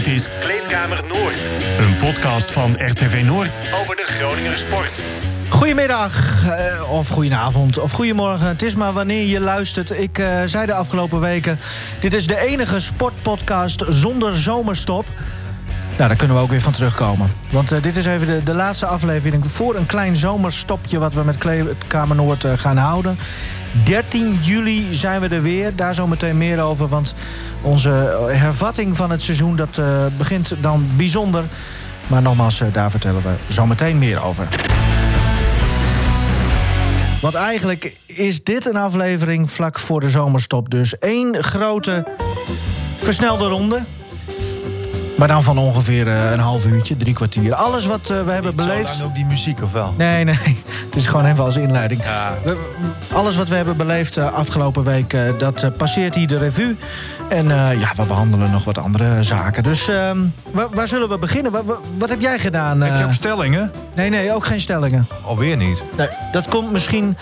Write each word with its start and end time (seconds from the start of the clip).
Dit 0.00 0.14
is 0.14 0.28
Kleedkamer 0.40 1.02
Noord. 1.08 1.48
Een 1.78 1.96
podcast 1.96 2.50
van 2.50 2.72
RTV 2.78 3.22
Noord 3.24 3.58
over 3.80 3.96
de 3.96 4.02
Groninger 4.04 4.56
sport. 4.56 5.00
Goedemiddag, 5.48 6.44
eh, 6.46 6.92
of 6.92 7.08
goedenavond, 7.08 7.78
of 7.78 7.92
goedemorgen. 7.92 8.46
Het 8.46 8.62
is 8.62 8.74
maar 8.74 8.92
wanneer 8.92 9.26
je 9.26 9.40
luistert. 9.40 9.98
Ik 9.98 10.18
eh, 10.18 10.42
zei 10.44 10.66
de 10.66 10.74
afgelopen 10.74 11.20
weken... 11.20 11.58
dit 12.00 12.14
is 12.14 12.26
de 12.26 12.38
enige 12.38 12.80
sportpodcast 12.80 13.84
zonder 13.88 14.36
zomerstop. 14.36 15.06
Nou, 15.96 16.08
daar 16.08 16.16
kunnen 16.16 16.36
we 16.36 16.42
ook 16.42 16.50
weer 16.50 16.60
van 16.60 16.72
terugkomen. 16.72 17.32
Want 17.50 17.72
eh, 17.72 17.82
dit 17.82 17.96
is 17.96 18.06
even 18.06 18.26
de, 18.26 18.42
de 18.42 18.54
laatste 18.54 18.86
aflevering... 18.86 19.46
voor 19.46 19.76
een 19.76 19.86
klein 19.86 20.16
zomerstopje 20.16 20.98
wat 20.98 21.14
we 21.14 21.24
met 21.24 21.38
Kleedkamer 21.38 22.16
Noord 22.16 22.44
gaan 22.56 22.76
houden. 22.76 23.18
13 23.84 24.38
juli 24.40 24.94
zijn 24.94 25.20
we 25.20 25.28
er 25.28 25.42
weer. 25.42 25.76
Daar 25.76 25.94
zo 25.94 26.06
meteen 26.06 26.38
meer 26.38 26.60
over. 26.60 26.88
Want 26.88 27.14
onze 27.62 27.90
hervatting 28.26 28.96
van 28.96 29.10
het 29.10 29.22
seizoen... 29.22 29.56
dat 29.56 29.78
eh, 29.78 29.86
begint 30.18 30.54
dan 30.60 30.86
bijzonder... 30.96 31.44
Maar 32.10 32.22
nogmaals, 32.22 32.60
eh, 32.60 32.72
daar 32.72 32.90
vertellen 32.90 33.22
we 33.22 33.52
zo 33.52 33.66
meteen 33.66 33.98
meer 33.98 34.22
over. 34.22 34.48
Want 37.20 37.34
eigenlijk 37.34 37.96
is 38.06 38.44
dit 38.44 38.66
een 38.66 38.76
aflevering 38.76 39.50
vlak 39.50 39.78
voor 39.78 40.00
de 40.00 40.08
zomerstop. 40.08 40.70
Dus 40.70 40.98
één 40.98 41.44
grote 41.44 42.06
versnelde 42.96 43.48
ronde. 43.48 43.82
Maar 45.20 45.28
dan 45.28 45.42
van 45.42 45.58
ongeveer 45.58 46.08
eh, 46.08 46.30
een 46.30 46.38
half 46.38 46.66
uurtje, 46.66 46.96
drie 46.96 47.14
kwartier. 47.14 47.54
Alles 47.54 47.86
wat 47.86 48.10
eh, 48.10 48.22
we 48.22 48.30
hebben 48.30 48.54
beleefd. 48.54 48.94
Zo 48.96 48.98
lang 48.98 49.10
ook 49.10 49.14
die 49.16 49.24
muziek, 49.24 49.62
of 49.62 49.72
wel? 49.72 49.94
Nee, 49.98 50.24
nee. 50.24 50.34
Het 50.86 50.96
is 50.96 51.06
gewoon 51.06 51.26
even 51.26 51.44
als 51.44 51.56
inleiding. 51.56 52.02
Ja. 52.04 52.34
We- 52.44 52.56
alles 53.12 53.36
wat 53.36 53.48
we 53.48 53.54
hebben 53.54 53.76
beleefd 53.76 54.16
eh, 54.16 54.32
afgelopen 54.32 54.84
week, 54.84 55.16
dat 55.38 55.76
passeert 55.76 56.14
hier 56.14 56.26
de 56.26 56.38
revue. 56.38 56.76
En 57.28 57.48
ja, 57.78 57.92
we 57.96 58.04
behandelen 58.06 58.50
nog 58.50 58.64
wat 58.64 58.78
andere 58.78 59.22
zaken. 59.22 59.62
Dus 59.62 59.88
ehm, 59.88 60.18
waar, 60.50 60.66
waar 60.72 60.88
zullen 60.88 61.08
we 61.08 61.18
beginnen? 61.18 61.52
Wa- 61.52 61.64
wa- 61.64 61.78
wat 61.98 62.08
heb 62.08 62.20
jij 62.20 62.38
gedaan? 62.38 62.80
Heb 62.80 62.98
je 62.98 63.04
ook 63.04 63.12
stellingen? 63.12 63.72
Nee, 63.94 64.10
nee, 64.10 64.34
ook 64.34 64.44
geen 64.46 64.60
stellingen. 64.60 65.06
Alweer 65.24 65.56
niet. 65.56 65.82
Nee, 65.96 66.08
dat 66.32 66.48
komt 66.48 66.72
misschien 66.72 67.16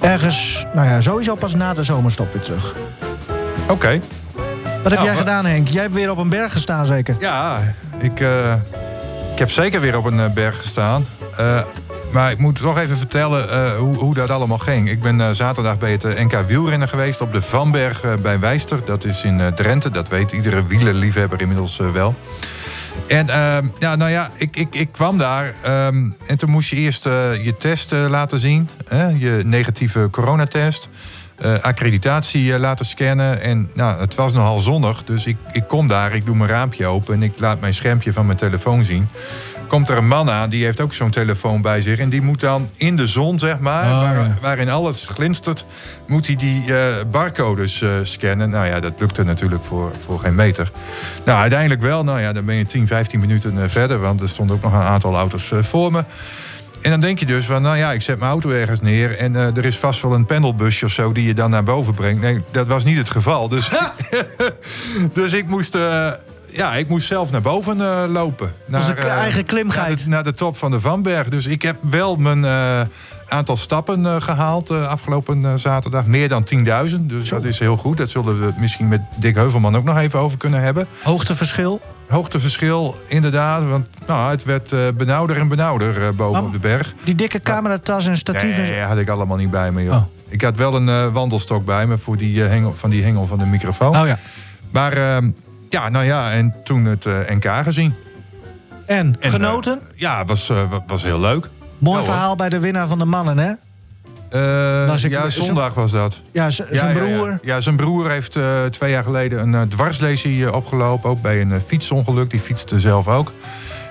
ergens, 0.00 0.64
nou 0.74 0.88
ja, 0.88 1.00
sowieso 1.00 1.34
pas 1.34 1.54
na 1.54 1.74
de 1.74 1.82
zomerstop 1.82 2.32
weer 2.32 2.42
terug. 2.42 2.74
Oké. 3.68 4.00
Wat 4.84 4.92
heb 4.92 5.02
Nou, 5.02 5.12
jij 5.12 5.24
gedaan, 5.24 5.46
Henk? 5.46 5.68
Jij 5.68 5.82
hebt 5.82 5.94
weer 5.94 6.10
op 6.10 6.18
een 6.18 6.28
berg 6.28 6.52
gestaan, 6.52 6.86
zeker? 6.86 7.16
Ja, 7.20 7.74
ik, 7.98 8.20
eh, 8.20 8.52
ik 9.32 9.38
heb 9.38 9.50
zeker 9.50 9.80
weer 9.80 9.96
op 9.96 10.04
een 10.04 10.20
eh, 10.20 10.30
berg 10.30 10.58
gestaan. 10.58 11.06
Eh, 11.36 11.62
maar 12.12 12.30
ik 12.30 12.38
moet 12.38 12.56
toch 12.56 12.78
even 12.78 12.96
vertellen 12.96 13.76
hoe, 13.76 13.94
hoe 13.94 14.14
dat 14.14 14.30
allemaal 14.30 14.58
ging. 14.58 14.90
Ik 14.90 15.00
ben 15.00 15.34
zaterdag 15.36 15.78
bij 15.78 15.92
het 15.92 16.02
NK 16.02 16.44
wielrennen 16.46 16.88
geweest 16.88 17.20
op 17.20 17.32
de 17.32 17.42
Vanberg 17.42 18.02
bij 18.22 18.40
Wijster. 18.40 18.78
Dat 18.84 19.04
is 19.04 19.24
in 19.24 19.52
Drenthe. 19.54 19.90
Dat 19.90 20.08
weet 20.08 20.32
iedere 20.32 20.66
wielerliefhebber 20.66 21.40
inmiddels 21.40 21.76
wel. 21.76 22.14
En 23.08 23.28
ehm, 23.28 23.66
ja, 23.78 23.96
nou 23.96 24.10
ja, 24.10 24.30
ik, 24.34 24.56
ik, 24.56 24.74
ik 24.74 24.92
kwam 24.92 25.18
daar 25.18 25.54
ehm, 25.62 26.10
en 26.26 26.36
toen 26.36 26.50
moest 26.50 26.70
je 26.70 26.76
eerst 26.76 27.04
je 27.04 27.54
test 27.58 27.90
laten 27.92 28.40
zien. 28.40 28.68
Hè, 28.88 29.06
je 29.06 29.42
negatieve 29.44 30.08
coronatest. 30.10 30.88
Eh, 31.36 31.58
accreditatie 31.58 32.52
eh, 32.54 32.60
laten 32.60 32.86
scannen. 32.86 33.40
En 33.40 33.70
nou, 33.74 34.00
het 34.00 34.14
was 34.14 34.32
nogal 34.32 34.58
zonnig, 34.58 35.04
dus 35.04 35.26
ik, 35.26 35.36
ik 35.52 35.64
kom 35.68 35.88
daar, 35.88 36.14
ik 36.14 36.26
doe 36.26 36.36
mijn 36.36 36.50
raampje 36.50 36.86
open... 36.86 37.14
en 37.14 37.22
ik 37.22 37.32
laat 37.38 37.60
mijn 37.60 37.74
schermpje 37.74 38.12
van 38.12 38.26
mijn 38.26 38.38
telefoon 38.38 38.84
zien. 38.84 39.08
Komt 39.68 39.88
er 39.88 39.96
een 39.96 40.06
man 40.06 40.30
aan, 40.30 40.48
die 40.48 40.64
heeft 40.64 40.80
ook 40.80 40.92
zo'n 40.92 41.10
telefoon 41.10 41.62
bij 41.62 41.82
zich... 41.82 41.98
en 41.98 42.08
die 42.08 42.22
moet 42.22 42.40
dan 42.40 42.68
in 42.74 42.96
de 42.96 43.06
zon, 43.06 43.38
zeg 43.38 43.58
maar, 43.58 43.84
Oh, 43.84 44.00
waar- 44.00 44.14
ja. 44.14 44.36
waarin 44.40 44.70
alles 44.70 45.06
glinstert... 45.06 45.66
moet 46.06 46.26
hij 46.26 46.36
die 46.36 46.76
eh, 46.76 46.94
barcodes 47.10 47.84
scannen. 48.02 48.50
Nou 48.50 48.66
ja, 48.66 48.80
dat 48.80 49.00
lukte 49.00 49.22
natuurlijk 49.24 49.64
voor, 49.64 49.92
voor 50.04 50.20
geen 50.20 50.34
meter. 50.34 50.70
Nou, 51.24 51.38
uiteindelijk 51.40 51.80
wel. 51.80 52.04
Nou 52.04 52.20
ja, 52.20 52.32
dan 52.32 52.44
ben 52.44 52.54
je 52.54 52.64
10, 52.64 52.86
15 52.86 53.20
minuten 53.20 53.70
verder... 53.70 53.98
want 54.00 54.20
er 54.20 54.28
stonden 54.28 54.56
ook 54.56 54.62
nog 54.62 54.72
een 54.72 54.80
aantal 54.80 55.14
auto's 55.16 55.52
voor 55.62 55.92
me... 55.92 56.04
En 56.84 56.90
dan 56.90 57.00
denk 57.00 57.18
je 57.18 57.26
dus 57.26 57.46
van, 57.46 57.62
nou 57.62 57.76
ja, 57.76 57.92
ik 57.92 58.02
zet 58.02 58.18
mijn 58.18 58.30
auto 58.30 58.50
ergens 58.50 58.80
neer... 58.80 59.18
en 59.18 59.36
eh, 59.36 59.56
er 59.56 59.64
is 59.64 59.78
vast 59.78 60.02
wel 60.02 60.14
een 60.14 60.26
pendelbusje 60.26 60.84
of 60.84 60.92
zo 60.92 61.12
die 61.12 61.26
je 61.26 61.34
dan 61.34 61.50
naar 61.50 61.62
boven 61.62 61.94
brengt. 61.94 62.20
Nee, 62.20 62.40
dat 62.50 62.66
was 62.66 62.84
niet 62.84 62.96
het 62.96 63.10
geval. 63.10 63.48
Dus, 63.48 63.70
dus 65.12 65.32
ik 65.32 65.46
moest... 65.46 65.74
eh, 65.74 66.12
ja, 66.50 66.74
ik 66.74 66.88
moest 66.88 67.06
zelf 67.06 67.30
naar 67.30 67.40
boven 67.42 67.80
eh, 67.80 68.04
lopen. 68.08 68.52
Naar, 68.66 68.80
was 68.80 68.88
een 68.88 68.96
eigen 68.96 69.44
klimgeit. 69.44 69.86
Naar 69.88 69.96
de, 69.96 70.08
naar 70.08 70.22
de 70.22 70.32
top 70.32 70.56
van 70.56 70.70
de 70.70 70.80
Vanberg. 70.80 71.28
Dus 71.28 71.46
ik 71.46 71.62
heb 71.62 71.76
wel 71.82 72.16
mijn 72.16 72.44
aantal 73.28 73.56
stappen 73.56 74.06
eh, 74.06 74.20
gehaald 74.20 74.70
eh, 74.70 74.88
afgelopen 74.88 75.58
zaterdag. 75.58 76.06
Meer 76.06 76.28
dan 76.28 76.46
10.000. 76.88 77.00
Dus 77.00 77.28
dat 77.28 77.44
is 77.44 77.58
heel 77.58 77.76
goed. 77.76 77.96
Dat 77.96 78.10
zullen 78.10 78.40
we 78.40 78.52
misschien 78.58 78.88
met 78.88 79.00
Dick 79.16 79.34
Heuvelman 79.34 79.76
ook 79.76 79.84
nog 79.84 79.98
even 79.98 80.18
over 80.18 80.38
kunnen 80.38 80.60
hebben. 80.60 80.86
Hoogteverschil. 81.02 81.80
Hoogteverschil, 82.08 82.94
inderdaad. 83.08 83.68
Want 83.68 83.86
nou, 84.06 84.30
het 84.30 84.44
werd 84.44 84.72
eh, 84.72 84.80
benauwder 84.96 85.36
en 85.38 85.48
benauwder 85.48 86.02
eh, 86.06 86.08
boven 86.14 86.42
op 86.44 86.52
de 86.52 86.58
berg. 86.58 86.94
Die 87.04 87.14
dikke 87.14 87.40
cameratas 87.40 88.06
en 88.06 88.16
statief. 88.16 88.56
en 88.58 88.62
Nee, 88.62 88.80
had 88.80 88.98
ik 88.98 89.08
allemaal 89.08 89.36
niet 89.36 89.50
bij 89.50 89.72
me, 89.72 89.82
joh. 89.82 89.94
Oh. 89.94 90.02
Ik 90.28 90.42
had 90.42 90.56
wel 90.56 90.74
een 90.74 90.88
eh, 90.88 91.12
wandelstok 91.12 91.64
bij 91.64 91.86
me 91.86 91.98
voor 91.98 92.16
die, 92.16 92.40
hengel, 92.42 92.74
van 92.74 92.90
die 92.90 93.02
hengel 93.02 93.26
van 93.26 93.38
de 93.38 93.44
microfoon. 93.46 93.96
Oh 94.00 94.06
ja. 94.06 94.18
Maar 94.70 94.92
ehm, 94.92 95.30
ja, 95.68 95.88
nou 95.88 96.04
ja, 96.04 96.32
en 96.32 96.54
toen 96.64 96.84
het 96.84 97.04
NK 97.28 97.44
gezien. 97.62 97.94
En, 98.86 99.16
En, 99.20 99.30
genoten? 99.30 99.80
ja, 99.94 100.24
was, 100.24 100.48
wa- 100.48 100.84
was 100.86 101.02
heel 101.02 101.20
leuk. 101.20 101.48
Mooi 101.78 101.98
ja, 101.98 102.04
hoor. 102.04 102.12
verhaal 102.14 102.36
bij 102.36 102.48
de 102.48 102.58
winnaar 102.60 102.88
van 102.88 102.98
de 102.98 103.04
mannen, 103.04 103.38
hè? 103.38 103.52
Eh, 104.34 104.40
ja, 104.96 105.30
zo'n- 105.30 105.44
zondag 105.44 105.74
was 105.74 105.90
dat. 105.90 106.20
Ja, 106.32 106.50
zijn 106.50 106.68
ja, 106.72 106.88
ja. 106.88 106.92
broer. 106.94 107.38
Ja, 107.42 107.60
zijn 107.60 107.76
broer 107.76 108.10
heeft 108.10 108.36
eh, 108.36 108.64
twee 108.64 108.90
jaar 108.90 109.04
geleden 109.04 109.40
een 109.40 109.52
uh, 109.52 109.60
dwarslesie 109.62 110.54
opgelopen. 110.54 111.10
Ook 111.10 111.22
bij 111.22 111.40
een 111.40 111.60
fietsongeluk. 111.60 112.30
Die 112.30 112.40
fietste 112.40 112.80
zelf 112.80 113.08
ook. 113.08 113.32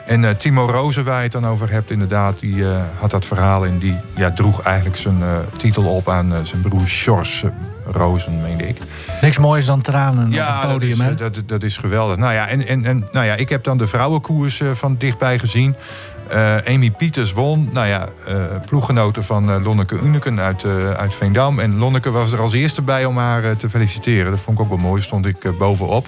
En 0.05 0.37
Timo 0.37 0.65
Rozen, 0.65 1.03
waar 1.03 1.17
je 1.17 1.23
het 1.23 1.31
dan 1.31 1.47
over 1.47 1.71
hebt, 1.71 1.91
inderdaad, 1.91 2.39
die 2.39 2.65
had 2.99 3.11
dat 3.11 3.25
verhaal 3.25 3.65
en 3.65 3.77
die 3.77 3.95
ja, 4.15 4.31
droeg 4.31 4.61
eigenlijk 4.61 4.97
zijn 4.97 5.17
titel 5.57 5.83
op 5.83 6.09
aan 6.09 6.33
zijn 6.43 6.61
broer 6.61 6.87
Sjors 6.87 7.43
Rozen, 7.91 8.41
meende 8.41 8.67
ik. 8.67 8.77
Niks 9.21 9.37
moois 9.37 9.65
dan 9.65 9.81
tranen 9.81 10.27
op 10.27 10.33
het 10.33 10.71
podium, 10.71 10.97
dat 10.97 11.07
hè? 11.07 11.11
is, 11.13 11.19
eh, 11.19 11.33
dat, 11.33 11.41
dat 11.45 11.63
is 11.63 11.77
geweldig. 11.77 12.17
Nou 12.17 12.33
ja, 12.33 12.47
en, 12.47 12.67
en, 12.67 12.85
en 12.85 13.07
nou 13.11 13.25
ja, 13.25 13.35
ik 13.35 13.49
heb 13.49 13.63
dan 13.63 13.77
de 13.77 13.87
vrouwenkoers 13.87 14.61
van 14.71 14.95
dichtbij 14.97 15.39
gezien. 15.39 15.75
Eh, 16.27 16.55
Amy 16.73 16.91
Pieters 16.91 17.33
won. 17.33 17.69
Nou 17.73 17.87
ja, 17.87 18.07
eh 18.27 18.35
ploeggenoten 18.65 19.23
van 19.23 19.51
eh, 19.51 19.63
Lonneke 19.63 19.99
Uneken 20.03 20.39
uit, 20.39 20.65
uit 20.97 21.15
Veendam. 21.15 21.59
En 21.59 21.77
Lonneke 21.77 22.11
was 22.11 22.31
er 22.31 22.39
als 22.39 22.53
eerste 22.53 22.81
bij 22.81 23.05
om 23.05 23.17
haar 23.17 23.57
te 23.57 23.69
feliciteren. 23.69 24.31
Dat 24.31 24.39
vond 24.39 24.57
ik 24.57 24.63
ook 24.63 24.69
wel 24.69 24.77
mooi. 24.77 25.01
Stond 25.01 25.25
ik 25.25 25.57
bovenop. 25.57 26.07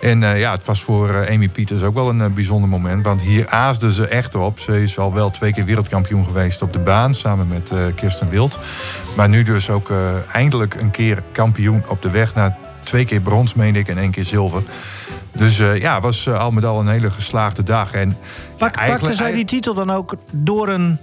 En 0.00 0.20
ja, 0.20 0.52
het 0.52 0.64
was 0.64 0.82
voor 0.82 1.28
Amy 1.30 1.48
Pieters 1.48 1.82
ook 1.82 1.94
wel 1.94 2.08
een 2.08 2.34
bijzonder 2.34 2.68
moment. 2.68 3.04
Want 3.04 3.20
hier 3.20 3.48
aasde 3.48 3.92
ze 3.92 4.06
echt 4.06 4.34
op. 4.34 4.58
Ze 4.58 4.82
is 4.82 4.98
al 4.98 5.14
wel 5.14 5.30
twee 5.30 5.52
keer 5.52 5.64
wereldkampioen 5.64 6.24
geweest 6.24 6.62
op 6.62 6.72
de 6.72 6.78
baan. 6.78 7.14
Samen 7.14 7.48
met 7.48 7.72
Kirsten 7.94 8.28
Wild. 8.28 8.58
Maar 9.16 9.28
nu 9.28 9.42
dus 9.42 9.70
ook 9.70 9.90
eindelijk 10.32 10.74
een 10.74 10.90
keer 10.90 11.22
kampioen 11.32 11.82
op 11.86 12.02
de 12.02 12.10
weg. 12.10 12.34
Na 12.34 12.56
twee 12.84 13.04
keer 13.04 13.20
brons, 13.20 13.54
meen 13.54 13.76
ik, 13.76 13.88
en 13.88 13.98
één 13.98 14.10
keer 14.10 14.24
zilver. 14.24 14.62
Dus 15.32 15.58
eh, 15.58 15.78
ja, 15.78 16.00
was 16.00 16.28
al 16.28 16.50
met 16.50 16.64
al 16.64 16.80
een 16.80 16.88
hele 16.88 17.10
geslaagde 17.10 17.62
dag. 17.62 17.92
En, 17.92 18.16
Pak, 18.70 18.76
ja, 18.76 18.86
pakte 18.86 19.14
zij 19.14 19.32
die 19.32 19.44
titel 19.44 19.74
dan 19.74 19.90
ook 19.90 20.14
door 20.30 20.68
een, 20.68 20.98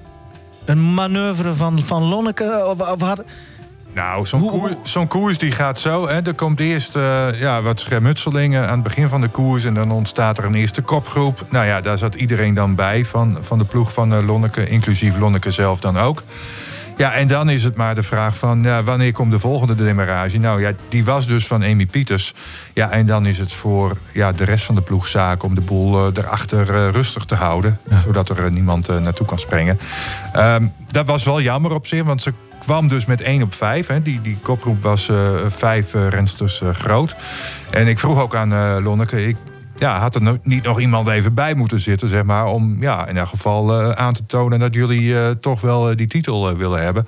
een 0.66 0.94
manoeuvre 0.94 1.54
van, 1.54 1.84
van 1.84 2.04
Lonneke? 2.04 2.66
Of, 2.66 2.92
of 2.92 3.02
had, 3.02 3.24
Nou, 3.94 4.26
zo'n 4.26 4.48
koers, 4.48 4.74
zo'n 4.82 5.08
koers 5.08 5.38
die 5.38 5.52
gaat 5.52 5.80
zo. 5.80 6.08
Hè. 6.08 6.22
Er 6.22 6.34
komt 6.34 6.60
eerst 6.60 6.96
eh, 6.96 7.28
ja, 7.40 7.62
wat 7.62 7.80
schermutselingen 7.80 8.68
aan 8.68 8.74
het 8.74 8.84
begin 8.84 9.08
van 9.08 9.22
de 9.22 9.28
koers. 9.28 9.64
En 9.64 9.74
dan 9.74 9.92
ontstaat 9.92 10.38
er 10.38 10.44
een 10.44 10.56
eerste 10.56 10.82
kopgroep. 10.82 11.46
Nou 11.50 11.66
ja, 11.66 11.82
daar 11.82 11.98
zat 11.98 12.16
iedereen 12.16 12.54
dan 12.54 12.76
bij 12.76 13.06
van, 13.06 13.38
van 13.42 13.58
de 13.58 13.66
ploeg 13.66 13.94
van 13.94 14.14
eh, 14.14 14.26
Lonneke. 14.26 14.70
Inclusief 14.70 15.18
Lonneke 15.18 15.52
zelf 15.52 15.80
dan 15.80 15.98
ook. 15.98 16.24
Ja, 17.00 17.14
en 17.14 17.28
dan 17.28 17.50
is 17.50 17.64
het 17.64 17.76
maar 17.76 17.96
de 17.96 18.04
vraag 18.04 18.38
van 18.38 18.64
ja, 18.64 18.84
wanneer 18.84 19.12
komt 19.12 19.32
de 19.32 19.40
volgende 19.40 19.76
demarrage? 19.76 20.38
Nou 20.38 20.62
ja, 20.62 20.72
die 20.90 21.06
was 21.06 21.28
dus 21.28 21.48
van 21.48 21.64
Amy 21.64 21.86
Pieters. 21.86 22.34
Ja, 22.74 22.92
en 22.92 23.06
dan 23.06 23.26
is 23.26 23.38
het 23.38 23.52
voor 23.52 23.98
ja, 24.14 24.32
de 24.32 24.44
rest 24.44 24.66
van 24.66 24.76
de 24.76 24.82
ploeg 24.82 25.08
zaak 25.08 25.44
om 25.44 25.56
de 25.56 25.62
boel 25.62 25.98
eh, 25.98 26.24
erachter 26.24 26.76
eh, 26.76 26.90
rustig 26.92 27.26
te 27.26 27.36
houden. 27.36 27.80
Zodat 28.04 28.30
er 28.30 28.46
eh, 28.46 28.52
niemand 28.52 28.88
naartoe 28.88 29.26
kan 29.26 29.40
springen. 29.40 29.80
Ehm, 30.34 30.66
dat 30.92 31.06
was 31.06 31.24
wel 31.24 31.42
jammer 31.42 31.74
op 31.74 31.88
zich, 31.88 32.04
want 32.04 32.22
ze 32.22 32.34
kwam 32.60 32.88
dus 32.88 33.06
met 33.06 33.22
1 33.22 33.42
op 33.42 33.54
5. 33.54 33.88
Hè. 33.88 34.02
Die, 34.02 34.22
die 34.22 34.38
kopgroep 34.42 34.84
was 34.84 35.12
vijf 35.48 35.94
rensters 35.94 36.62
groot. 36.74 37.16
En 37.70 37.88
ik 37.88 38.00
vroeg 38.00 38.20
ook 38.20 38.36
aan 38.36 38.82
Lonneke, 38.84 39.28
ik, 39.28 39.36
ja, 39.80 40.00
had 40.00 40.16
er 40.16 40.40
niet 40.44 40.64
nog 40.64 40.80
iemand 40.80 41.08
even 41.08 41.34
bij 41.34 41.56
moeten 41.56 41.80
zitten, 41.80 42.10
zeg 42.10 42.24
maar, 42.24 42.46
om 42.46 42.82
ja, 42.82 43.08
in 43.08 43.18
elk 43.18 43.28
geval 43.28 43.82
eh, 43.82 43.92
aan 43.92 44.14
te 44.14 44.26
tonen 44.26 44.60
dat 44.60 44.74
jullie 44.74 45.20
eh, 45.20 45.30
toch 45.30 45.62
wel 45.62 45.90
eh, 45.90 45.96
die 45.96 46.08
titel 46.08 46.58
willen 46.58 46.82
hebben. 46.82 47.08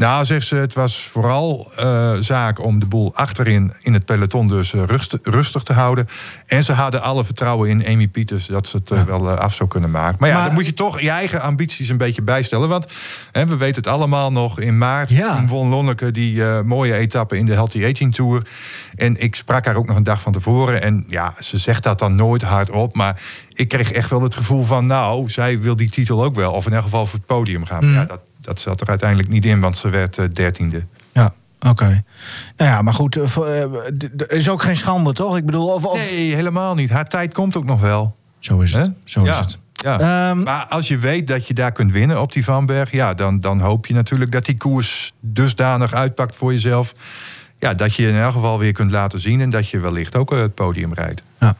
Nou, 0.00 0.24
zegt 0.24 0.46
ze, 0.46 0.54
het 0.54 0.74
was 0.74 1.02
vooral 1.02 1.72
uh, 1.80 2.14
zaak 2.20 2.64
om 2.64 2.78
de 2.78 2.86
boel 2.86 3.14
achterin 3.14 3.72
in 3.80 3.92
het 3.92 4.04
peloton 4.04 4.46
dus 4.46 4.72
uh, 4.72 4.82
rustig, 4.86 5.20
rustig, 5.22 5.62
te 5.62 5.72
houden. 5.72 6.08
En 6.46 6.64
ze 6.64 6.72
hadden 6.72 7.02
alle 7.02 7.24
vertrouwen 7.24 7.68
in 7.68 7.86
Amy 7.86 8.08
Pieters 8.08 8.46
dat 8.46 8.66
ze 8.66 8.76
het 8.76 8.90
uh, 8.90 9.02
wel 9.02 9.30
af 9.30 9.54
zou 9.54 9.68
kunnen 9.68 9.90
maken. 9.90 10.16
Maar 10.20 10.28
ja, 10.28 10.34
maar, 10.34 10.44
dan 10.44 10.54
moet 10.54 10.66
je 10.66 10.74
toch 10.74 11.00
je 11.00 11.10
eigen 11.10 11.40
ambities 11.40 11.88
een 11.88 11.96
beetje 11.96 12.22
bijstellen. 12.22 12.68
Want 12.68 12.86
hè, 13.32 13.46
we 13.46 13.56
weten 13.56 13.82
het 13.82 13.92
allemaal 13.92 14.32
nog, 14.32 14.60
in 14.60 14.78
maart 14.78 15.10
ja. 15.10 15.44
won 15.46 15.68
Lonneke 15.68 16.10
die 16.10 16.44
mooie 16.44 16.94
etappe 16.94 17.38
in 17.38 17.46
de 17.46 17.52
Healthy 17.52 17.84
Aging 17.84 18.14
Tour. 18.14 18.42
En 18.94 19.16
ik 19.16 19.34
sprak 19.34 19.64
haar 19.64 19.76
ook 19.76 19.86
nog 19.86 19.96
een 19.96 20.02
dag 20.02 20.20
van 20.20 20.32
tevoren. 20.32 20.82
En 20.82 21.04
ja, 21.08 21.34
ze 21.38 21.58
zegt 21.58 21.82
dat 21.82 21.98
dan 21.98 22.14
nooit 22.14 22.42
hardop. 22.42 22.94
Maar 22.94 23.22
ik 23.52 23.68
kreeg 23.68 23.92
echt 23.92 24.10
wel 24.10 24.22
het 24.22 24.34
gevoel 24.34 24.62
van, 24.62 24.86
nou, 24.86 25.30
zij 25.30 25.60
wil 25.60 25.76
die 25.76 25.90
titel 25.90 26.24
ook 26.24 26.34
wel. 26.34 26.52
Of 26.52 26.66
in 26.66 26.72
elk 26.72 26.82
geval 26.82 27.06
voor 27.06 27.18
het 27.18 27.26
podium 27.26 27.64
gaan. 27.64 27.84
Mm. 27.84 27.94
Ja, 27.94 28.04
dat, 28.04 28.20
dat 28.40 28.60
zat 28.60 28.80
er 28.80 28.88
uiteindelijk 28.88 29.28
niet 29.28 29.44
in, 29.44 29.60
want 29.60 29.76
ze 29.76 29.88
werd 29.88 30.18
uh, 30.18 30.24
dertiende. 30.32 30.84
Ja, 31.12 31.32
oké. 31.60 32.04
Nou 32.56 32.70
ja, 32.70 32.82
maar 32.82 32.94
goed, 32.94 33.16
uh, 33.16 33.64
is 34.28 34.48
ook 34.48 34.62
geen 34.62 34.76
schande, 34.76 35.12
toch? 35.12 35.36
Ik 35.36 35.46
bedoel, 35.46 35.66
of, 35.66 35.84
of... 35.84 35.98
Nee, 35.98 36.34
helemaal 36.34 36.74
niet. 36.74 36.90
Haar 36.90 37.08
tijd 37.08 37.34
komt 37.34 37.56
ook 37.56 37.64
nog 37.64 37.80
wel. 37.80 38.16
Zo 38.38 38.60
is 38.60 38.72
het. 38.72 38.90
Zo 39.04 39.24
ja. 39.24 39.30
is 39.30 39.38
het. 39.38 39.58
Ja. 39.72 40.30
Um, 40.30 40.42
maar 40.42 40.66
als 40.68 40.88
je 40.88 40.98
weet 40.98 41.26
dat 41.26 41.46
je 41.46 41.54
daar 41.54 41.72
kunt 41.72 41.92
winnen 41.92 42.20
op 42.20 42.32
die 42.32 42.44
Vanberg, 42.44 42.90
ja, 42.90 43.14
dan, 43.14 43.40
dan 43.40 43.60
hoop 43.60 43.86
je 43.86 43.94
natuurlijk 43.94 44.32
dat 44.32 44.44
die 44.44 44.56
koers 44.56 45.12
dusdanig 45.20 45.92
uitpakt 45.92 46.36
voor 46.36 46.52
jezelf. 46.52 46.94
Ja, 47.58 47.74
dat 47.74 47.94
je 47.94 48.08
in 48.08 48.16
elk 48.16 48.32
geval 48.32 48.58
weer 48.58 48.72
kunt 48.72 48.90
laten 48.90 49.20
zien 49.20 49.40
en 49.40 49.50
dat 49.50 49.68
je 49.68 49.78
wellicht 49.78 50.16
ook 50.16 50.30
het 50.30 50.54
podium 50.54 50.94
rijdt. 50.94 51.22
Ja. 51.40 51.56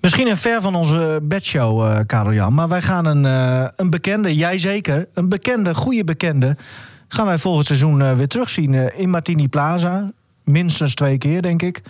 Misschien 0.00 0.28
een 0.28 0.36
ver 0.36 0.62
van 0.62 0.74
onze 0.74 1.20
bedshow, 1.22 1.80
uh, 1.80 1.98
Karel 2.06 2.32
Jan. 2.32 2.54
Maar 2.54 2.68
wij 2.68 2.82
gaan 2.82 3.04
een, 3.04 3.24
uh, 3.24 3.68
een 3.76 3.90
bekende, 3.90 4.34
jij 4.34 4.58
zeker, 4.58 5.08
een 5.14 5.28
bekende, 5.28 5.74
goede 5.74 6.04
bekende. 6.04 6.56
gaan 7.08 7.26
wij 7.26 7.38
volgend 7.38 7.66
seizoen 7.66 8.00
uh, 8.00 8.12
weer 8.12 8.28
terugzien 8.28 8.74
in 8.96 9.10
Martini 9.10 9.48
Plaza. 9.48 10.10
Minstens 10.44 10.94
twee 10.94 11.18
keer, 11.18 11.42
denk 11.42 11.62
ik. 11.62 11.82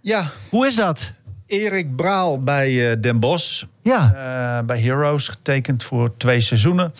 Ja. 0.00 0.26
Hoe 0.48 0.66
is 0.66 0.76
dat? 0.76 1.12
Erik 1.46 1.96
Braal 1.96 2.42
bij 2.42 3.00
Den 3.00 3.20
Bosch. 3.20 3.64
Ja. 3.82 4.62
bij 4.66 4.80
Heroes, 4.80 5.28
getekend 5.28 5.84
voor 5.84 6.16
twee 6.16 6.40
seizoenen. 6.40 6.92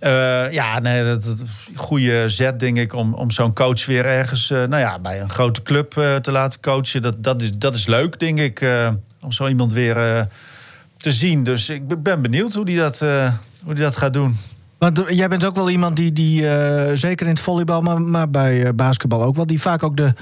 Uh, 0.00 0.52
ja, 0.52 0.78
nee, 0.78 1.04
dat, 1.04 1.24
is 1.24 1.40
een 1.40 1.48
goede 1.74 2.28
zet, 2.28 2.60
denk 2.60 2.76
ik, 2.76 2.94
om, 2.94 3.14
om 3.14 3.30
zo'n 3.30 3.52
coach 3.52 3.86
weer 3.86 4.06
ergens 4.06 4.50
uh, 4.50 4.58
nou 4.58 4.80
ja, 4.80 4.98
bij 4.98 5.20
een 5.20 5.30
grote 5.30 5.62
club 5.62 5.94
uh, 5.96 6.16
te 6.16 6.30
laten 6.30 6.60
coachen. 6.60 7.02
Dat, 7.02 7.22
dat, 7.24 7.42
is, 7.42 7.50
dat 7.54 7.74
is 7.74 7.86
leuk, 7.86 8.18
denk 8.18 8.38
ik, 8.38 8.64
om 9.20 9.32
zo 9.32 9.48
iemand 9.48 9.72
weer 9.72 10.26
te 10.96 11.12
zien. 11.12 11.44
Dus 11.44 11.68
ik 11.68 12.02
ben 12.02 12.22
benieuwd 12.22 12.54
hoe 12.54 12.64
die 12.64 12.78
dat, 12.78 12.98
hoe 13.64 13.74
die 13.74 13.84
dat 13.84 13.96
gaat 13.96 14.12
doen. 14.12 14.36
Want 14.78 15.02
jij 15.08 15.28
bent 15.28 15.44
ook 15.44 15.54
wel 15.54 15.70
iemand 15.70 15.96
die, 15.96 16.12
die 16.12 16.42
zeker 16.96 17.26
in 17.26 17.32
het 17.32 17.42
volleybal, 17.42 17.80
maar, 17.80 18.00
maar 18.00 18.30
bij 18.30 18.74
basketbal 18.74 19.22
ook 19.22 19.36
wel, 19.36 19.46
die 19.46 19.60
vaak 19.60 19.82
ook 19.82 19.96
de, 19.96 20.14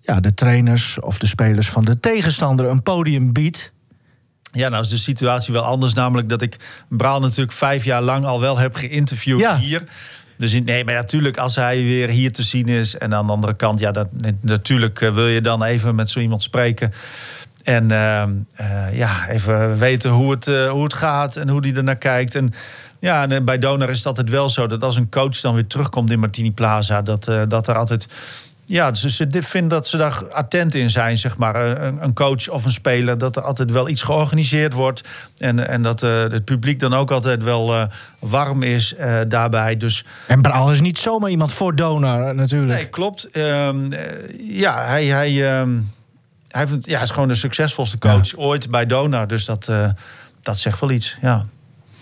ja, 0.00 0.20
de 0.20 0.34
trainers 0.34 1.00
of 1.00 1.18
de 1.18 1.26
spelers 1.26 1.68
van 1.68 1.84
de 1.84 2.00
tegenstander 2.00 2.66
een 2.66 2.82
podium 2.82 3.32
biedt. 3.32 3.72
Ja, 4.52 4.68
nou 4.68 4.82
is 4.82 4.90
de 4.90 4.96
situatie 4.96 5.52
wel 5.52 5.62
anders. 5.62 5.94
Namelijk 5.94 6.28
dat 6.28 6.42
ik 6.42 6.56
Braal 6.88 7.20
natuurlijk 7.20 7.52
vijf 7.52 7.84
jaar 7.84 8.02
lang 8.02 8.24
al 8.24 8.40
wel 8.40 8.58
heb 8.58 8.74
geïnterviewd 8.74 9.56
hier. 9.56 9.84
Dus 10.38 10.60
nee, 10.60 10.84
maar 10.84 10.94
natuurlijk, 10.94 11.36
als 11.36 11.56
hij 11.56 11.76
weer 11.76 12.08
hier 12.08 12.32
te 12.32 12.42
zien 12.42 12.68
is. 12.68 12.96
En 12.96 13.14
aan 13.14 13.26
de 13.26 13.32
andere 13.32 13.54
kant, 13.54 13.78
ja, 13.78 13.90
dat, 13.90 14.08
natuurlijk 14.40 15.00
eh, 15.00 15.14
wil 15.14 15.26
je 15.26 15.40
dan 15.40 15.62
even 15.62 15.94
met 15.94 16.10
zo 16.10 16.20
iemand 16.20 16.42
spreken. 16.42 16.92
En 17.66 17.90
uh, 17.90 18.22
uh, 18.60 18.96
ja, 18.96 19.28
even 19.28 19.78
weten 19.78 20.10
hoe 20.10 20.30
het, 20.30 20.46
uh, 20.46 20.70
hoe 20.70 20.82
het 20.82 20.94
gaat 20.94 21.36
en 21.36 21.48
hoe 21.48 21.60
hij 21.60 21.74
er 21.74 21.84
naar 21.84 21.96
kijkt. 21.96 22.34
En 22.34 22.52
ja, 22.98 23.28
en 23.28 23.44
bij 23.44 23.58
Donor 23.58 23.90
is 23.90 23.96
het 23.96 24.06
altijd 24.06 24.30
wel 24.30 24.48
zo 24.48 24.66
dat 24.66 24.82
als 24.82 24.96
een 24.96 25.10
coach 25.10 25.40
dan 25.40 25.54
weer 25.54 25.66
terugkomt 25.66 26.10
in 26.10 26.18
Martini 26.18 26.52
Plaza, 26.52 27.02
dat, 27.02 27.30
dat 27.48 27.68
er 27.68 27.76
altijd 27.76 28.08
ja, 28.64 28.90
dus 28.90 29.16
ze 29.16 29.26
vinden 29.30 29.68
dat 29.68 29.88
ze 29.88 29.96
daar 29.96 30.22
attent 30.30 30.74
in 30.74 30.90
zijn, 30.90 31.18
zeg 31.18 31.36
maar. 31.36 31.80
Een, 31.82 32.02
een, 32.02 32.14
coach 32.14 32.48
of 32.48 32.64
een 32.64 32.70
speler, 32.70 33.18
dat 33.18 33.36
er 33.36 33.42
altijd 33.42 33.70
wel 33.70 33.88
iets 33.88 34.02
georganiseerd 34.02 34.72
wordt. 34.72 35.02
En, 35.38 35.68
en 35.68 35.82
dat 35.82 36.00
het 36.00 36.44
publiek 36.44 36.80
dan 36.80 36.94
ook 36.94 37.10
altijd 37.10 37.42
wel 37.42 37.88
warm 38.18 38.62
is 38.62 38.94
daarbij. 39.28 39.76
Dus... 39.76 40.04
En 40.26 40.42
Braal 40.42 40.72
is 40.72 40.80
niet 40.80 40.98
zomaar 40.98 41.30
iemand 41.30 41.52
voor 41.52 41.74
donor, 41.74 42.34
natuurlijk. 42.34 42.78
Nee, 42.78 42.88
klopt. 42.88 43.28
Um, 43.32 43.88
ja, 44.38 44.84
hij, 44.84 45.04
hij, 45.04 45.60
um, 45.60 45.90
hij 46.56 46.66
heeft, 46.66 46.86
ja, 46.86 47.00
is 47.00 47.10
gewoon 47.10 47.28
de 47.28 47.34
succesvolste 47.34 47.98
coach 47.98 48.30
ja. 48.30 48.36
ooit 48.36 48.70
bij 48.70 48.86
donor. 48.86 49.26
Dus 49.26 49.44
dat, 49.44 49.70
dat 50.40 50.58
zegt 50.58 50.80
wel 50.80 50.90
iets, 50.90 51.18
ja. 51.20 51.46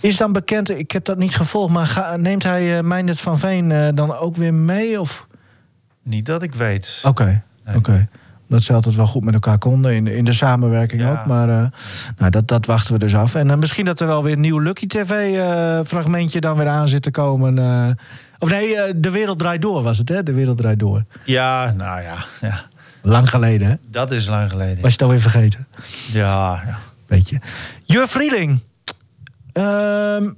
Is 0.00 0.16
dan 0.16 0.32
bekend, 0.32 0.70
ik 0.70 0.90
heb 0.90 1.04
dat 1.04 1.18
niet 1.18 1.34
gevolgd, 1.34 1.72
maar 1.72 1.86
ga, 1.86 2.16
neemt 2.16 2.42
hij 2.42 2.76
uh, 2.76 2.80
Meindert 2.82 3.20
van 3.20 3.38
Veen 3.38 3.94
dan 3.94 4.16
ook 4.16 4.36
weer 4.36 4.54
mee? 4.54 5.00
Of... 5.00 5.26
Niet 6.02 6.26
dat 6.26 6.42
ik 6.42 6.54
weet. 6.54 7.00
Oké, 7.04 7.22
okay. 7.22 7.42
nee. 7.64 7.76
oké. 7.76 7.90
Okay. 7.90 8.08
Dat 8.48 8.62
ze 8.62 8.72
altijd 8.72 8.94
wel 8.94 9.06
goed 9.06 9.24
met 9.24 9.34
elkaar 9.34 9.58
konden 9.58 9.94
in, 9.94 10.06
in 10.06 10.24
de 10.24 10.32
samenwerking 10.32 11.00
ja. 11.00 11.10
ook. 11.10 11.26
Maar 11.26 11.48
uh, 11.48 11.66
nou, 12.16 12.30
dat, 12.30 12.48
dat 12.48 12.66
wachten 12.66 12.92
we 12.92 12.98
dus 12.98 13.14
af. 13.14 13.34
En 13.34 13.48
uh, 13.48 13.56
misschien 13.56 13.84
dat 13.84 14.00
er 14.00 14.06
wel 14.06 14.22
weer 14.22 14.32
een 14.32 14.40
nieuw 14.40 14.58
Lucky 14.58 14.86
TV-fragmentje 14.86 16.36
uh, 16.36 16.42
dan 16.42 16.56
weer 16.56 16.68
aan 16.68 16.88
zit 16.88 17.02
te 17.02 17.10
komen. 17.10 17.58
of 18.38 18.50
nee, 18.50 19.00
De 19.00 19.10
Wereld 19.10 19.38
Draait 19.38 19.62
Door 19.62 19.82
was 19.82 19.98
het, 19.98 20.08
hè? 20.08 20.22
De 20.22 20.32
Wereld 20.32 20.58
Draait 20.58 20.78
Door. 20.78 21.04
Ja, 21.24 21.74
nou 21.76 22.02
ja. 22.02 22.16
ja. 22.40 22.64
Lang 23.06 23.30
geleden, 23.30 23.68
hè? 23.68 23.74
Dat 23.90 24.12
is 24.12 24.26
lang 24.26 24.50
geleden. 24.50 24.74
Was 24.74 24.84
je 24.84 24.90
het 24.90 25.02
alweer 25.02 25.20
vergeten? 25.20 25.66
Ja, 26.12 26.62
ja. 26.66 26.78
Beetje. 27.06 27.40
Jur 27.82 28.08
Vrieling. 28.08 28.58
Ehm, 29.52 30.30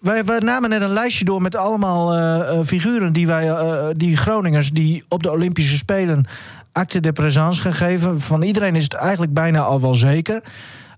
wij, 0.00 0.24
wij, 0.24 0.38
namen 0.38 0.70
net 0.70 0.82
een 0.82 0.92
lijstje 0.92 1.24
door 1.24 1.42
met 1.42 1.56
allemaal 1.56 2.18
uh, 2.18 2.64
figuren 2.64 3.12
die 3.12 3.26
wij, 3.26 3.48
uh, 3.48 3.86
die 3.96 4.16
Groningers, 4.16 4.70
die 4.70 5.04
op 5.08 5.22
de 5.22 5.30
Olympische 5.30 5.76
Spelen 5.76 6.24
acte 6.72 7.00
de 7.00 7.12
présence 7.12 7.62
gegeven. 7.62 8.20
Van 8.20 8.42
iedereen 8.42 8.76
is 8.76 8.84
het 8.84 8.94
eigenlijk 8.94 9.32
bijna 9.32 9.60
al 9.60 9.80
wel 9.80 9.94
zeker. 9.94 10.42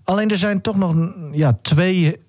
Alleen 0.03 0.29
er 0.29 0.37
zijn 0.37 0.61
toch 0.61 0.77
nog 0.77 0.95
ja, 1.31 1.57
twee 1.61 2.19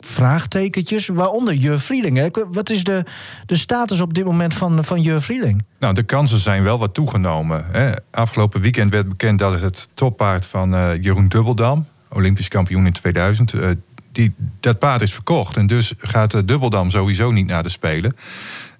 vraagtekentjes, 0.00 1.06
waaronder 1.06 1.54
Jur 1.54 1.78
Vrieling. 1.78 2.44
Wat 2.50 2.70
is 2.70 2.84
de, 2.84 3.04
de 3.46 3.56
status 3.56 4.00
op 4.00 4.14
dit 4.14 4.24
moment 4.24 4.54
van, 4.54 4.84
van 4.84 5.00
Jur 5.00 5.20
Vrieling? 5.20 5.62
Nou, 5.78 5.94
de 5.94 6.02
kansen 6.02 6.38
zijn 6.38 6.62
wel 6.62 6.78
wat 6.78 6.94
toegenomen. 6.94 7.64
Hè. 7.70 7.90
Afgelopen 8.10 8.60
weekend 8.60 8.92
werd 8.92 9.08
bekend 9.08 9.38
dat 9.38 9.60
het 9.60 9.88
toppaard 9.94 10.46
van 10.46 10.74
uh, 10.74 10.90
Jeroen 11.00 11.28
Dubbeldam, 11.28 11.86
Olympisch 12.08 12.48
kampioen 12.48 12.86
in 12.86 12.92
2000, 12.92 13.52
uh, 13.52 13.68
die, 14.12 14.34
dat 14.60 14.78
paard 14.78 15.02
is 15.02 15.12
verkocht. 15.12 15.56
En 15.56 15.66
dus 15.66 15.94
gaat 15.98 16.30
de 16.30 16.44
Dubbeldam 16.44 16.90
sowieso 16.90 17.30
niet 17.30 17.46
naar 17.46 17.62
de 17.62 17.68
Spelen. 17.68 18.16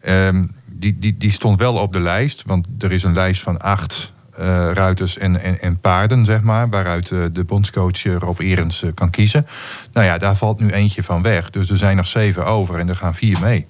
Um, 0.09 0.51
die, 0.65 0.99
die, 0.99 1.17
die 1.19 1.33
stond 1.33 1.59
wel 1.59 1.75
op 1.75 1.93
de 1.93 2.01
lijst. 2.01 2.43
Want 2.47 2.67
er 2.79 2.93
is 2.93 3.03
een 3.03 3.15
lijst 3.15 3.43
van 3.43 3.61
acht 3.61 4.13
uh, 4.41 4.71
ruiters 4.73 5.19
en, 5.19 5.41
en, 5.43 5.61
en, 5.61 5.81
paarden, 5.81 6.25
zeg 6.25 6.43
maar. 6.43 6.69
Waaruit 6.69 7.11
uh, 7.11 7.25
de 7.33 7.45
bondscoach 7.45 8.03
Rob 8.03 8.41
Erens 8.41 8.85
kan 8.95 9.11
kiezen. 9.11 9.47
Nou 9.93 10.07
ja, 10.07 10.19
daar 10.19 10.37
valt 10.37 10.61
nu 10.61 10.71
eentje 10.71 11.03
van 11.03 11.23
weg. 11.23 11.51
Dus 11.51 11.71
er 11.71 11.77
zijn 11.77 11.97
nog 11.97 12.07
zeven 12.07 12.47
over 12.47 12.79
en 12.79 12.89
er 12.89 12.97
gaan 12.97 13.15
vier 13.15 13.41
mee. 13.41 13.67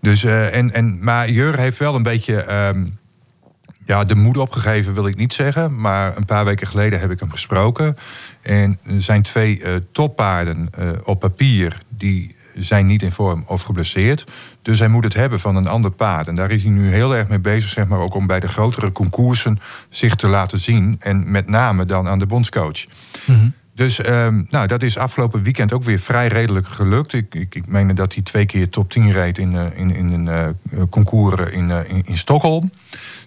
Dus, 0.00 0.24
en, 0.24 0.72
en, 0.72 1.04
maar 1.04 1.30
Jur 1.30 1.58
heeft 1.58 1.78
wel 1.78 1.94
een 1.94 2.02
beetje... 2.02 2.68
Um, 2.68 2.98
ja, 3.86 4.04
de 4.04 4.14
moed 4.14 4.36
opgegeven 4.36 4.94
wil 4.94 5.06
ik 5.06 5.16
niet 5.16 5.32
zeggen. 5.32 5.80
Maar 5.80 6.16
een 6.16 6.24
paar 6.24 6.44
weken 6.44 6.66
geleden 6.66 7.00
heb 7.00 7.10
ik 7.10 7.20
hem 7.20 7.30
gesproken. 7.30 7.96
En 8.42 8.78
er 8.86 9.02
zijn 9.02 9.22
twee 9.22 9.62
toppaarden 9.92 10.70
op 11.04 11.20
papier. 11.20 11.82
Die 11.88 12.36
zijn 12.54 12.86
niet 12.86 13.02
in 13.02 13.12
vorm 13.12 13.44
of 13.46 13.62
geblesseerd. 13.62 14.26
Dus 14.62 14.78
hij 14.78 14.88
moet 14.88 15.04
het 15.04 15.14
hebben 15.14 15.40
van 15.40 15.56
een 15.56 15.66
ander 15.66 15.90
paard. 15.90 16.28
En 16.28 16.34
daar 16.34 16.50
is 16.50 16.62
hij 16.62 16.72
nu 16.72 16.90
heel 16.90 17.16
erg 17.16 17.28
mee 17.28 17.38
bezig, 17.38 17.70
zeg 17.70 17.86
maar, 17.86 17.98
ook 17.98 18.14
om 18.14 18.26
bij 18.26 18.40
de 18.40 18.48
grotere 18.48 18.92
concoursen 18.92 19.60
zich 19.88 20.14
te 20.14 20.28
laten 20.28 20.58
zien. 20.58 20.96
En 20.98 21.30
met 21.30 21.48
name 21.48 21.84
dan 21.84 22.08
aan 22.08 22.18
de 22.18 22.26
bondscoach. 22.26 22.86
Mm 23.24 23.34
-hmm. 23.34 23.52
Dus 23.74 24.08
um, 24.08 24.46
nou, 24.50 24.66
dat 24.66 24.82
is 24.82 24.98
afgelopen 24.98 25.42
weekend 25.42 25.72
ook 25.72 25.82
weer 25.82 25.98
vrij 25.98 26.26
redelijk 26.26 26.66
gelukt. 26.66 27.12
Ik, 27.12 27.34
ik, 27.34 27.54
ik 27.54 27.66
meen 27.66 27.94
dat 27.94 28.14
hij 28.14 28.22
twee 28.22 28.46
keer 28.46 28.68
top 28.68 28.90
10 28.90 29.12
reed 29.12 29.38
in, 29.38 29.52
uh, 29.52 29.66
in, 29.74 29.94
in 29.94 30.12
een 30.12 30.54
uh, 30.72 30.82
concours 30.90 31.50
in, 31.50 31.70
in, 31.70 32.02
in 32.06 32.18
Stockholm. 32.18 32.70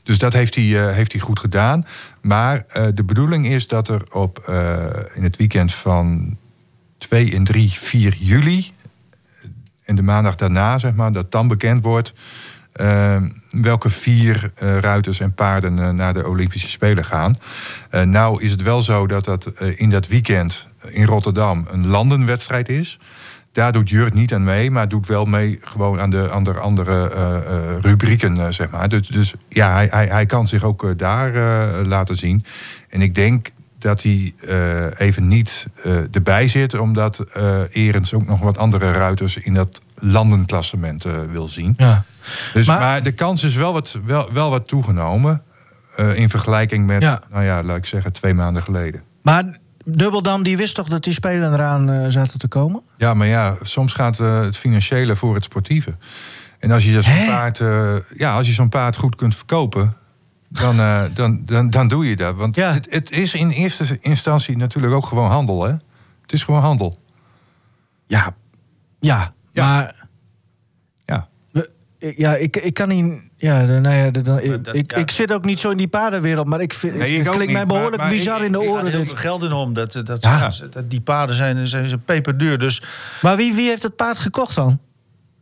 Dus 0.03 0.17
dat 0.17 0.33
heeft 0.33 0.55
hij, 0.55 0.63
uh, 0.63 0.91
heeft 0.91 1.11
hij 1.11 1.21
goed 1.21 1.39
gedaan. 1.39 1.85
Maar 2.21 2.65
uh, 2.77 2.85
de 2.93 3.03
bedoeling 3.03 3.47
is 3.47 3.67
dat 3.67 3.87
er 3.87 4.01
op, 4.11 4.45
uh, 4.49 4.83
in 5.13 5.23
het 5.23 5.35
weekend 5.35 5.73
van 5.73 6.37
2 6.97 7.35
en 7.35 7.43
3, 7.43 7.71
4 7.71 8.15
juli... 8.19 8.71
en 9.85 9.95
de 9.95 10.03
maandag 10.03 10.35
daarna, 10.35 10.77
zeg 10.77 10.93
maar, 10.93 11.11
dat 11.11 11.31
dan 11.31 11.47
bekend 11.47 11.83
wordt... 11.83 12.13
welke 13.49 13.89
vier 13.89 14.51
ruiters 14.55 15.19
en 15.19 15.33
paarden 15.33 15.95
naar 15.95 16.13
de 16.13 16.27
Olympische 16.27 16.69
Spelen 16.69 17.05
gaan. 17.05 17.35
nou 18.03 18.43
is 18.43 18.51
het 18.51 18.61
wel 18.61 18.81
zo 18.81 19.07
dat 19.07 19.25
dat 19.25 19.45
in 19.75 19.89
dat 19.89 20.07
weekend 20.07 20.67
in 20.85 21.05
Rotterdam 21.05 21.67
een 21.71 21.87
landenwedstrijd 21.87 22.69
is... 22.69 22.99
Daar 23.51 23.71
doet 23.71 23.89
Jurt 23.89 24.13
niet 24.13 24.33
aan 24.33 24.43
mee, 24.43 24.71
maar 24.71 24.87
doet 24.87 25.07
wel 25.07 25.25
mee 25.25 25.59
gewoon 25.61 25.99
aan 25.99 26.09
de 26.09 26.29
andere, 26.29 26.59
andere 26.59 27.07
rubrieken, 27.79 28.53
zeg 28.53 28.69
maar. 28.69 28.89
Dus, 28.89 29.07
dus 29.07 29.33
ja, 29.49 29.73
hij, 29.73 29.87
hij, 29.91 30.05
hij 30.05 30.25
kan 30.25 30.47
zich 30.47 30.63
ook 30.63 30.97
daar 30.97 31.31
laten 31.85 32.15
zien. 32.17 32.45
En 32.89 33.01
ik 33.01 33.15
denk 33.15 33.47
dat 33.83 34.03
hij 34.03 34.33
even 34.97 35.27
niet 35.27 35.67
erbij 36.11 36.47
zit, 36.47 36.79
omdat 36.79 37.23
Erens 37.71 38.13
ook 38.13 38.25
nog 38.25 38.39
wat 38.39 38.57
andere 38.57 38.91
ruiters 38.91 39.37
in 39.37 39.53
dat 39.53 39.81
landenklassement 39.95 41.05
wil 41.31 41.47
zien. 41.47 41.73
Ja. 41.77 42.03
Dus, 42.53 42.67
maar, 42.67 43.03
de 43.03 43.11
kans 43.11 43.43
is 43.43 43.55
wel 43.55 43.73
wat, 43.73 43.99
wel, 44.05 44.29
wel 44.33 44.49
wat 44.49 44.67
toegenomen. 44.67 45.41
in 46.15 46.29
vergelijking 46.29 46.85
met, 46.85 47.01
nou 47.01 47.43
ja, 47.43 47.63
laat 47.63 47.77
ik 47.77 47.85
zeggen, 47.85 48.13
twee 48.13 48.33
maanden 48.33 48.63
geleden. 48.63 49.01
Maar 49.21 49.61
Dubbeldam 49.85 50.43
die 50.43 50.57
wist 50.57 50.75
toch 50.75 50.87
dat 50.87 51.03
die 51.03 51.13
spelen 51.13 51.53
eraan 51.53 51.89
uh, 51.89 52.05
zaten 52.07 52.39
te 52.39 52.47
komen? 52.47 52.81
Ja, 52.97 53.13
maar 53.13 53.27
ja, 53.27 53.55
soms 53.61 53.93
gaat 53.93 54.19
uh, 54.19 54.39
het 54.39 54.57
financiële 54.57 55.15
voor 55.15 55.35
het 55.35 55.43
sportieve. 55.43 55.93
En 56.59 56.71
als 56.71 56.85
je 56.85 57.01
zo'n 57.01 57.25
paard, 57.25 57.59
uh, 57.59 57.95
ja, 58.13 58.35
als 58.35 58.47
je 58.47 58.53
zo'n 58.53 58.69
paard 58.69 58.97
goed 58.97 59.15
kunt 59.15 59.35
verkopen, 59.35 59.93
dan, 60.53 60.77
dan, 61.13 61.41
dan, 61.45 61.69
dan 61.69 61.87
doe 61.87 62.09
je 62.09 62.15
dat. 62.15 62.35
Want 62.35 62.55
ja. 62.55 62.73
het, 62.73 62.93
het, 62.93 63.11
is 63.11 63.35
in 63.35 63.49
eerste 63.49 63.97
instantie 64.01 64.57
natuurlijk 64.57 64.93
ook 64.93 65.05
gewoon 65.05 65.29
handel, 65.29 65.63
hè? 65.63 65.71
Het 66.21 66.33
is 66.33 66.43
gewoon 66.43 66.61
handel. 66.61 66.97
Ja, 68.07 68.35
ja, 68.99 69.33
ja. 69.51 69.65
maar. 69.65 70.07
Ja. 71.05 71.27
Ja, 71.97 72.35
ik, 72.35 72.57
ik 72.57 72.73
kan 72.73 72.87
niet 72.87 73.21
ja, 73.43 73.61
nou 73.65 73.95
ja, 73.95 74.11
dan, 74.11 74.39
ik, 74.71 74.93
ik, 74.93 75.11
zit 75.11 75.33
ook 75.33 75.45
niet 75.45 75.59
zo 75.59 75.69
in 75.69 75.77
die 75.77 75.87
paardenwereld, 75.87 76.47
maar 76.47 76.61
ik 76.61 76.73
vind, 76.73 76.93
het 76.93 77.29
klinkt 77.29 77.53
mij 77.53 77.65
behoorlijk 77.65 78.09
bizar 78.09 78.43
in 78.45 78.51
de 78.51 78.61
oren. 78.61 78.85
Er 78.85 78.91
heel 78.91 79.05
veel 79.05 79.15
geld 79.15 79.43
in 79.43 79.51
om. 79.51 79.73
Dat, 79.73 79.91
dat, 79.91 80.21
dat, 80.71 80.89
die 80.89 81.01
paarden 81.01 81.35
zijn, 81.35 81.67
zijn, 81.67 81.87
zijn 81.87 82.03
peperduur. 82.03 82.57
Dus. 82.57 82.81
Maar 83.21 83.37
wie, 83.37 83.53
wie 83.53 83.69
heeft 83.69 83.83
het 83.83 83.95
paard 83.95 84.17
gekocht 84.17 84.55
dan? 84.55 84.79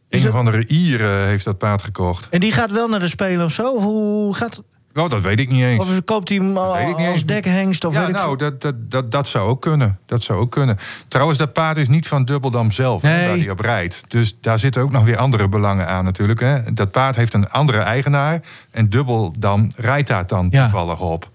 Een 0.10 0.27
of 0.27 0.36
andere 0.36 0.68
Ier 0.68 1.01
heeft 1.10 1.46
dat 1.46 1.58
paard 1.58 1.84
gekocht. 1.84 2.27
En 2.30 2.39
die 2.39 2.51
gaat 2.51 2.72
wel 2.72 2.88
naar 2.88 3.00
de 3.00 3.08
Spelen 3.08 3.46
of 3.46 3.51
zo? 3.51 3.72
Of 3.72 3.84
hoe 3.84 4.36
gaat 4.36 4.63
Oh, 4.93 5.10
dat 5.10 5.21
weet 5.21 5.39
ik 5.39 5.50
niet 5.50 5.63
eens. 5.63 5.79
Of 5.79 6.03
koopt 6.05 6.29
hij 6.29 6.38
hem 6.38 6.57
als 6.57 7.25
dekhengst? 7.25 7.86
Of 7.86 7.93
ja, 7.93 8.07
nou, 8.07 8.38
dat, 8.38 8.62
dat, 8.62 8.75
dat, 8.91 9.12
dat 9.12 9.27
zou 9.27 9.50
ook 9.50 9.62
kunnen. 9.62 10.00
Dat 10.05 10.24
zou 10.24 10.39
ook 10.39 10.51
kunnen. 10.51 10.77
Trouwens, 11.07 11.38
dat 11.38 11.53
paard 11.53 11.77
is 11.77 11.89
niet 11.89 12.07
van 12.07 12.25
Dubbeldam 12.25 12.71
zelf, 12.71 13.01
nee. 13.01 13.27
waar 13.27 13.38
hij 13.38 13.50
op 13.50 13.60
rijdt. 13.60 14.03
Dus 14.07 14.38
daar 14.41 14.60
zitten 14.60 14.81
ook 14.81 14.91
nog 14.91 15.05
weer 15.05 15.17
andere 15.17 15.50
belangen 15.50 15.88
aan 15.88 16.03
natuurlijk. 16.03 16.39
Hè. 16.39 16.74
Dat 16.74 16.91
paard 16.91 17.15
heeft 17.15 17.33
een 17.33 17.50
andere 17.50 17.79
eigenaar. 17.79 18.41
En 18.71 18.89
Dubbeldam 18.89 19.71
rijdt 19.75 20.07
daar 20.07 20.27
dan 20.27 20.50
toevallig 20.50 21.00
op. 21.00 21.29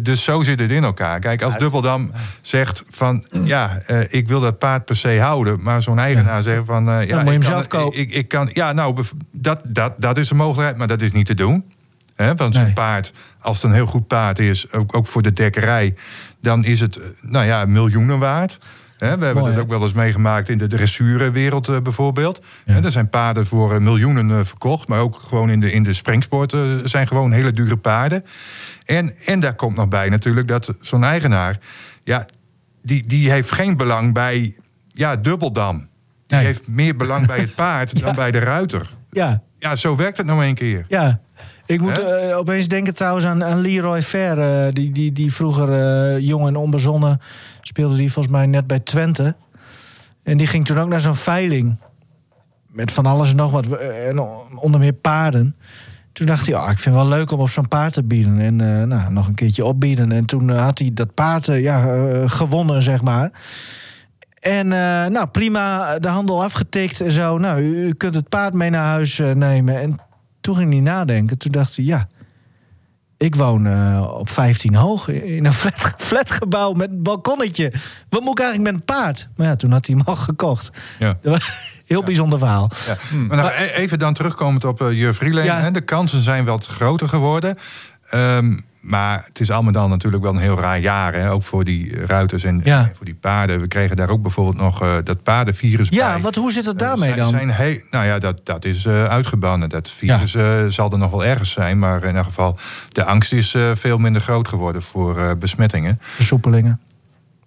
dus 0.00 0.24
zo 0.24 0.42
zit 0.42 0.60
het 0.60 0.70
in 0.70 0.84
elkaar. 0.84 1.20
Kijk, 1.20 1.42
als 1.42 1.58
Dubbeldam 1.58 2.10
zegt 2.40 2.84
van 2.90 3.26
ja, 3.44 3.78
eh, 3.86 4.00
ik 4.10 4.28
wil 4.28 4.40
dat 4.40 4.58
paard 4.58 4.84
per 4.84 4.96
se 4.96 5.20
houden, 5.20 5.62
maar 5.62 5.82
zo'n 5.82 5.98
eigenaar 5.98 6.42
zegt 6.42 6.64
van 6.64 6.88
uh, 6.88 7.06
ja, 7.08 7.16
moet 7.16 7.24
je 7.24 7.32
hem 7.32 7.42
zelf 7.42 7.66
kopen. 7.66 7.98
Ik, 7.98 8.10
ik, 8.10 8.28
kan, 8.28 8.50
ja, 8.52 8.72
nou, 8.72 9.02
dat, 9.32 9.60
dat, 9.64 9.92
dat 9.96 10.18
is 10.18 10.30
een 10.30 10.36
mogelijkheid, 10.36 10.76
maar 10.76 10.86
dat 10.86 11.00
is 11.00 11.12
niet 11.12 11.26
te 11.26 11.34
doen. 11.34 11.64
Hè? 12.22 12.34
Want 12.34 12.54
zo'n 12.54 12.72
paard, 12.72 13.12
als 13.40 13.56
het 13.56 13.70
een 13.70 13.76
heel 13.76 13.86
goed 13.86 14.06
paard 14.06 14.38
is, 14.38 14.72
ook, 14.72 14.96
ook 14.96 15.06
voor 15.06 15.22
de 15.22 15.32
dekkerij, 15.32 15.94
dan 16.40 16.64
is 16.64 16.80
het 16.80 17.00
nou 17.20 17.46
ja, 17.46 17.64
miljoenen 17.64 18.18
waard. 18.18 18.58
We 18.98 19.06
hebben 19.06 19.34
dat 19.34 19.58
ook 19.58 19.68
wel 19.68 19.82
eens 19.82 19.92
meegemaakt 19.92 20.48
in 20.48 20.58
de 20.58 20.66
dressuurwereld 20.66 21.68
uh, 21.68 21.80
bijvoorbeeld. 21.80 22.42
Ja. 22.64 22.82
Er 22.82 22.90
zijn 22.90 23.08
paarden 23.08 23.46
voor 23.46 23.72
uh, 23.72 23.78
miljoenen 23.78 24.28
uh, 24.28 24.40
verkocht, 24.42 24.88
maar 24.88 25.00
ook 25.00 25.16
gewoon 25.16 25.50
in 25.50 25.60
de, 25.60 25.72
in 25.72 25.82
de 25.82 25.92
springsport 25.92 26.56
zijn 26.84 27.06
gewoon 27.06 27.32
hele 27.32 27.52
dure 27.52 27.76
paarden. 27.76 28.24
En, 28.84 29.16
en 29.24 29.40
daar 29.40 29.54
komt 29.54 29.76
nog 29.76 29.88
bij 29.88 30.08
natuurlijk 30.08 30.48
dat 30.48 30.74
zo'n 30.80 31.04
eigenaar, 31.04 31.58
ja, 32.04 32.26
die, 32.82 33.06
die 33.06 33.30
heeft 33.30 33.50
geen 33.50 33.76
belang 33.76 34.14
bij 34.14 34.56
ja, 34.86 35.16
dubbeldam. 35.16 35.88
Die 36.26 36.38
heeft 36.38 36.68
meer 36.68 36.96
belang 36.96 37.26
bij 37.26 37.38
het 37.38 37.54
paard 37.64 38.02
dan 38.02 38.14
bij 38.14 38.30
de 38.30 38.38
ruiter. 38.38 38.90
Ja. 39.10 39.42
ja, 39.58 39.76
zo 39.76 39.96
werkt 39.96 40.16
het 40.16 40.26
nou 40.26 40.44
een 40.44 40.54
keer. 40.54 40.84
Ja. 40.88 41.20
Ik 41.68 41.80
moet 41.80 42.00
uh, 42.00 42.36
opeens 42.36 42.68
denken 42.68 42.94
trouwens 42.94 43.26
aan, 43.26 43.44
aan 43.44 43.60
Leroy 43.60 44.02
Fair. 44.02 44.38
Uh, 44.38 44.72
die, 44.72 44.92
die, 44.92 45.12
die 45.12 45.32
vroeger 45.32 45.68
uh, 45.68 46.20
jong 46.26 46.46
en 46.46 46.56
onbezonnen 46.56 47.20
speelde 47.60 47.96
die 47.96 48.12
volgens 48.12 48.34
mij 48.34 48.46
net 48.46 48.66
bij 48.66 48.78
Twente. 48.78 49.36
En 50.22 50.36
die 50.36 50.46
ging 50.46 50.66
toen 50.66 50.78
ook 50.78 50.88
naar 50.88 51.00
zo'n 51.00 51.14
veiling. 51.14 51.76
Met 52.66 52.92
van 52.92 53.06
alles 53.06 53.30
en 53.30 53.36
nog 53.36 53.50
wat. 53.50 53.66
En 53.80 54.18
onder 54.54 54.80
meer 54.80 54.92
paarden. 54.92 55.56
Toen 56.12 56.26
dacht 56.26 56.46
hij, 56.46 56.54
oh, 56.54 56.70
ik 56.70 56.78
vind 56.78 56.94
het 56.94 57.04
wel 57.04 57.18
leuk 57.18 57.30
om 57.30 57.40
op 57.40 57.50
zo'n 57.50 57.68
paard 57.68 57.92
te 57.92 58.02
bieden. 58.02 58.38
En 58.38 58.56
nou, 58.88 59.12
nog 59.12 59.26
een 59.26 59.34
keertje 59.34 59.64
opbieden. 59.64 60.12
En 60.12 60.24
toen 60.24 60.50
had 60.50 60.78
hij 60.78 60.90
dat 60.94 61.14
paard 61.14 61.46
ja, 61.46 61.78
gewonnen, 62.28 62.82
zeg 62.82 63.02
maar. 63.02 63.30
En 64.40 64.68
nou, 65.12 65.26
prima, 65.26 65.98
de 65.98 66.08
handel 66.08 66.42
afgetikt 66.42 67.00
en 67.00 67.12
zo. 67.12 67.38
Nou, 67.38 67.60
u, 67.60 67.86
u 67.86 67.94
kunt 67.94 68.14
het 68.14 68.28
paard 68.28 68.54
mee 68.54 68.70
naar 68.70 68.86
huis 68.86 69.18
nemen. 69.34 69.80
En 69.80 69.96
toen 70.40 70.56
ging 70.56 70.72
hij 70.72 70.80
nadenken. 70.80 71.38
Toen 71.38 71.52
dacht 71.52 71.76
hij, 71.76 71.84
ja, 71.84 72.08
ik 73.18 73.34
woon 73.34 73.66
uh, 73.66 74.10
op 74.12 74.30
15 74.30 74.74
hoog 74.74 75.08
in 75.08 75.44
een 75.44 75.52
flat, 75.62 75.94
flatgebouw 75.96 76.72
met 76.72 76.90
een 76.90 77.02
balkonnetje. 77.02 77.72
Wat 78.08 78.20
moet 78.20 78.38
ik 78.38 78.44
eigenlijk 78.44 78.72
met 78.72 78.80
een 78.80 78.96
paard? 78.96 79.28
Maar 79.36 79.46
ja, 79.46 79.56
toen 79.56 79.72
had 79.72 79.86
hij 79.86 79.96
hem 79.96 80.06
al 80.06 80.16
gekocht. 80.16 80.70
Ja. 80.98 81.18
Heel 81.86 82.02
bijzonder 82.02 82.38
verhaal. 82.38 82.70
Ja. 82.86 82.96
Hmm. 83.08 83.26
Maar, 83.26 83.36
nog 83.36 83.50
e- 83.50 83.72
even 83.74 83.98
dan 83.98 84.14
terugkomend 84.14 84.64
op 84.64 84.80
uh, 84.80 84.92
Jur 84.92 85.14
Vrielen. 85.14 85.44
Ja. 85.44 85.70
De 85.70 85.80
kansen 85.80 86.20
zijn 86.20 86.44
wat 86.44 86.66
groter 86.66 87.08
geworden. 87.08 87.56
Um, 88.14 88.64
maar 88.88 89.24
het 89.28 89.40
is 89.40 89.50
allemaal 89.50 89.72
dan 89.72 89.90
natuurlijk 89.90 90.22
wel 90.22 90.32
een 90.32 90.40
heel 90.40 90.58
raar 90.58 90.78
jaar. 90.78 91.14
Hè? 91.14 91.30
Ook 91.30 91.42
voor 91.42 91.64
die 91.64 92.06
ruiters 92.06 92.44
en, 92.44 92.62
voor 92.94 93.04
die 93.04 93.14
paarden. 93.14 93.60
We 93.60 93.68
kregen 93.68 93.96
daar 93.96 94.08
ook 94.08 94.22
bijvoorbeeld 94.22 94.56
nog 94.56 94.82
uh, 94.82 94.96
dat 95.04 95.22
paardenvirus 95.22 95.88
ja, 95.90 96.12
bij. 96.12 96.20
Wat, 96.20 96.34
hoe 96.34 96.52
zit 96.52 96.66
het 96.66 96.78
daarmee 96.78 97.14
dan? 97.14 97.28
Zijn 97.28 97.50
hey, 97.50 97.84
nou 97.90 98.06
ja, 98.06 98.18
dat, 98.18 98.40
dat 98.44 98.64
is 98.64 98.84
uh, 98.84 99.04
uitgebannen. 99.04 99.68
Dat 99.68 99.90
virus 99.90 100.32
ja. 100.32 100.68
zal 100.68 100.92
er 100.92 100.98
nog 100.98 101.10
wel 101.10 101.24
ergens 101.24 101.50
zijn. 101.50 101.78
Maar 101.78 102.04
in 102.04 102.16
elk 102.16 102.24
geval, 102.24 102.58
de 102.88 103.04
angst 103.04 103.32
is 103.32 103.56
veel 103.72 103.98
minder 103.98 104.22
groot 104.22 104.48
geworden 104.48 104.82
voor 104.82 105.36
besmettingen. 105.38 105.98
Versoepelingen. 106.00 106.80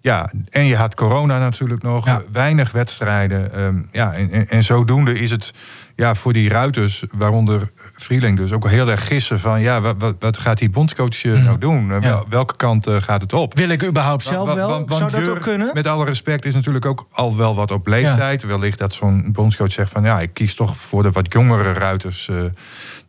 Ja, 0.02 0.30
en 0.50 0.64
je 0.64 0.76
had 0.76 0.94
corona 0.94 1.38
natuurlijk 1.38 1.82
nog. 1.82 2.20
Weinig 2.32 2.72
wedstrijden. 2.72 3.60
Um, 3.60 3.88
ja, 3.92 4.14
en, 4.14 4.30
en, 4.30 4.48
en 4.48 4.62
zodoende 4.62 5.18
is 5.18 5.30
het 5.30 5.52
ja, 5.96 6.14
voor 6.14 6.32
die 6.32 6.48
ruiters, 6.48 7.04
waaronder 7.16 7.70
Vrieling 7.92 8.36
dus, 8.36 8.52
ook 8.52 8.68
heel 8.68 8.90
erg 8.90 9.06
gissen 9.06 9.40
van... 9.40 9.60
ja, 9.60 9.80
wat, 9.80 10.14
wat 10.18 10.38
gaat 10.38 10.58
die 10.58 10.70
bondscoach 10.70 11.24
eh, 11.24 11.44
nou 11.44 11.58
doen? 11.58 11.92
Welke 12.28 12.56
kant 12.56 12.88
uh, 12.88 12.96
gaat 12.96 13.20
het 13.20 13.32
op? 13.32 13.56
Wil 13.56 13.68
ik 13.68 13.84
überhaupt 13.84 14.22
zelf 14.22 14.54
wel? 14.54 14.68
Want, 14.68 14.94
Zou 14.94 15.10
dat 15.10 15.28
ook 15.28 15.40
kunnen? 15.40 15.70
Met 15.74 15.86
alle 15.86 16.04
respect 16.04 16.44
is 16.44 16.54
natuurlijk 16.54 16.86
ook 16.86 17.06
al 17.10 17.36
wel 17.36 17.54
wat 17.54 17.70
op 17.70 17.86
leeftijd. 17.86 18.42
Wellicht 18.42 18.78
dat 18.78 18.94
zo'n 18.94 19.32
bondscoach 19.32 19.72
zegt 19.72 19.90
van... 19.90 20.04
ja, 20.04 20.20
ik 20.20 20.34
kies 20.34 20.54
toch 20.54 20.76
voor 20.76 21.02
de 21.02 21.10
wat 21.10 21.32
jongere 21.32 21.72
ruiters... 21.72 22.28
Uh, 22.28 22.36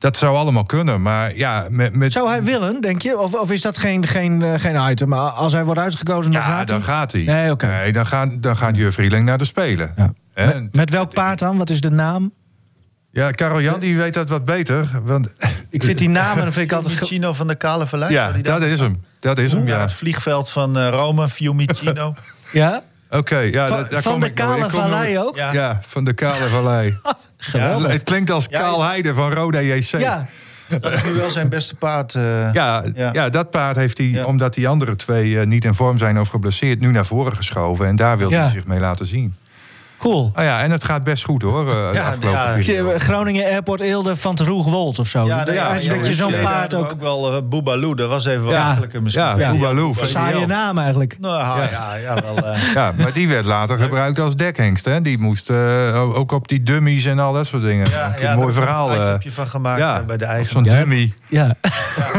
dat 0.03 0.17
zou 0.17 0.35
allemaal 0.35 0.63
kunnen, 0.63 1.01
maar 1.01 1.35
ja... 1.35 1.67
Met, 1.69 1.95
met... 1.95 2.11
Zou 2.11 2.29
hij 2.29 2.43
willen, 2.43 2.81
denk 2.81 3.01
je? 3.01 3.19
Of, 3.19 3.33
of 3.33 3.51
is 3.51 3.61
dat 3.61 3.77
geen, 3.77 4.07
geen, 4.07 4.59
geen 4.59 4.89
item? 4.91 5.09
Maar 5.09 5.29
als 5.29 5.53
hij 5.53 5.65
wordt 5.65 5.79
uitgekozen, 5.79 6.31
dan 6.31 6.41
ja, 6.41 6.47
gaat 6.47 6.67
dan 6.67 6.77
hij? 6.77 6.85
gaat 6.85 7.11
hij. 7.11 7.21
Nee, 7.21 7.51
oké. 7.51 7.67
Nee, 7.67 7.91
dan 7.91 8.05
gaat, 8.05 8.29
dan 8.35 8.57
gaat 8.57 8.75
Jur 8.75 8.93
Vrieling 8.93 9.25
naar 9.25 9.37
de 9.37 9.45
Spelen. 9.45 9.93
Ja. 9.95 10.13
Met, 10.35 10.75
met 10.75 10.89
welk 10.89 11.13
paard 11.13 11.39
dan? 11.39 11.57
Wat 11.57 11.69
is 11.69 11.81
de 11.81 11.91
naam? 11.91 12.33
Ja, 13.11 13.31
Karel 13.31 13.61
Jan 13.61 13.79
die 13.79 13.97
weet 13.97 14.13
dat 14.13 14.29
wat 14.29 14.43
beter. 14.43 14.89
Want... 15.03 15.33
Ik 15.69 15.83
vind 15.83 15.97
die 15.97 16.09
namen 16.09 16.53
vind 16.53 16.71
ik 16.71 16.77
altijd... 16.77 16.93
Fiumicino 16.93 17.33
van 17.33 17.47
de 17.47 17.55
Kale 17.55 17.87
Vallei. 17.87 18.13
Ja, 18.13 18.31
dat 18.31 18.61
is 18.61 18.79
hem. 18.79 19.03
Dat 19.19 19.37
is 19.37 19.51
hem, 19.51 19.67
ja. 19.67 19.81
Het 19.81 19.93
vliegveld 19.93 20.49
van 20.49 20.77
uh, 20.77 20.89
Rome, 20.89 21.29
Fiumicino. 21.29 22.13
ja? 22.51 22.83
Oké, 23.09 23.37
ja. 23.37 23.67
Van, 23.67 23.85
daar 23.89 24.01
van 24.01 24.19
de 24.19 24.31
Kale 24.31 24.69
Vallei 24.69 25.19
ook? 25.19 25.35
Ja. 25.35 25.53
ja. 25.53 25.81
van 25.87 26.03
de 26.03 26.13
Kale 26.13 26.45
Vallei. 26.45 26.97
ja, 27.51 27.81
het 27.81 28.03
klinkt 28.03 28.31
als 28.31 28.47
Kaal 28.47 28.83
Heide 28.83 29.13
van 29.13 29.33
Roda 29.33 29.61
JC. 29.61 29.99
Ja. 29.99 30.25
Dat 30.79 30.93
is 30.93 31.03
nu 31.03 31.13
wel 31.13 31.29
zijn 31.29 31.49
beste 31.49 31.75
paard. 31.75 32.13
Uh, 32.13 32.53
ja, 32.53 32.83
ja, 32.95 33.13
ja. 33.13 33.29
dat 33.29 33.49
paard 33.49 33.75
heeft 33.75 33.97
hij, 33.97 34.23
omdat 34.23 34.53
die 34.53 34.67
andere 34.67 34.95
twee 34.95 35.29
uh, 35.29 35.43
niet 35.43 35.65
in 35.65 35.73
vorm 35.73 35.97
zijn 35.97 36.19
of 36.19 36.27
geblesseerd, 36.27 36.79
nu 36.79 36.91
naar 36.91 37.05
voren 37.05 37.35
geschoven. 37.35 37.87
En 37.87 37.95
daar 37.95 38.17
wil 38.17 38.31
hij 38.31 38.49
zich 38.49 38.65
mee 38.65 38.79
laten 38.79 39.07
zien. 39.07 39.35
Cool. 40.03 40.31
Oh 40.35 40.43
ja, 40.43 40.61
en 40.61 40.71
het 40.71 40.83
gaat 40.83 41.03
best 41.03 41.23
goed 41.23 41.41
hoor. 41.41 41.67
Uh, 41.67 41.89
ja, 41.93 42.13
ja. 42.19 42.97
Groningen 42.97 43.45
Airport 43.45 43.79
Eelde 43.79 44.15
van 44.15 44.35
de 44.35 44.43
Roegwold 44.43 44.99
of 44.99 45.07
zo. 45.07 45.25
Ja, 45.25 45.45
ja, 45.45 45.73
ja, 45.75 45.93
dat 45.93 46.07
je 46.07 46.13
zo'n 46.13 46.39
paard 46.41 46.73
ook... 46.73 46.91
ook 46.91 47.01
wel 47.01 47.35
uh, 47.35 47.39
Boobaloo, 47.43 47.95
dat 47.95 48.09
was 48.09 48.25
even 48.25 48.43
wat 48.43 48.57
makkelijker 48.57 49.01
misschien. 49.01 49.37
Ja, 49.37 49.51
Boobaloo. 49.51 49.93
Saaie 50.01 50.45
naam 50.45 50.77
eigenlijk. 50.77 51.17
Nou, 51.19 51.61
ja. 51.61 51.95
Ja, 51.95 52.21
wel, 52.21 52.37
uh... 52.37 52.73
ja, 52.73 52.93
maar 52.97 53.13
die 53.13 53.27
werd 53.27 53.45
later 53.45 53.79
gebruikt 53.79 54.19
als 54.19 54.35
dekhengst. 54.35 54.85
Hè? 54.85 55.01
Die 55.01 55.17
moest 55.17 55.49
uh, 55.49 56.17
ook 56.17 56.31
op 56.31 56.47
die 56.47 56.63
dummies 56.63 57.05
en 57.05 57.19
al 57.19 57.33
dat 57.33 57.47
soort 57.47 57.63
dingen. 57.63 57.89
Ja, 57.89 58.15
ja, 58.19 58.31
een 58.31 58.37
mooi 58.37 58.53
verhaal. 58.53 58.87
Daar 58.87 59.11
heb 59.11 59.21
je 59.21 59.31
van 59.31 59.47
gemaakt 59.47 60.05
bij 60.05 60.17
de 60.17 60.25
IJssel. 60.25 60.63
Zo'n 60.63 60.73
dummy. 60.73 61.13
Ja. 61.27 61.55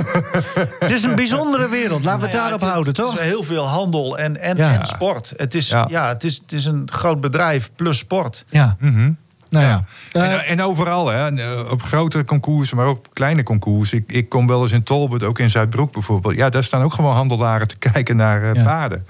het 0.81 0.91
is 0.91 1.03
een 1.03 1.15
bijzondere 1.15 1.69
wereld. 1.69 2.05
Laten 2.05 2.21
we 2.21 2.27
het 2.27 2.35
daarop 2.35 2.61
houden, 2.61 2.93
toch? 2.93 3.13
Het 3.13 3.21
is 3.21 3.27
heel 3.27 3.43
veel 3.43 3.67
handel 3.67 4.19
en, 4.19 4.41
en, 4.41 4.57
en 4.59 4.87
sport. 4.87 5.33
Het 5.37 5.55
is, 5.55 5.69
ja. 5.69 6.09
het, 6.09 6.25
is, 6.25 6.37
het 6.43 6.53
is 6.53 6.65
een 6.65 6.89
groot 6.93 7.21
bedrijf 7.21 7.71
plus 7.77 7.99
sport. 7.99 8.45
Ja. 8.49 8.77
Mm 8.81 9.17
Nou 9.49 9.65
ja. 9.65 9.85
En, 10.13 10.23
eh, 10.23 10.51
en, 10.51 10.63
overal, 10.63 11.09
hè, 11.09 11.29
eh, 11.29 11.71
op 11.71 11.83
grotere 11.83 12.25
concoursen, 12.25 12.77
maar 12.77 12.87
ook 12.87 13.07
kleine 13.13 13.43
concours. 13.43 13.93
Ik, 13.93 14.05
ik 14.07 14.29
kom 14.29 14.47
wel 14.47 14.63
eens 14.63 14.73
in 14.73 14.83
Tolbert, 14.83 15.23
ook 15.23 15.39
in 15.39 15.51
Zuidbroek 15.51 15.93
bijvoorbeeld. 15.93 16.37
Ja, 16.37 16.49
daar 16.49 16.65
staan 16.65 16.83
ook 16.83 16.95
gewoon 16.95 17.15
handelaren 17.15 17.69
te 17.69 17.77
kijken 17.93 18.17
naar 18.17 18.57
uh, 18.57 18.65
paarden. 18.65 19.07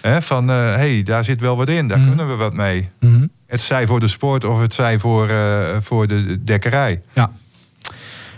Hè, 0.00 0.22
van, 0.22 0.48
hé, 0.48 0.70
uh, 0.70 0.76
hey, 0.76 1.02
daar 1.02 1.24
zit 1.24 1.40
wel 1.40 1.56
wat 1.56 1.68
in, 1.68 1.88
daar 1.88 1.98
mm 1.98 2.06
kunnen 2.06 2.28
we 2.28 2.34
wat 2.34 2.54
mee. 2.54 2.88
Mm 3.00 3.30
Het 3.46 3.60
zij 3.62 3.86
voor 3.86 4.00
de 4.00 4.08
sport 4.08 4.44
of 4.44 4.60
het 4.60 4.74
zij 4.74 4.98
voor, 4.98 5.30
uh, 5.30 5.76
voor 5.80 6.06
de 6.06 6.44
dekkerij. 6.44 7.02
Ja. 7.12 7.30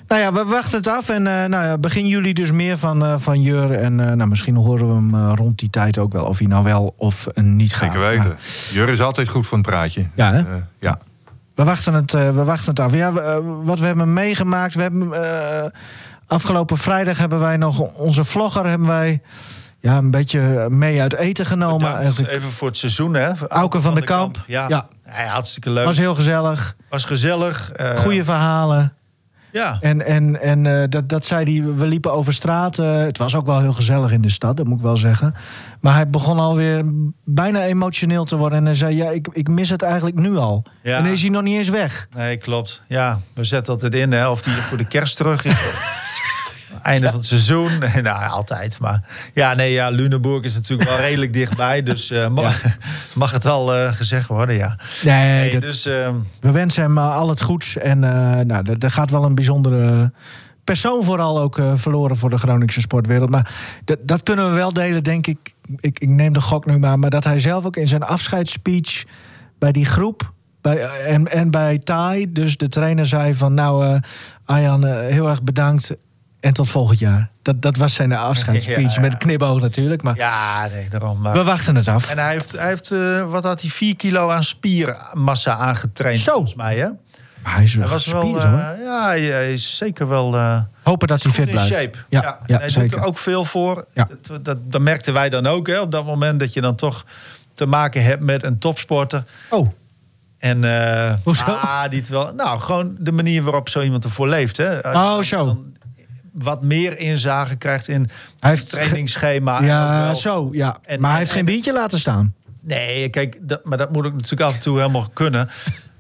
Nou 0.09 0.21
ja, 0.21 0.33
we 0.33 0.45
wachten 0.45 0.79
het 0.79 0.89
af. 0.89 1.09
En 1.09 1.27
uh, 1.27 1.45
nou 1.45 1.65
ja, 1.65 1.79
begin 1.79 2.07
juli 2.07 2.33
dus 2.33 2.53
meer 2.53 2.79
van, 2.79 3.05
uh, 3.05 3.15
van 3.19 3.43
Jur. 3.43 3.73
En 3.73 3.99
uh, 3.99 4.11
nou, 4.11 4.29
misschien 4.29 4.57
horen 4.57 4.89
we 4.89 4.95
hem 4.95 5.35
rond 5.35 5.59
die 5.59 5.71
tijd 5.71 5.99
ook 5.99 6.13
wel. 6.13 6.25
Of 6.25 6.39
hij 6.39 6.47
nou 6.47 6.65
wel 6.65 6.95
of 6.97 7.27
niet 7.35 7.75
gaat. 7.75 7.93
Zeker 7.93 8.09
weten. 8.09 8.37
Jur 8.71 8.89
is 8.89 9.01
altijd 9.01 9.29
goed 9.29 9.47
voor 9.47 9.57
een 9.57 9.63
praatje. 9.63 10.07
Ja, 10.15 10.33
hè? 10.33 10.43
ja. 10.79 10.99
We 11.55 11.65
wachten, 11.65 11.95
het, 11.95 12.13
we 12.13 12.45
wachten 12.45 12.69
het 12.69 12.81
af. 12.81 12.95
Ja, 12.95 13.13
we, 13.13 13.43
wat 13.63 13.79
we 13.79 13.87
hebben 13.87 14.13
meegemaakt. 14.13 14.75
We 14.75 14.83
hebben, 14.83 15.73
afgelopen 16.27 16.77
vrijdag 16.77 17.19
hebben 17.19 17.41
wij 17.41 17.57
nog 17.57 17.81
onze 17.81 18.25
vlogger... 18.25 18.67
Hebben 18.67 18.89
wij, 18.89 19.21
ja, 19.79 19.97
een 19.97 20.11
beetje 20.11 20.67
mee 20.71 21.01
uit 21.01 21.15
eten 21.15 21.47
genomen. 21.47 22.01
Even 22.29 22.51
voor 22.51 22.69
het 22.69 22.79
seizoen, 22.79 23.15
hè? 23.15 23.33
Auken 23.49 23.83
van, 23.83 23.93
van, 23.93 23.95
de, 23.95 24.01
de 24.01 24.07
Kamp. 24.07 24.35
kamp. 24.35 24.45
Ja. 24.47 24.69
ja. 24.69 24.87
hartstikke 25.27 25.71
leuk. 25.71 25.85
Was 25.85 25.99
heel 25.99 26.15
gezellig. 26.15 26.77
Was 26.89 27.05
gezellig. 27.05 27.73
Goede 27.97 28.25
verhalen. 28.25 28.93
Ja. 29.55 29.79
En, 29.81 30.07
en, 30.07 30.41
en 30.41 30.65
uh, 30.65 30.83
dat, 30.89 31.09
dat 31.09 31.25
zei 31.25 31.61
hij, 31.61 31.75
we 31.75 31.87
liepen 31.87 32.13
over 32.13 32.33
straat. 32.33 32.79
Uh, 32.79 32.99
het 32.99 33.19
was 33.19 33.35
ook 33.35 33.47
wel 33.47 33.61
heel 33.61 33.73
gezellig 33.73 34.11
in 34.11 34.21
de 34.21 34.31
stad, 34.31 34.57
dat 34.57 34.67
moet 34.67 34.77
ik 34.77 34.85
wel 34.85 34.97
zeggen. 34.97 35.35
Maar 35.81 35.95
hij 35.95 36.09
begon 36.09 36.39
alweer 36.39 36.85
bijna 37.25 37.63
emotioneel 37.63 38.25
te 38.25 38.37
worden. 38.37 38.59
En 38.59 38.65
hij 38.65 38.75
zei, 38.75 38.97
ja, 38.97 39.11
ik, 39.11 39.29
ik 39.33 39.49
mis 39.49 39.71
het 39.71 39.83
eigenlijk 39.83 40.17
nu 40.17 40.37
al. 40.37 40.65
Ja. 40.83 40.99
En 40.99 41.05
is 41.05 41.21
hij 41.21 41.31
nog 41.31 41.43
niet 41.43 41.57
eens 41.57 41.69
weg. 41.69 42.09
Nee, 42.15 42.37
klopt. 42.37 42.83
Ja, 42.89 43.19
we 43.35 43.45
zetten 43.45 43.73
altijd 43.73 43.95
in, 43.95 44.13
hè, 44.13 44.29
of 44.29 44.45
hij 44.45 44.55
voor 44.55 44.79
de 44.79 44.87
kerst 44.87 45.17
terug 45.17 45.45
is. 45.45 45.65
einde 46.85 47.07
van 47.07 47.15
het 47.15 47.27
seizoen. 47.27 47.79
nou, 48.03 48.31
altijd. 48.31 48.81
Maar 48.81 49.03
ja, 49.33 49.55
nee, 49.55 49.73
ja, 49.73 49.89
Lunenburg 49.89 50.45
is 50.45 50.55
natuurlijk 50.55 50.89
wel 50.89 50.99
redelijk 50.99 51.33
dichtbij. 51.43 51.83
Dus 51.83 52.11
uh, 52.11 52.29
mag, 52.29 52.63
ja. 52.63 52.77
mag, 53.15 53.33
het 53.33 53.47
al 53.47 53.77
uh, 53.77 53.93
gezegd 53.93 54.29
worden, 54.29 54.57
ja. 54.57 54.79
Nee, 55.05 55.41
nee 55.41 55.53
dat, 55.53 55.61
dus, 55.61 55.87
uh, 55.87 56.15
we 56.41 56.51
wensen 56.51 56.83
hem 56.83 56.99
al 56.99 57.29
het 57.29 57.43
goeds. 57.43 57.77
En 57.77 57.99
nou, 58.47 58.77
er 58.79 58.91
gaat 58.91 59.11
wel 59.11 59.25
een 59.25 59.35
bijzondere 59.35 60.13
persoon 60.65 61.05
vooral 61.05 61.41
ook 61.41 61.63
verloren 61.75 62.17
voor 62.17 62.31
de 62.31 62.39
Groningse 62.39 62.81
sportwereld. 62.81 63.31
Maar 63.31 63.51
dat 64.01 64.23
kunnen 64.23 64.49
we 64.49 64.55
wel 64.55 64.73
delen, 64.73 65.03
denk 65.03 65.27
ik. 65.27 65.55
ik. 65.81 65.99
Ik 65.99 66.09
neem 66.09 66.33
de 66.33 66.41
gok 66.41 66.67
nu 66.67 66.79
maar. 66.79 66.99
Maar 66.99 67.11
dat 67.11 67.25
hij 67.25 67.39
zelf 67.39 67.65
ook 67.65 67.77
in 67.77 67.89
zijn 67.89 68.03
afscheidsspeech 68.03 69.05
bij 69.59 69.73
die 69.73 69.87
groep... 69.87 70.33
Bij, 70.61 70.89
en, 70.89 71.31
en 71.31 71.51
bij 71.51 71.79
Tai, 71.79 72.33
dus 72.33 72.57
de 72.57 72.69
trainer 72.69 73.07
zei 73.07 73.35
van... 73.35 73.55
nou, 73.55 73.87
uh, 73.87 73.95
Arjan, 74.45 74.85
heel 74.87 75.29
erg 75.29 75.43
bedankt. 75.43 75.97
En 76.45 76.53
tot 76.53 76.69
volgend 76.69 76.99
jaar. 76.99 77.31
Dat, 77.43 77.63
dat 77.63 77.77
was 77.77 77.95
zijn 77.95 78.13
afscheidsspeech. 78.13 78.95
Ja, 78.95 79.01
Met 79.01 79.17
knipoog 79.17 79.61
natuurlijk. 79.61 80.03
Maar 80.03 80.17
ja, 80.17 80.69
nee, 80.73 80.89
daarom. 80.89 81.21
Maar... 81.21 81.33
We 81.33 81.45
wachten 81.45 81.77
het 81.77 81.89
af. 81.89 82.11
En 82.11 82.19
hij 82.19 82.33
heeft, 82.33 82.53
hij 82.53 82.69
heeft 82.69 82.91
uh, 82.93 83.31
wat 83.31 83.45
had 83.45 83.61
hij, 83.61 83.71
4 83.71 83.97
kilo 83.97 84.31
aan 84.31 84.45
spiermassa 84.45 85.57
aangetraind. 85.57 86.19
Zo. 86.19 86.33
Volgens 86.33 86.55
mij, 86.55 86.79
hè? 86.79 86.89
Maar 87.43 87.55
hij 87.55 87.63
is 87.63 87.75
wel 87.75 87.89
was 87.89 88.07
wel, 88.07 88.37
uh, 88.37 88.43
Ja, 88.85 89.07
hij 89.07 89.53
is 89.53 89.77
zeker 89.77 90.09
wel... 90.09 90.35
Uh, 90.35 90.61
Hopen 90.83 91.09
dat 91.09 91.23
hij 91.23 91.33
fit 91.33 91.51
blijft. 91.51 91.75
Shape. 91.75 91.99
Ja, 92.09 92.23
ja, 92.23 92.39
ja 92.47 92.59
hij 92.59 92.69
zeker. 92.69 92.89
doet 92.89 92.99
er 92.99 93.05
ook 93.05 93.19
veel 93.19 93.45
voor. 93.45 93.87
Ja. 93.93 94.09
Dat, 94.23 94.45
dat, 94.45 94.59
dat 94.71 94.81
merkten 94.81 95.13
wij 95.13 95.29
dan 95.29 95.47
ook, 95.47 95.67
hè, 95.67 95.81
op 95.81 95.91
dat 95.91 96.07
moment. 96.07 96.41
Dat 96.41 96.53
je 96.53 96.61
dan 96.61 96.75
toch 96.75 97.05
te 97.55 97.67
maken 97.67 98.05
hebt 98.05 98.23
met 98.23 98.43
een 98.43 98.59
topsporter. 98.59 99.25
Oh. 99.51 99.69
En 100.39 100.65
uh, 100.65 101.15
Hoezo? 101.23 101.45
Ah, 101.45 101.89
die 101.91 101.99
het 101.99 102.09
wel. 102.09 102.35
Nou, 102.35 102.61
gewoon 102.61 102.97
de 102.99 103.13
manier 103.13 103.43
waarop 103.43 103.69
zo 103.69 103.81
iemand 103.81 104.05
ervoor 104.05 104.29
leeft. 104.29 104.57
Hè. 104.57 104.79
Oh, 104.79 105.21
zo. 105.21 105.45
Dan, 105.45 105.75
wat 106.35 106.63
meer 106.63 106.99
inzage 106.99 107.57
krijgt 107.57 107.89
in 107.89 108.11
hij 108.39 108.51
heeft 108.51 108.71
trainingsschema. 108.71 109.63
Ja, 109.63 110.15
zo, 110.15 110.49
ja. 110.53 110.79
En, 110.83 111.01
maar 111.01 111.11
hij 111.11 111.19
heeft 111.19 111.31
geen 111.31 111.45
biertje 111.45 111.73
laten 111.73 111.99
staan. 111.99 112.35
Nee, 112.61 113.09
kijk, 113.09 113.39
dat, 113.41 113.65
maar 113.65 113.79
dat 113.79 113.93
moet 113.93 114.07
ook 114.07 114.13
natuurlijk 114.13 114.43
af 114.43 114.55
en 114.55 114.61
toe 114.61 114.79
helemaal 114.79 115.09
kunnen. 115.13 115.49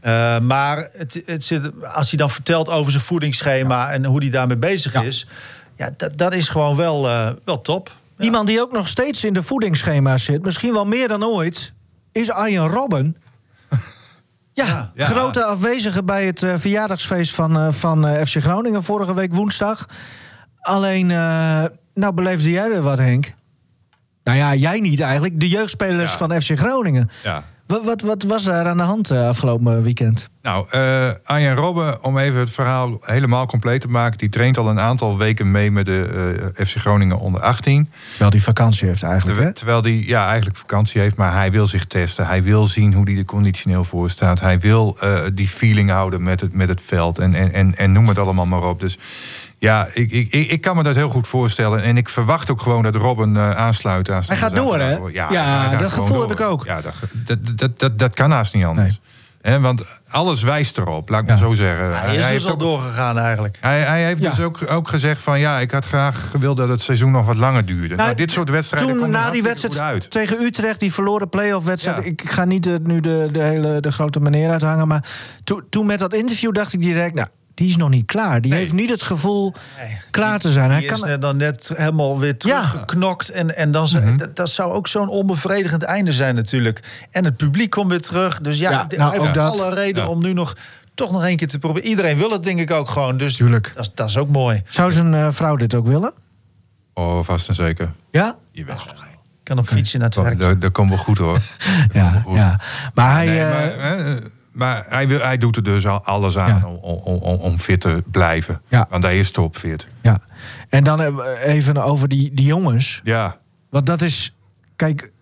Uh, 0.05 0.39
maar 0.39 0.89
het, 0.93 1.23
het 1.27 1.45
zit, 1.45 1.71
als 1.83 2.09
hij 2.09 2.19
dan 2.19 2.31
vertelt 2.31 2.69
over 2.69 2.93
zijn 2.93 3.05
voedingsschema 3.05 3.91
en 3.91 4.05
hoe 4.05 4.23
hij 4.23 4.31
daarmee 4.31 4.57
bezig 4.57 4.93
ja. 4.93 5.03
is, 5.03 5.27
ja, 5.77 5.91
dat, 5.97 6.19
dat 6.19 6.35
is 6.35 6.49
gewoon 6.49 6.77
wel, 6.77 7.07
uh, 7.09 7.31
wel 7.45 7.61
top. 7.61 7.97
Ja. 8.17 8.25
Iemand 8.25 8.47
die 8.47 8.61
ook 8.61 8.73
nog 8.73 8.89
steeds 8.89 9.25
in 9.25 9.33
de 9.33 9.43
voedingsschema's 9.43 10.25
zit, 10.25 10.43
misschien 10.43 10.73
wel 10.73 10.87
meer 10.87 11.09
dan 11.09 11.25
ooit, 11.25 11.73
is 12.13 12.31
Arjen 12.31 12.69
Robben. 12.69 13.17
Ja, 14.57 14.93
ja, 14.95 15.07
grote 15.07 15.45
afwezige 15.45 16.05
bij 16.05 16.27
het 16.27 16.43
uh, 16.43 16.53
verjaardagsfeest 16.57 17.35
van, 17.35 17.75
van 17.75 18.07
FC 18.27 18.41
Groningen 18.41 18.83
vorige 18.83 19.15
week 19.15 19.35
woensdag. 19.35 19.87
Alleen, 20.65 21.11
uh, 21.11 21.65
nou 21.95 22.15
beleefde 22.15 22.51
jij 22.51 22.69
weer 22.69 22.83
wat, 22.83 22.99
Henk. 22.99 23.35
Nou 24.23 24.39
ja, 24.39 24.55
jij 24.55 24.81
niet 24.81 25.01
eigenlijk. 25.01 25.41
De 25.41 25.49
jeugdspelers 25.49 26.11
ja. 26.11 26.17
van 26.17 26.43
FC 26.43 26.59
Groningen. 26.59 27.11
Ja. 27.23 27.45
Wat, 27.67 27.85
wat, 27.85 28.01
wat, 28.01 28.23
was 28.23 28.45
daar 28.45 28.67
aan 28.67 28.77
de 28.77 28.83
hand 28.83 29.13
uh, 29.13 29.29
afgelopen 29.29 29.83
weekend? 29.83 30.29
Nou, 30.43 30.67
uh, 30.75 31.11
Arjen 31.25 31.55
Robben, 31.55 32.05
om 32.05 32.19
even 32.19 32.41
het 32.41 32.51
verhaal 32.51 32.99
helemaal 33.01 33.47
compleet 33.47 33.81
te 33.81 33.89
maken... 33.89 34.19
die 34.19 34.29
traint 34.29 34.59
al 34.59 34.69
een 34.69 34.81
aantal 34.81 35.19
weken 35.19 35.51
mee 35.51 35.71
met 35.71 35.87
de 35.87 36.51
uh, 36.59 36.67
FC 36.67 36.77
Groningen 36.77 37.19
onder 37.19 37.41
18. 37.41 37.91
Terwijl 38.11 38.31
die 38.31 38.43
vakantie 38.43 38.89
heeft 38.89 39.03
eigenlijk, 39.03 39.35
Terwijl, 39.35 39.55
terwijl 39.55 39.83
die 39.83 40.07
ja, 40.07 40.27
eigenlijk 40.27 40.57
vakantie 40.57 41.01
heeft, 41.01 41.17
maar 41.17 41.33
hij 41.33 41.51
wil 41.51 41.67
zich 41.67 41.85
testen. 41.85 42.27
Hij 42.27 42.43
wil 42.43 42.67
zien 42.67 42.95
hoe 42.95 43.05
hij 43.05 43.17
er 43.17 43.25
conditioneel 43.25 43.85
voor 43.85 44.11
staat. 44.11 44.41
Hij 44.41 44.61
wil 44.61 44.99
die 45.35 45.49
feeling 45.49 45.91
houden 45.91 46.23
met 46.23 46.41
het, 46.41 46.53
met 46.53 46.69
het 46.69 46.83
veld 46.83 47.19
en, 47.19 47.35
en, 47.35 47.53
en, 47.53 47.75
en 47.75 47.93
noem 47.93 48.09
het 48.09 48.19
allemaal 48.19 48.47
maar 48.47 48.69
op. 48.69 48.81
Dus 48.81 48.99
ja, 49.59 49.89
ik, 49.93 50.11
ik, 50.11 50.33
ik 50.33 50.61
kan 50.61 50.77
me 50.77 50.83
dat 50.83 50.95
heel 50.95 51.09
goed 51.09 51.27
voorstellen. 51.27 51.83
En 51.83 51.97
ik 51.97 52.09
verwacht 52.09 52.51
ook 52.51 52.61
gewoon 52.61 52.83
dat 52.83 52.95
Robin 52.95 53.35
uh, 53.35 53.51
aansluit. 53.51 54.11
Aan 54.11 54.23
hij 54.27 54.37
gaat 54.37 54.55
door, 54.55 54.79
hè? 54.79 54.97
Ja, 55.13 55.31
ja 55.31 55.77
dat 55.77 55.93
gevoel 55.93 56.21
heb 56.21 56.31
ik 56.31 56.41
ook. 56.41 56.65
Ja, 56.65 56.81
dat, 56.81 56.95
dat, 57.13 57.59
dat, 57.59 57.79
dat, 57.79 57.99
dat 57.99 58.15
kan 58.15 58.31
haast 58.31 58.55
niet 58.55 58.65
anders. 58.65 59.01
Nee. 59.43 59.59
want 59.59 59.85
alles 60.09 60.43
wijst 60.43 60.79
erop, 60.79 61.09
laat 61.09 61.23
ik 61.23 61.29
ja. 61.29 61.35
maar 61.35 61.43
zo 61.43 61.53
zeggen. 61.53 61.85
Ja, 61.89 62.01
hij 62.01 62.17
is 62.17 62.25
hij 62.25 62.35
dus 62.35 62.47
al 62.47 62.57
doorgegaan 62.57 63.19
eigenlijk. 63.19 63.59
Hij, 63.61 63.81
hij 63.81 64.05
heeft 64.05 64.23
ja. 64.23 64.31
dus 64.31 64.41
ook, 64.41 64.71
ook 64.71 64.89
gezegd 64.89 65.23
van... 65.23 65.41
ja, 65.41 65.59
ik 65.59 65.71
had 65.71 65.85
graag 65.85 66.31
gewild 66.31 66.57
dat 66.57 66.69
het 66.69 66.81
seizoen 66.81 67.13
nog 67.13 67.27
wat 67.27 67.37
langer 67.37 67.65
duurde. 67.65 67.89
Nou, 67.89 68.01
nou 68.01 68.15
dit 68.15 68.31
soort 68.31 68.51
wedstrijden 68.51 68.97
Toen 68.97 69.11
na 69.11 69.31
die 69.31 69.43
wedstrijd 69.43 70.11
tegen 70.11 70.41
Utrecht, 70.41 70.81
die 70.81 70.93
verloren 70.93 71.29
play-off 71.29 71.67
wedstrijd... 71.67 72.07
ik 72.07 72.23
ga 72.31 72.45
niet 72.45 72.63
de, 72.63 72.81
nu 72.83 73.01
de, 73.01 73.29
de 73.33 73.43
hele 73.43 73.81
de 73.81 73.93
grote 73.93 74.21
meneer 74.21 74.51
uithangen... 74.51 74.89
maar 74.89 75.05
to, 75.45 75.61
toen 75.71 75.87
met 75.87 75.99
dat 75.99 76.15
interview 76.15 76.53
dacht 76.53 76.73
ik 76.73 76.83
direct... 76.83 77.15
nou, 77.15 77.29
die 77.55 77.69
is 77.69 77.77
nog 77.77 77.89
niet 77.89 78.07
klaar. 78.07 78.41
Die 78.41 78.51
nee. 78.51 78.61
heeft 78.61 78.73
niet 78.73 78.91
het 78.91 79.03
gevoel 79.03 79.53
nee. 79.79 79.99
klaar 80.11 80.39
te 80.39 80.53
zijn. 80.53 80.69
Die, 80.69 80.77
Hij 80.77 80.87
kan... 80.87 81.09
is 81.09 81.19
dan 81.19 81.37
net 81.37 81.73
helemaal 81.77 82.19
weer 82.19 82.37
teruggeknokt. 82.37 83.27
Ja. 83.27 83.35
En, 83.35 83.57
en 83.57 83.73
dan 83.73 83.89
mm 83.93 84.03
-hmm. 84.03 84.17
dat, 84.17 84.37
dat, 84.37 84.51
zou 84.51 84.73
ook 84.73 84.89
zo'n 84.89 85.09
onbevredigend 85.09 85.83
einde 85.83 86.13
zijn 86.13 86.35
natuurlijk. 86.35 87.07
En 87.11 87.25
het 87.25 87.37
publiek 87.37 87.71
komt 87.71 87.91
weer 87.91 88.01
terug. 88.01 88.41
Dus 88.41 88.59
ja, 88.59 88.71
ja 88.71 88.87
nou, 88.97 89.11
hij 89.11 89.21
heeft 89.21 89.35
ja. 89.35 89.47
alle 89.47 89.75
reden 89.75 90.03
ja. 90.03 90.09
om 90.09 90.23
nu 90.23 90.33
nog 90.33 90.57
toch 90.95 91.13
nog 91.13 91.25
één 91.25 91.37
keer 91.37 91.49
te 91.49 91.59
proberen. 91.59 91.89
Iedereen 91.89 92.17
wil 92.17 92.31
het 92.31 92.43
denk 92.43 92.61
ik 92.61 92.71
ook 92.71 92.89
gewoon. 92.89 93.17
Dus 93.17 93.37
Tuurlijk. 93.37 93.73
Dat, 93.75 93.91
dat 93.95 94.09
is 94.09 94.17
ook 94.17 94.29
mooi. 94.29 94.63
Zou 94.69 94.93
zijn 94.93 95.13
uh, 95.13 95.31
vrouw 95.31 95.57
dit 95.57 95.75
ook 95.75 95.87
willen? 95.87 96.13
Oh, 96.95 97.25
vast 97.25 97.49
en 97.49 97.55
zeker. 97.55 97.93
Ja? 98.11 98.37
Jawel. 98.51 98.75
Oh, 98.75 99.03
kan 99.43 99.59
op 99.59 99.69
fietsen 99.69 99.99
naar 99.99 100.09
het 100.09 100.19
werk. 100.19 100.39
Dat, 100.39 100.61
dat 100.61 100.73
komt 100.73 100.89
wel 100.89 100.99
goed 100.99 101.19
hoor. 101.19 101.43
ja, 101.93 102.11
goed. 102.25 102.35
ja. 102.35 102.61
Maar 102.95 103.13
hij... 103.13 103.27
Nee, 103.27 103.45
maar, 103.45 103.99
uh, 103.99 104.17
maar 104.55 104.85
hij, 104.89 105.09
wil, 105.09 105.21
hij 105.21 105.37
doet 105.37 105.57
er 105.57 105.63
dus 105.63 105.87
al 105.87 106.05
alles 106.05 106.39
aan 106.39 106.49
ja. 106.49 106.67
om, 106.67 106.77
om, 106.77 107.17
om, 107.17 107.39
om, 107.39 107.59
fit 107.59 107.81
te 107.81 108.03
blijven. 108.11 108.61
Ja. 108.69 108.87
Want 108.91 109.03
hij 109.03 109.19
is 109.19 109.31
topfit. 109.31 109.87
Ja. 110.03 110.21
En 110.69 110.85
dan 110.85 111.19
even 111.39 111.83
over 111.83 112.09
die, 112.09 112.35
die 112.35 112.47
jongens. 112.47 113.01
Ja. 113.05 113.37
Want 113.71 113.87
dat 113.87 114.03
is... 114.03 114.35
Kijk... 114.77 115.13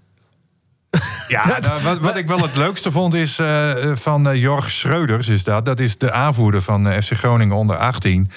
Ja, 1.28 1.42
dat, 1.60 1.82
wat, 1.82 1.98
wat 1.98 2.16
ik 2.16 2.26
wel 2.26 2.42
het 2.42 2.56
leukste 2.56 2.92
vond 2.92 3.14
is 3.14 3.38
uh, 3.38 3.72
van 3.94 4.28
uh, 4.28 4.34
Jorg 4.42 4.70
Schreuders. 4.70 5.28
Is 5.28 5.44
dat. 5.44 5.64
dat 5.64 5.80
is 5.80 5.98
de 5.98 6.12
aanvoerder 6.12 6.62
van 6.62 6.86
uh, 6.86 6.98
FC 6.98 7.12
Groningen 7.12 7.56
onder 7.56 7.76
18. 7.76 8.30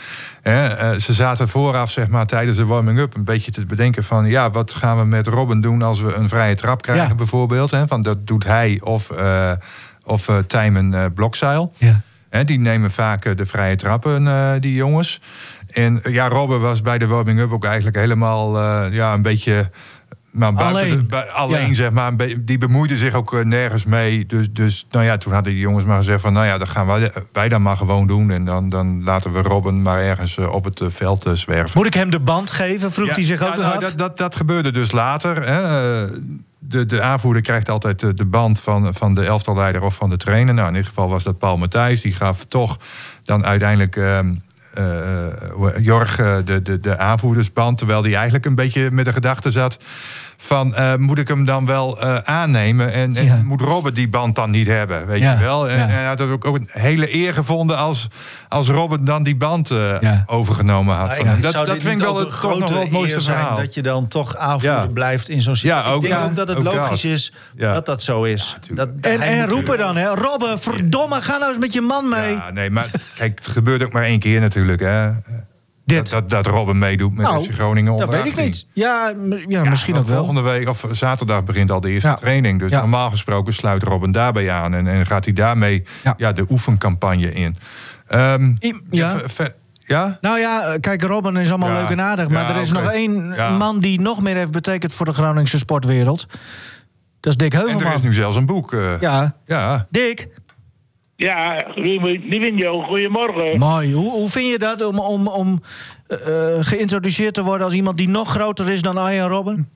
ze 0.98 1.14
zaten 1.14 1.48
vooraf 1.48 1.92
zeg 1.92 2.08
maar, 2.08 2.26
tijdens 2.26 2.58
de 2.58 2.66
warming-up 2.66 3.16
een 3.16 3.24
beetje 3.24 3.52
te 3.52 3.66
bedenken 3.66 4.04
van... 4.04 4.26
ja, 4.26 4.50
wat 4.50 4.74
gaan 4.74 4.98
we 4.98 5.06
met 5.06 5.28
Robin 5.28 5.62
doen 5.62 5.82
als 5.82 6.02
we 6.02 6.14
een 6.14 6.30
vrije 6.30 6.56
trap 6.56 6.82
krijgen 6.82 7.08
ja. 7.08 7.16
bijvoorbeeld. 7.16 7.72
Hè? 7.72 7.88
Van, 7.88 8.02
dat 8.02 8.28
doet 8.28 8.44
hij 8.44 8.80
of 8.84 9.12
of 10.06 10.28
uh, 10.28 10.38
Tijmen 10.38 10.92
uh, 10.92 11.06
Blokzeil. 11.14 11.74
Ja. 11.78 12.02
He, 12.30 12.44
die 12.44 12.60
nemen 12.60 12.92
vaak 12.92 13.26
uh, 13.26 13.36
de 13.36 13.46
vrije 13.46 13.76
trappen, 13.76 14.62
die 14.62 14.74
jongens. 14.74 15.22
En 15.72 16.00
ja, 16.04 16.28
Robben 16.28 16.62
was 16.62 16.82
bij 16.82 16.98
de 16.98 17.08
warming-up 17.08 17.52
ook 17.52 17.66
eigenlijk 17.66 17.96
helemaal 17.96 18.62
ja, 18.92 19.14
een 19.14 19.22
beetje... 19.22 19.70
Maar 20.36 20.52
alleen, 20.52 20.98
de, 20.98 21.04
bij, 21.04 21.30
alleen 21.30 21.68
ja. 21.68 21.74
zeg 21.74 21.92
maar. 21.92 22.14
Die 22.40 22.58
bemoeide 22.58 22.98
zich 22.98 23.14
ook 23.14 23.44
nergens 23.44 23.86
mee. 23.86 24.26
Dus, 24.26 24.52
dus 24.52 24.86
nou 24.92 25.06
ja, 25.06 25.18
toen 25.18 25.34
hadden 25.34 25.52
die 25.52 25.62
jongens 25.62 25.86
maar 25.86 25.98
gezegd 25.98 26.22
van... 26.22 26.34
nou 26.34 26.46
ja, 26.46 26.58
dat 26.58 26.70
gaan 26.70 26.88
wij, 26.88 27.12
wij 27.32 27.50
dan 27.50 27.62
maar 27.62 27.78
gewoon 27.78 28.08
doen. 28.08 28.32
En 28.32 28.46
dan, 28.46 28.70
dan 28.70 29.04
laten 29.04 29.32
we 29.32 29.42
Robben 29.42 29.82
maar 29.82 30.02
ergens 30.02 30.38
op 30.38 30.64
het 30.64 30.82
veld 30.88 31.30
zwerven. 31.34 31.72
Moet 31.78 31.86
ik 31.88 31.94
hem 31.94 32.10
de 32.10 32.20
band 32.20 32.52
geven? 32.52 32.92
Vroeg 32.92 33.08
ja, 33.08 33.14
hij 33.14 33.24
zich 33.24 33.40
ja, 33.40 33.48
ook 33.48 33.58
nou, 33.58 33.76
af? 33.76 33.82
Dat, 33.82 33.98
dat, 33.98 34.18
dat 34.18 34.36
gebeurde 34.36 34.72
dus 34.72 34.92
later. 34.92 35.48
Hè 35.48 36.08
de, 36.68 36.86
de 36.86 37.02
aanvoerder 37.02 37.42
krijgt 37.42 37.70
altijd 37.70 38.00
de, 38.00 38.14
de 38.14 38.26
band 38.26 38.62
van, 38.62 38.94
van 38.94 39.14
de 39.14 39.26
elftalleider 39.26 39.82
of 39.82 39.96
van 39.96 40.10
de 40.10 40.18
trainer. 40.18 40.54
Nou, 40.54 40.68
in 40.68 40.74
dit 40.74 40.86
geval 40.86 41.10
was 41.10 41.24
dat 41.24 41.38
Paul 41.38 41.58
Matthijs. 41.58 42.02
Die 42.02 42.16
gaf 42.16 42.46
toch 42.46 42.78
dan 43.24 43.46
uiteindelijk 43.46 43.96
uh, 43.96 44.20
Jorg 45.82 46.16
de, 46.16 46.62
de, 46.62 46.80
de 46.80 46.98
aanvoerdersband. 46.98 47.78
Terwijl 47.78 48.02
die 48.02 48.16
eigenlijk 48.16 48.46
een 48.46 48.56
beetje 48.56 48.92
met 48.92 49.06
de 49.06 49.14
gedachte 49.14 49.52
zat 49.52 49.78
Van, 50.38 50.76
eh, 50.76 50.96
moet 50.96 51.18
ik 51.18 51.28
hem 51.28 51.46
dan 51.46 51.66
wel 51.66 52.02
eh, 52.02 52.16
aannemen? 52.18 52.94
En, 52.94 53.16
en 53.16 53.26
Ja. 53.26 53.42
moet 53.44 53.62
Robben 53.62 53.94
die 53.94 54.10
band 54.10 54.36
dan 54.36 54.50
niet 54.50 54.68
hebben? 54.68 55.08
Weet 55.08 55.20
Ja, 55.20 55.32
je 55.32 55.40
wel? 55.40 55.70
En, 55.70 55.78
ja. 55.78 55.84
en 55.84 55.90
hij 55.90 56.06
had 56.06 56.22
ook, 56.22 56.46
ook 56.46 56.56
een 56.56 56.68
hele 56.72 57.16
eer 57.16 57.34
gevonden 57.34 57.78
als, 57.78 58.08
als 58.50 58.68
Robben 58.70 59.06
dan 59.06 59.24
die 59.24 59.36
band 59.36 59.72
eh, 59.72 59.96
Ja. 60.00 60.24
overgenomen 60.26 60.96
had. 60.96 61.18
Dat 61.42 61.54
dat 61.54 61.70
vind 61.82 62.00
ik 62.00 62.06
wel 62.06 62.20
het, 62.20 62.30
toch 62.42 62.60
nog 62.60 62.70
wel 62.70 62.80
het 62.80 62.92
mooiste 62.92 63.16
eer 63.16 63.22
zijn 63.22 63.38
verhaal. 63.38 63.58
Dat 63.58 63.74
je 63.74 63.82
dan 63.82 64.08
toch 64.08 64.36
aanvoerder 64.36 64.80
Ja. 64.82 64.88
blijft 64.88 65.30
in 65.30 65.42
zo'n 65.42 65.56
situatie. 65.56 65.92
ook 65.92 66.04
ik 66.04 66.10
denk 66.10 66.22
dat. 66.22 66.30
ook 66.30 66.36
dat 66.36 66.48
het 66.48 66.58
Ook 66.58 66.64
logisch 66.64 67.02
dat. 67.02 67.12
is 67.12 67.34
Ja. 67.56 67.74
dat 67.74 67.86
dat 67.86 68.04
zo 68.04 68.24
is. 68.24 68.58
Dat, 68.74 68.90
En, 69.02 69.22
en 69.22 69.48
roepen 69.48 69.78
dan, 69.78 69.96
hè? 69.96 70.08
Robben, 70.16 70.60
verdomme, 70.60 71.22
ga 71.22 71.38
nou 71.38 71.50
eens 71.50 71.60
met 71.60 71.74
je 71.74 71.82
man 71.82 72.10
mee. 72.10 72.34
Ja, 72.34 72.52
nee, 72.52 72.70
maar 72.70 72.90
kijk, 73.18 73.38
het 73.38 73.48
gebeurt 73.48 73.84
ook 73.84 73.92
maar 73.92 74.04
één 74.04 74.20
keer 74.20 74.40
natuurlijk. 74.42 74.80
Hè. 74.80 75.10
Dit. 75.86 76.10
Dat, 76.10 76.30
dat, 76.30 76.30
dat 76.30 76.54
Robben 76.54 76.78
meedoet 76.78 77.16
met 77.16 77.26
Nou, 77.26 77.54
Groningen 77.54 77.92
dat 77.98 78.04
onder 78.06 78.18
weet 78.24 78.26
ik 78.26 78.32
18. 78.32 78.46
niet. 78.46 78.66
Ja, 78.74 79.14
ja, 79.48 79.64
misschien 79.64 79.96
ook 79.98 80.06
wel. 80.08 80.18
Volgende 80.18 80.42
week 80.42 80.68
of 80.70 80.86
zaterdag 80.92 81.44
begint 81.44 81.72
al 81.72 81.80
de 81.82 81.90
eerste 81.90 82.08
Ja. 82.10 82.14
training. 82.16 82.60
Dus 82.60 82.72
Ja. 82.72 82.80
normaal 82.80 83.10
gesproken 83.10 83.54
sluit 83.54 83.84
Robben 83.84 84.12
daarbij 84.12 84.52
aan. 84.52 84.74
En, 84.74 84.88
en 84.88 85.06
gaat 85.06 85.26
hij 85.26 85.34
daarmee 85.34 85.84
Ja. 86.18 86.32
de 86.32 86.46
oefencampagne 86.50 87.32
in. 87.34 87.58
Ehm, 88.08 88.50
I- 88.60 88.82
ja. 88.92 90.18
Nou 90.22 90.40
ja, 90.40 90.62
eh, 90.64 90.80
kijk, 90.80 91.02
Robben 91.04 91.38
is 91.38 91.50
allemaal 91.50 91.74
leuk 91.82 91.90
en 91.90 92.02
aardig. 92.02 92.28
Maar 92.30 92.56
er 92.56 92.62
is 92.62 92.72
nog 92.72 92.92
één 92.92 93.28
man 93.58 93.80
die 93.80 94.00
nog 94.02 94.22
meer 94.22 94.36
heeft 94.36 94.52
betekend 94.52 94.94
voor 94.94 95.06
de 95.06 95.14
Groningse 95.14 95.58
sportwereld. 95.58 96.26
Dat 97.20 97.32
is 97.34 97.38
Dick 97.38 97.54
En 97.54 97.60
Heuvelman. 97.60 97.88
er 97.88 97.94
is 97.96 98.02
nu 98.02 98.14
zelfs 98.14 98.36
een 98.36 98.46
boek. 98.46 98.74
eh, 98.74 99.00
Ja, 99.02 99.36
ja. 99.46 99.88
Dick, 99.90 100.28
Ja, 101.16 101.66
Livinjo, 101.76 102.82
goedemorgen. 102.82 103.60
mooi. 103.60 103.94
Hoe, 103.94 104.12
hoe 104.12 104.30
vind 104.30 104.52
je 104.52 104.58
dat 104.60 104.86
om, 104.86 105.00
om, 105.00 105.28
om 105.28 105.62
eh, 106.08 106.18
eh, 106.58 106.66
geïntroduceerd 106.66 107.34
te 107.34 107.44
worden 107.44 107.66
als 107.66 107.76
iemand 107.76 107.98
die 107.98 108.10
nog 108.10 108.30
groter 108.30 108.72
is 108.72 108.82
dan 108.82 108.98
Arjen 108.98 109.28
Robben? 109.28 109.70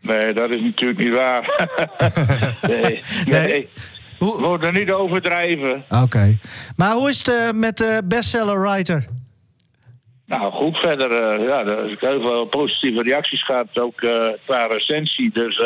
Nee, 0.00 0.32
dat 0.32 0.50
is 0.50 0.60
natuurlijk 0.60 0.98
niet 1.00 1.12
waar. 1.12 1.68
nee, 2.68 3.02
Nee. 3.26 3.48
nee. 3.48 3.68
Hoe- 4.18 4.40
We 4.40 4.48
moeten 4.48 4.74
niet 4.74 4.90
overdrijven. 4.90 5.84
Oké. 6.02 6.38
Maar 6.76 6.92
hoe 6.92 7.08
is 7.08 7.18
het 7.18 7.28
eh, 7.28 7.50
met 7.52 7.76
de 7.78 8.02
bestseller 8.04 8.60
writer? 8.62 9.04
Nou, 10.26 10.52
goed 10.52 10.76
verder. 10.76 11.10
eh, 11.12 11.46
ja, 11.46 11.60
er 11.60 11.90
is 11.90 12.00
heel 12.00 12.20
veel 12.20 12.44
positieve 12.44 13.02
reacties 13.02 13.44
gehad, 13.44 13.78
ook 13.78 13.96
qua 14.46 14.66
recensie. 14.66 15.30
Dus 15.32 15.62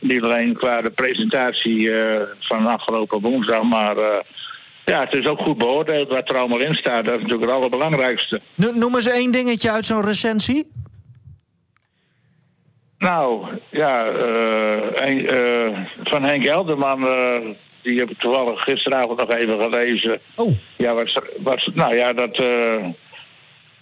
niet 0.00 0.22
alleen 0.22 0.54
qua 0.54 0.80
de 0.82 0.90
presentatie 0.90 1.92
eh, 1.92 2.20
van 2.38 2.66
afgelopen 2.66 3.20
woensdag, 3.20 3.62
maar 3.62 3.96
eh, 3.96 4.18
ja, 4.84 5.00
het 5.00 5.12
is 5.14 5.26
ook 5.26 5.38
goed 5.40 5.58
beoordeeld 5.58 6.08
wat 6.08 6.28
er 6.28 6.36
allemaal 6.36 6.60
in 6.60 6.74
staat. 6.74 7.04
Dat 7.04 7.14
is 7.14 7.20
natuurlijk 7.20 7.48
het 7.50 7.58
allerbelangrijkste. 7.58 8.40
No- 8.54 8.72
Noem 8.74 8.94
eens 8.94 9.06
één 9.08 9.30
dingetje 9.32 9.70
uit 9.70 9.84
zo'n 9.84 10.04
recensie. 10.04 10.70
Nou, 12.98 13.46
ja, 13.70 14.06
eh, 14.06 15.78
van 16.04 16.22
Henk 16.22 16.44
Elderman, 16.46 17.06
die 17.82 17.98
heb 17.98 18.10
ik 18.10 18.18
toevallig 18.18 18.62
gisteravond 18.62 19.18
nog 19.18 19.30
even 19.30 19.58
gelezen. 19.58 20.18
Oh, 20.34 20.52
Ja, 20.76 20.94
wat, 20.94 21.22
wat, 21.38 21.66
nou 21.74 21.94
ja, 21.94 22.12
dat. 22.12 22.36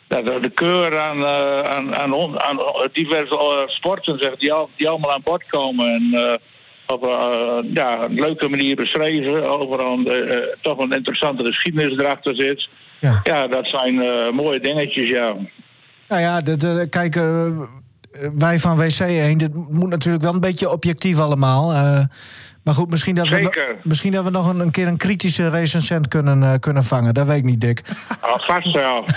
Dat 0.09 0.25
de 0.25 0.39
de 0.41 0.51
keur 0.51 0.99
aan, 0.99 1.25
eh, 1.25 1.71
aan, 1.71 1.95
aan, 1.95 2.41
aan 2.41 2.59
diverse 2.93 3.35
eh, 3.35 3.69
sporten 3.69 4.19
zeg, 4.19 4.37
die, 4.37 4.53
al, 4.53 4.71
die 4.77 4.89
allemaal 4.89 5.13
aan 5.13 5.21
bod 5.25 5.47
komen. 5.47 5.95
En 5.95 6.09
eh, 6.13 6.35
op 6.87 7.05
eh, 7.05 7.75
ja, 7.75 8.03
een 8.03 8.15
leuke 8.15 8.49
manier 8.49 8.77
beschreven. 8.77 9.51
Overal 9.51 9.99
toch 10.61 10.79
een 10.79 10.93
interessante 10.93 11.45
geschiedenis 11.45 11.99
erachter 11.99 12.35
zit. 12.35 12.69
ja. 12.99 13.21
Ja, 13.25 13.47
dat 13.47 13.67
zijn 13.67 13.95
mooie 14.35 14.61
dingetjes, 14.61 15.09
ja. 15.09 15.35
Nou 16.09 16.21
ja, 16.21 16.41
dat, 16.41 16.89
kijk, 16.89 17.15
wij 18.35 18.59
van 18.59 18.79
WC1, 18.79 19.37
dit 19.37 19.55
moet 19.55 19.89
natuurlijk 19.89 20.25
wel 20.25 20.35
een 20.35 20.41
beetje 20.41 20.71
objectief 20.71 21.19
allemaal. 21.19 21.73
Maar 22.65 22.75
goed, 22.75 22.91
misschien 22.91 23.15
dat, 23.15 23.29
we, 23.29 23.37
Zeker. 23.37 23.77
misschien 23.83 24.13
dat 24.13 24.25
we 24.25 24.31
nog 24.31 24.49
een, 24.49 24.61
een 24.61 24.71
keer 24.71 24.87
een 24.87 24.97
kritische 24.97 25.49
recensent 25.49 26.09
kunnen, 26.09 26.43
eh, 26.43 26.59
kunnen 26.61 26.83
vangen. 26.83 27.15
Dat 27.15 27.27
weet 27.27 27.37
ik 27.39 27.45
niet, 27.45 27.61
Dick. 27.61 27.83
Alvast 28.21 28.73
wel. 28.73 29.05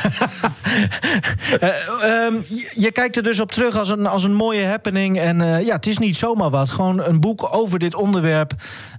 Eh, 1.60 1.70
ehm, 1.70 2.34
je, 2.44 2.72
je 2.76 2.92
kijkt 2.92 3.18
er 3.18 3.24
dus 3.24 3.40
op 3.40 3.52
terug 3.52 3.78
als 3.78 3.90
een, 3.90 4.08
als 4.08 4.24
een 4.24 4.34
mooie 4.34 4.66
happening. 4.66 5.20
En 5.20 5.42
eh, 5.42 5.66
ja, 5.66 5.76
het 5.76 5.86
is 5.86 5.98
niet 5.98 6.16
zomaar 6.16 6.50
wat. 6.50 6.70
Gewoon 6.70 7.04
een 7.06 7.20
boek 7.20 7.56
over 7.56 7.80
dit 7.80 7.96
onderwerp 7.96 8.52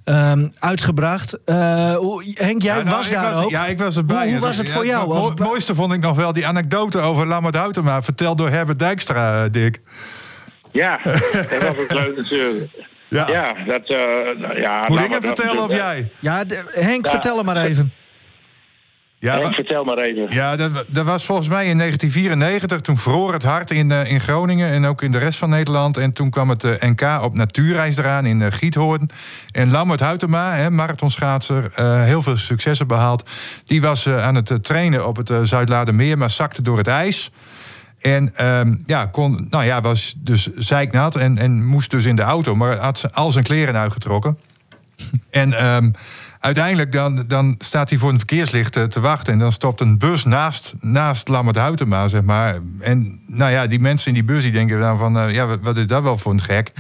ehm, 0.05 0.49
uitgebracht. 0.59 1.39
Eh, 1.45 1.95
hoe- 1.95 2.25
Henk, 2.35 2.63
jij 2.63 2.77
Ja, 2.77 2.83
nou, 2.83 2.97
was 2.97 3.11
daar 3.11 3.45
ook. 3.45 3.51
Ja, 3.51 3.67
ik 3.67 3.79
was 3.79 3.97
erbij. 3.97 4.23
Hoe, 4.23 4.31
hoe 4.33 4.41
was 4.41 4.57
het 4.57 4.71
voor 4.71 4.87
jou? 4.87 5.15
Het 5.15 5.25
Als- 5.25 5.35
mo- 5.39 5.47
mooiste 5.47 5.75
vond 5.75 5.93
ik 5.93 6.01
nog 6.01 6.17
wel 6.17 6.33
die 6.33 6.47
anekdote 6.47 6.99
over 7.01 7.27
Lammert 7.27 7.55
Houtema. 7.57 8.03
Verteld 8.03 8.39
door 8.39 8.51
Herbert 8.51 8.79
Dijkstra, 8.79 9.49
Dick. 9.49 9.81
Ja, 10.73 11.01
dat 11.05 11.61
was 11.61 11.79
ook 11.79 11.93
leuk 11.93 12.17
natuurlijk. 12.17 12.71
Ja. 13.13 13.29
Ja, 13.29 13.55
dat. 13.67 13.89
eh, 13.91 14.59
ja, 14.61 14.85
Moet 14.89 15.01
ik 15.01 15.11
hem 15.11 15.21
dat 15.21 15.25
vertellen 15.37 15.63
of 15.65 15.73
jij? 15.77 16.11
Ja, 16.19 16.45
de- 16.45 16.71
Henk, 16.75 17.05
Ja. 17.05 17.11
vertel 17.11 17.37
hem 17.37 17.45
maar 17.45 17.57
even. 17.57 17.93
Ja, 19.19 19.39
Henk, 19.41 19.55
vertel 19.55 19.85
maar 19.85 19.99
even. 19.99 20.27
ja 20.35 20.57
dat, 20.57 20.85
dat 20.89 21.05
was 21.05 21.25
volgens 21.25 21.49
mij 21.49 21.67
in 21.67 21.77
1994. 21.79 22.81
Toen 22.81 22.97
vroor 22.99 23.33
het 23.33 23.43
hard 23.43 23.71
in, 23.71 23.91
eh, 23.91 24.11
in 24.11 24.21
Groningen 24.21 24.69
en 24.71 24.85
ook 24.85 25.03
in 25.03 25.11
de 25.11 25.19
rest 25.19 25.39
van 25.39 25.51
Nederland. 25.51 25.97
En 25.97 26.13
toen 26.13 26.31
kwam 26.31 26.49
het 26.49 26.65
eh, 26.65 26.89
NK 26.91 27.23
op 27.23 27.35
natuurreis 27.35 27.97
eraan 27.97 28.27
in 28.27 28.43
eh, 28.43 28.53
Giethoorn. 28.53 29.11
En 29.51 29.71
Lammert 29.71 30.01
Huytema, 30.01 30.53
hè, 30.55 30.71
marathonschaatser, 30.71 31.73
eh, 31.75 32.03
heel 32.03 32.23
veel 32.23 32.37
successen 32.37 32.87
behaald. 32.87 33.31
Die 33.65 33.81
was 33.83 34.07
eh, 34.07 34.27
aan 34.27 34.35
het 34.35 34.65
trainen 34.65 35.07
op 35.07 35.17
het 35.17 35.31
uh, 35.31 35.39
Zuidladermeer, 35.43 36.19
maar 36.19 36.31
zakte 36.31 36.63
door 36.63 36.79
het 36.79 36.87
ijs. 36.87 37.31
En 38.03 38.35
ehm, 38.35 38.75
ja, 38.87 39.07
kon, 39.07 39.47
nou 39.51 39.65
ja, 39.65 39.81
was 39.81 40.15
dus 40.19 40.47
zeiknat 40.55 41.17
en, 41.17 41.39
en 41.39 41.67
moest 41.67 41.91
dus 41.91 42.05
in 42.05 42.17
de 42.17 42.23
auto. 42.23 42.57
Maar 42.57 42.77
had 42.77 43.09
al 43.13 43.33
zijn 43.33 43.45
kleren 43.45 43.77
uitgetrokken. 43.77 44.39
En 45.31 45.53
ehm, 45.53 45.91
uiteindelijk 46.41 46.93
dan, 46.93 47.25
dan 47.27 47.55
staat 47.59 47.91
hij 47.91 47.99
voor 47.99 48.11
een 48.11 48.19
verkeerslicht 48.19 48.77
eh, 48.77 48.83
te 48.83 49.01
wachten. 49.01 49.33
En 49.33 49.39
dan 49.39 49.53
stopt 49.53 49.81
een 49.81 49.99
bus 49.99 50.25
naast, 50.25 50.75
naast 50.81 51.29
Lammert 51.29 51.57
Huytema, 51.57 52.09
zeg 52.09 52.23
maar. 52.23 52.59
En 52.81 53.21
nou 53.27 53.51
ja, 53.53 53.67
die 53.67 53.81
mensen 53.81 54.09
in 54.09 54.15
die 54.15 54.25
bus 54.25 54.43
die 54.43 54.53
denken 54.53 54.81
dan 54.81 54.99
van... 54.99 55.19
eh, 55.19 55.35
ja, 55.35 55.47
wat, 55.47 55.59
wat 55.63 55.77
is 55.77 55.87
dat 55.87 56.03
wel 56.03 56.19
voor 56.19 56.33
een 56.33 56.43
gek? 56.43 56.73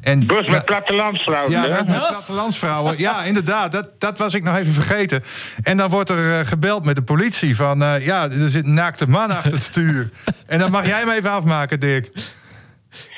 En, 0.00 0.26
Bus 0.26 0.46
met 0.46 0.64
plattelandsvrouwen, 0.64 1.52
ja, 1.52 1.60
met, 1.60 1.86
met 1.86 2.08
plattelandsvrouwen. 2.08 2.98
Ja, 2.98 3.22
inderdaad. 3.32 3.72
Dat, 3.72 3.88
dat 4.00 4.18
was 4.18 4.34
ik 4.34 4.42
nog 4.42 4.56
even 4.56 4.72
vergeten. 4.72 5.22
En 5.62 5.76
dan 5.76 5.88
wordt 5.90 6.10
er 6.10 6.38
eh, 6.38 6.46
gebeld 6.46 6.84
met 6.84 6.96
de 6.96 7.02
politie 7.02 7.56
van... 7.56 7.82
eh, 7.82 8.06
ja, 8.06 8.22
er 8.22 8.50
zit 8.50 8.64
een 8.64 8.74
naakte 8.74 9.08
man 9.08 9.30
achter 9.30 9.52
het 9.52 9.62
stuur. 9.62 10.08
En 10.46 10.58
dan 10.58 10.70
mag 10.70 10.86
jij 10.86 10.98
hem 10.98 11.08
even 11.10 11.30
afmaken, 11.30 11.80
Dick. 11.80 12.10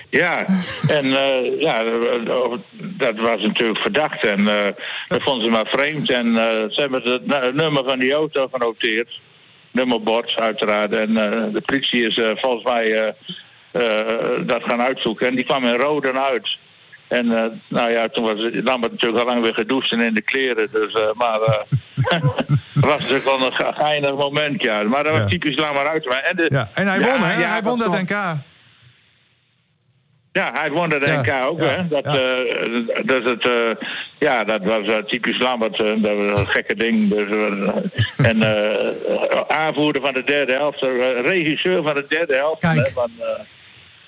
Ja, 0.08 0.44
en 0.88 1.04
eh, 1.04 1.60
ja, 1.60 1.82
dat 2.78 3.16
was 3.16 3.42
natuurlijk 3.42 3.78
verdacht. 3.78 4.24
En 4.24 4.44
dat 5.08 5.22
vonden 5.22 5.44
ze 5.44 5.50
maar 5.50 5.66
vreemd. 5.66 6.10
En 6.10 6.32
ze 6.70 6.80
hebben 6.80 7.02
het 7.02 7.26
nu- 7.26 7.52
nummer 7.52 7.84
van 7.84 7.98
die 7.98 8.12
auto 8.12 8.48
genoteerd. 8.52 9.20
Nummerbord, 9.70 10.36
uiteraard. 10.36 10.92
En 10.92 11.14
de 11.52 11.62
politie 11.66 12.06
is 12.06 12.20
volgens 12.40 12.64
mij 12.64 13.14
dat 14.46 14.62
gaan 14.62 14.80
uitzoeken. 14.80 15.26
En 15.26 15.34
die 15.34 15.44
kwam 15.44 15.64
in 15.64 15.76
rode 15.76 16.12
uit. 16.12 16.58
En 17.11 17.37
eh, 17.37 17.44
nou 17.68 17.90
ja, 17.90 18.09
toen 18.09 18.25
was 18.25 18.40
het 18.42 18.64
Lambert 18.64 18.92
natuurlijk 18.92 19.20
al 19.20 19.27
lang 19.33 19.42
weer 19.42 19.55
gedoucht 19.55 19.92
en 19.92 20.01
in 20.01 20.14
de 20.14 20.23
kleren. 20.23 20.68
Dus, 20.73 20.94
eh, 20.94 21.12
maar 21.14 21.40
het 22.75 22.85
was 22.85 23.01
natuurlijk 23.01 23.25
wel 23.25 23.46
een 23.46 23.53
ge- 23.53 23.73
geinig 23.75 24.14
moment, 24.14 24.62
ja. 24.62 24.83
Maar 24.83 25.03
dat 25.03 25.12
was 25.12 25.20
Ja. 25.23 25.27
typisch 25.29 25.57
Lambert 25.57 25.87
uit. 25.87 26.07
En, 26.07 26.37
de, 26.37 26.46
Ja, 26.49 26.68
en 26.75 26.87
hij 26.87 26.99
Ja, 26.99 27.07
won, 27.11 27.20
hè? 27.29 27.40
ja, 27.40 27.49
hij 27.49 27.62
won 27.62 27.79
dat 27.79 27.92
dat. 27.92 28.01
NK. 28.03 28.11
Ja, 30.33 30.53
hij 30.53 30.70
won 30.70 30.90
Ja, 30.90 31.20
NK 31.20 31.33
ook, 31.49 31.61
ja, 31.61 31.66
hè. 31.66 31.88
Dat, 31.88 32.05
dat, 33.07 33.25
het, 33.25 33.79
ja, 34.18 34.44
dat 34.44 34.62
was 34.64 34.87
typisch 35.07 35.38
Lambert. 35.38 35.77
dat 35.77 36.01
was 36.01 36.38
een 36.40 36.46
gekke 36.49 36.75
ding. 36.75 37.09
Dus, 37.09 37.29
en 38.31 38.42
aanvoerder 39.49 40.03
van 40.03 40.12
de 40.14 40.25
derde 40.25 40.53
helft. 40.53 40.81
regisseur 41.25 41.83
van 41.83 41.94
de 41.94 42.05
derde 42.09 42.35
helft. 42.35 42.61
Kijk. 42.61 42.87
hè, 42.87 42.92
van, 42.92 43.11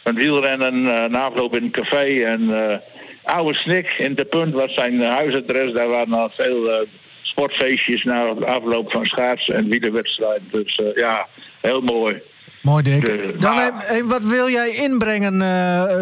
van 0.03 0.15
wielrennen, 0.15 0.75
eh, 0.95 1.11
na 1.11 1.25
afloop 1.25 1.57
in 1.57 1.63
een 1.63 1.71
café. 1.71 2.25
En 2.25 2.71
eh, 2.71 2.79
Oude 3.23 3.59
Snik 3.59 3.89
in 3.99 4.15
de 4.15 4.25
punt 4.25 4.55
was 4.55 4.75
zijn 4.75 5.03
huisadres. 5.03 5.73
Daar 5.73 5.89
waren 5.89 6.13
al 6.13 6.29
veel 6.29 6.71
eh, 6.71 6.87
sportfeestjes 7.23 8.05
na 8.05 8.25
afloop 8.29 8.91
van 8.91 9.07
schaatsen 9.07 9.55
en 9.55 9.69
wielerwedstrijden. 9.69 10.49
Dus 10.51 10.81
ja, 10.95 11.27
heel 11.61 11.81
mooi. 11.81 12.21
Mooi, 12.63 12.83
Dick. 12.83 13.41
Dan, 13.41 13.55
maar- 13.55 13.85
eh, 13.85 14.03
wat 14.05 14.25
wil 14.25 14.49
jij 14.49 14.71
inbrengen 14.71 15.43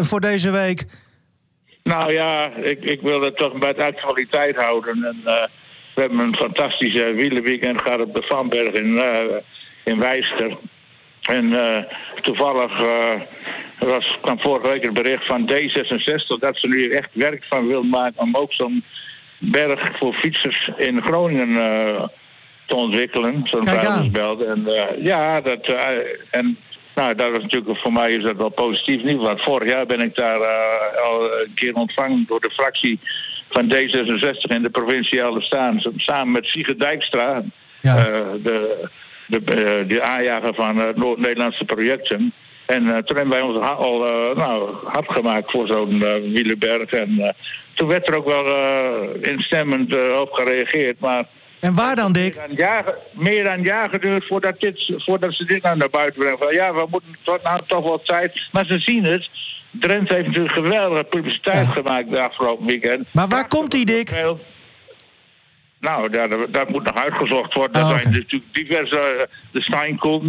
voor 0.05 0.19
deze 0.19 0.51
week? 0.51 0.83
Nou 1.83 2.13
ja, 2.13 2.51
ik, 2.55 2.83
ik 2.83 3.01
wil 3.01 3.21
het 3.21 3.37
toch 3.37 3.53
bij 3.53 3.73
de 3.73 3.83
actualiteit 3.83 4.55
houden. 4.55 5.03
En, 5.03 5.49
we 5.93 6.01
hebben 6.01 6.19
een 6.19 6.35
fantastische 6.35 7.13
wielerweekend 7.15 7.81
gehad 7.81 7.99
op 7.99 8.13
de 8.13 8.21
Vanberg 8.21 8.73
in, 8.73 8.97
eh 8.99 9.35
in 9.83 9.99
Wijster. 9.99 10.57
En 11.31 11.53
eh, 11.53 11.83
toevallig 12.21 12.81
eh, 12.81 13.21
was, 13.79 14.17
kwam 14.21 14.39
vorige 14.39 14.67
week 14.67 14.83
het 14.83 14.93
bericht 14.93 15.25
van 15.25 15.51
D66 15.51 16.39
dat 16.39 16.57
ze 16.57 16.67
nu 16.67 16.91
echt 16.91 17.09
werk 17.11 17.43
van 17.43 17.67
wil 17.67 17.83
maken 17.83 18.21
om 18.21 18.35
ook 18.35 18.53
zo'n 18.53 18.83
berg 19.37 19.97
voor 19.97 20.13
fietsers 20.13 20.71
in 20.77 21.01
Groningen 21.01 21.55
eh, 21.55 22.03
te 22.65 22.75
ontwikkelen. 22.75 23.41
Zo'n 23.43 23.65
vuilnisbelt. 23.65 24.41
En 24.43 24.67
ja, 24.97 25.41
dat, 25.41 25.65
en 26.29 26.57
Nou, 26.95 27.15
dat 27.15 27.31
was 27.31 27.41
natuurlijk 27.41 27.79
voor 27.79 27.93
mij 27.93 28.13
is 28.13 28.23
dat 28.23 28.35
wel 28.35 28.49
positief 28.49 29.03
nieuws. 29.03 29.23
Want 29.23 29.41
vorig 29.41 29.69
jaar 29.69 29.85
ben 29.85 30.01
ik 30.01 30.15
daar 30.15 30.39
al 30.97 31.23
een 31.23 31.53
keer 31.55 31.73
ontvangen 31.73 32.25
door 32.27 32.39
de 32.39 32.49
fractie 32.49 32.99
van 33.49 33.73
D66 33.73 34.41
in 34.41 34.61
de 34.61 34.69
provinciale 34.71 35.41
staan. 35.41 35.81
Samen 35.95 36.31
met 36.31 36.45
Sigrid 36.45 36.79
Dijkstra, 36.79 37.43
ja. 37.81 37.95
de, 38.43 38.89
de, 39.31 39.83
de 39.87 40.01
aanjager 40.01 40.53
van 40.53 40.93
Noord-Nederlandse 40.95 41.65
projecten. 41.65 42.33
En 42.65 42.83
toen 43.05 43.17
hebben 43.17 43.29
wij 43.29 43.41
ons 43.41 43.57
al 43.57 43.99
nou, 44.35 44.75
hard 44.85 45.11
gemaakt 45.11 45.51
voor 45.51 45.67
zo'n 45.67 45.99
Wielenberg. 46.33 46.91
En 46.91 47.35
toen 47.73 47.87
werd 47.87 48.07
er 48.07 48.15
ook 48.15 48.25
wel 48.25 48.45
instemmend 49.21 49.93
op 50.21 50.31
gereageerd. 50.31 50.99
Maar 50.99 51.25
en 51.61 51.73
waar 51.75 51.95
dan, 51.95 52.11
Dick? 52.11 52.35
Meer 52.35 52.47
dan, 52.47 52.55
jaar, 52.55 52.95
meer 53.11 53.43
dan 53.43 53.53
een 53.53 53.63
jaar 53.63 53.89
geduurd 53.89 54.25
voordat, 54.27 54.59
dit, 54.59 54.93
voordat 54.97 55.33
ze 55.33 55.45
dit 55.45 55.63
naar 55.63 55.89
buiten 55.91 56.21
brengen. 56.21 56.53
ja, 56.53 56.73
we 56.73 56.85
moeten 56.89 57.15
tot 57.23 57.43
nou 57.43 57.61
toch 57.67 57.83
wel 57.83 58.01
tijd. 58.01 58.47
Maar 58.51 58.65
ze 58.65 58.79
zien 58.79 59.03
het. 59.03 59.29
Drenthe 59.71 60.13
heeft 60.13 60.27
natuurlijk 60.27 60.53
geweldige 60.53 61.03
publiciteit 61.03 61.67
gemaakt 61.67 62.09
de 62.09 62.21
afgelopen 62.21 62.65
weekend. 62.65 63.07
Maar 63.11 63.27
waar 63.27 63.47
komt 63.47 63.71
die, 63.71 63.85
Dick? 63.85 64.09
Nou, 65.81 66.09
dat, 66.09 66.29
dat, 66.49 66.69
moet 66.69 66.83
nog 66.83 66.95
uitgezocht 66.95 67.53
worden. 67.53 67.83
Oh, 67.83 67.91
er 67.91 68.01
zijn 68.01 68.13
natuurlijk 68.13 68.53
diverse. 68.53 68.95
Uh, 68.95 69.23
de 69.51 69.61
Steinkool 69.61 70.21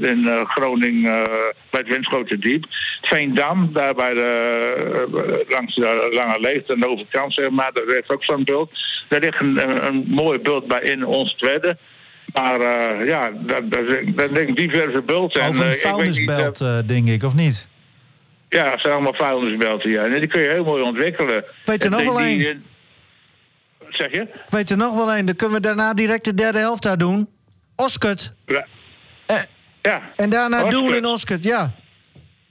in 0.00 0.22
uh, 0.24 0.44
Groningen 0.44 1.20
uh, 1.20 1.26
bij 1.70 1.80
het 1.80 1.88
Winschotendiep. 1.88 2.64
Veendam, 3.00 3.70
daar 3.72 3.94
bij 3.94 4.14
de, 4.14 5.44
langs 5.48 5.74
de 5.74 6.08
Lange 6.12 6.40
Leegte 6.40 6.72
aan 6.72 6.80
de 6.80 6.88
overkant, 6.88 7.34
zeg 7.34 7.50
maar. 7.50 7.70
Daar 7.72 7.84
heeft 7.86 8.10
ook 8.10 8.24
zo'n 8.24 8.44
beeld. 8.44 8.70
Daar 9.08 9.20
ligt 9.20 9.40
een, 9.40 9.86
een, 9.86 10.04
mooi 10.06 10.38
beeld 10.38 10.66
bij 10.66 10.80
in 10.80 11.06
ons 11.06 11.34
tweede. 11.34 11.76
Maar 12.32 12.60
ja, 13.06 13.30
dat, 13.34 13.70
dat, 13.70 13.84
dat 14.06 14.32
denk 14.32 14.48
ik 14.48 14.56
diverse 14.56 15.00
bulten. 15.00 15.42
Over 15.42 15.66
een 15.66 15.72
vuilnisbelt, 15.72 16.64
denk 16.86 17.08
ik, 17.08 17.22
of 17.22 17.34
niet? 17.34 17.68
Ja, 18.48 18.70
het 18.70 18.80
zijn 18.80 18.92
allemaal 18.92 19.14
vuilnisbelten, 19.14 19.90
ja. 19.90 20.04
En 20.04 20.18
die 20.18 20.28
kun 20.28 20.40
je 20.40 20.48
heel 20.48 20.64
mooi 20.64 20.82
ontwikkelen. 20.82 21.44
Weet 21.64 21.82
je 21.82 21.88
nog 21.88 22.02
wel 22.02 22.20
een? 22.20 22.62
Zeg 23.94 24.10
je? 24.10 24.20
Ik 24.20 24.48
weet 24.48 24.70
er 24.70 24.76
nog 24.76 24.94
wel 24.94 25.16
een. 25.16 25.26
Dan 25.26 25.36
kunnen 25.36 25.56
we 25.56 25.62
daarna 25.62 25.94
direct 25.94 26.24
de 26.24 26.34
derde 26.34 26.58
helft 26.58 26.82
daar 26.82 26.98
doen. 26.98 27.28
Oskert. 27.76 28.32
Ja. 28.46 28.66
Eh, 29.26 29.36
ja. 29.82 30.02
En 30.16 30.30
daarna 30.30 30.64
doen 30.64 30.94
in 30.94 31.06
Oskert, 31.06 31.44
ja. 31.44 31.72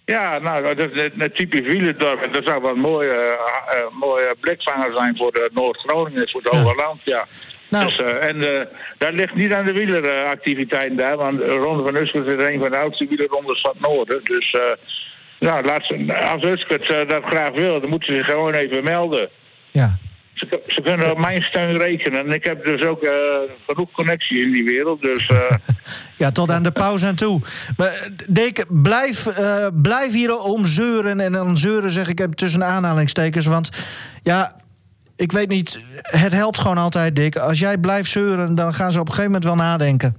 Ja, 0.06 0.39
nou, 0.39 0.76
dat 0.76 0.91
is 0.91 1.10
een 1.17 1.32
typisch 1.32 1.65
wielendorp. 1.65 2.34
Dat 2.34 2.43
zou 2.43 2.62
wel 2.62 2.71
een 2.71 2.80
mooie, 2.80 3.38
uh, 3.73 4.00
mooie 4.00 4.36
blikvanger 4.39 4.93
zijn 4.93 5.17
voor 5.17 5.32
de 5.32 5.50
Noord-Groningen, 5.54 6.30
voor 6.30 6.41
het 6.43 6.54
ja. 6.54 6.60
Overland, 6.60 7.00
ja. 7.04 7.26
Nou. 7.67 7.86
Dus, 7.86 8.00
uh, 8.00 8.23
en 8.23 8.36
uh, 8.36 8.62
dat 8.97 9.13
ligt 9.13 9.36
niet 9.36 9.52
aan 9.52 9.65
de 9.65 9.71
wieleractiviteiten 9.71 10.97
daar, 10.97 11.17
want 11.17 11.39
Ronde 11.41 11.84
van 11.84 11.95
Uskert 11.95 12.28
is 12.28 12.45
een 12.45 12.60
van 12.60 12.69
de 12.69 12.78
oudste 12.78 13.08
wielerrondes 13.08 13.62
van 13.62 13.71
het 13.71 13.82
Noorden. 13.82 14.21
Dus 14.23 14.56
nou, 15.39 15.65
laat 15.65 15.86
ze, 15.86 16.15
als 16.32 16.43
Uskert 16.43 17.10
dat 17.10 17.23
graag 17.23 17.52
wil, 17.52 17.80
dan 17.80 17.89
moeten 17.89 18.08
ze 18.08 18.17
zich 18.17 18.26
gewoon 18.26 18.54
even 18.54 18.84
melden. 18.84 19.30
Ja. 19.71 19.97
Ze, 20.38 20.60
ze, 20.67 20.82
kunnen 20.82 21.12
op 21.12 21.17
mijn 21.17 21.41
steun 21.41 21.78
rekenen. 21.78 22.19
En 22.19 22.32
ik 22.32 22.43
heb 22.43 22.63
dus 22.63 22.82
ook 22.82 23.04
uh, 23.04 23.12
genoeg 23.67 23.91
connectie 23.91 24.41
in 24.41 24.52
die 24.52 24.63
wereld. 24.63 25.02
Dus, 25.02 25.30
uh... 25.30 25.52
ja, 26.17 26.32
tot 26.32 26.52
aan 26.52 26.63
de 26.63 26.71
pauze 26.71 27.06
aan 27.06 27.15
toe. 27.15 27.41
Maar 27.78 28.08
Dick, 28.28 28.65
blijf, 28.69 29.39
uh, 29.39 29.67
blijf 29.82 30.12
hier 30.12 30.38
om 30.38 30.65
zeuren. 30.65 31.19
En 31.19 31.32
dan 31.32 31.58
zeuren 31.58 31.91
zeg 31.91 32.08
ik 32.08 32.36
tussen 32.36 32.63
aanhalingstekens. 32.63 33.45
Want 33.45 33.69
ja, 34.23 34.62
ik 35.15 35.32
weet 35.32 35.50
niet, 35.50 35.82
het 36.02 36.34
helpt 36.34 36.60
gewoon 36.60 36.78
altijd, 36.78 37.15
Dick. 37.15 37.36
Als 37.36 37.60
jij 37.60 37.78
blijft 37.78 38.10
zeuren, 38.10 38.56
dan 38.56 38.73
gaan 38.73 38.91
ze 38.91 39.00
op 39.00 39.08
een 39.08 39.13
gegeven 39.13 39.32
moment 39.32 39.58
wel 39.58 39.65
nadenken. 39.65 40.15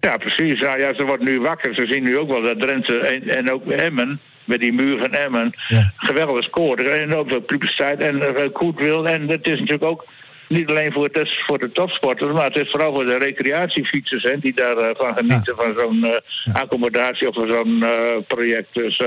Ja, 0.00 0.16
precies. 0.16 0.60
Ja, 0.60 0.76
ja, 0.76 0.94
ze 0.94 1.04
wordt 1.04 1.22
nu 1.22 1.40
wakker. 1.40 1.74
Ze 1.74 1.86
zien 1.86 2.02
nu 2.02 2.18
ook 2.18 2.28
wel 2.28 2.42
dat 2.42 2.60
Drenthe 2.60 2.98
en, 2.98 3.28
en 3.28 3.52
ook 3.52 3.66
Emmen 3.66 4.20
met 4.44 4.60
die 4.60 4.72
muur 4.72 4.98
van 4.98 5.12
Emmen. 5.12 5.52
Ja. 5.68 5.92
Geweldig 5.96 6.44
scoren. 6.44 7.00
En 7.00 7.14
ook 7.14 7.28
veel 7.28 7.40
publiciteit 7.40 8.00
en 8.00 8.16
uh, 8.16 8.28
goed 8.52 8.78
wil. 8.78 9.08
En 9.08 9.28
het 9.28 9.46
is 9.46 9.58
natuurlijk 9.58 9.84
ook 9.84 10.06
niet 10.48 10.68
alleen 10.68 10.92
voor, 10.92 11.04
het 11.04 11.16
is 11.16 11.42
voor 11.46 11.58
de 11.58 11.72
topsporters, 11.72 12.32
maar 12.32 12.44
het 12.44 12.56
is 12.56 12.70
vooral 12.70 12.92
voor 12.92 13.06
de 13.06 13.18
recreatiefietsers 13.18 14.22
hè, 14.22 14.38
die 14.38 14.54
daarvan 14.54 14.88
uh, 14.88 14.96
van 14.96 15.14
genieten 15.14 15.56
van 15.56 15.74
zo'n 15.76 16.04
uh, 16.04 16.54
accommodatie 16.54 17.28
of 17.28 17.34
van 17.34 17.46
zo'n 17.46 17.78
uh, 17.82 17.90
project. 18.26 18.68
Dus 18.72 19.02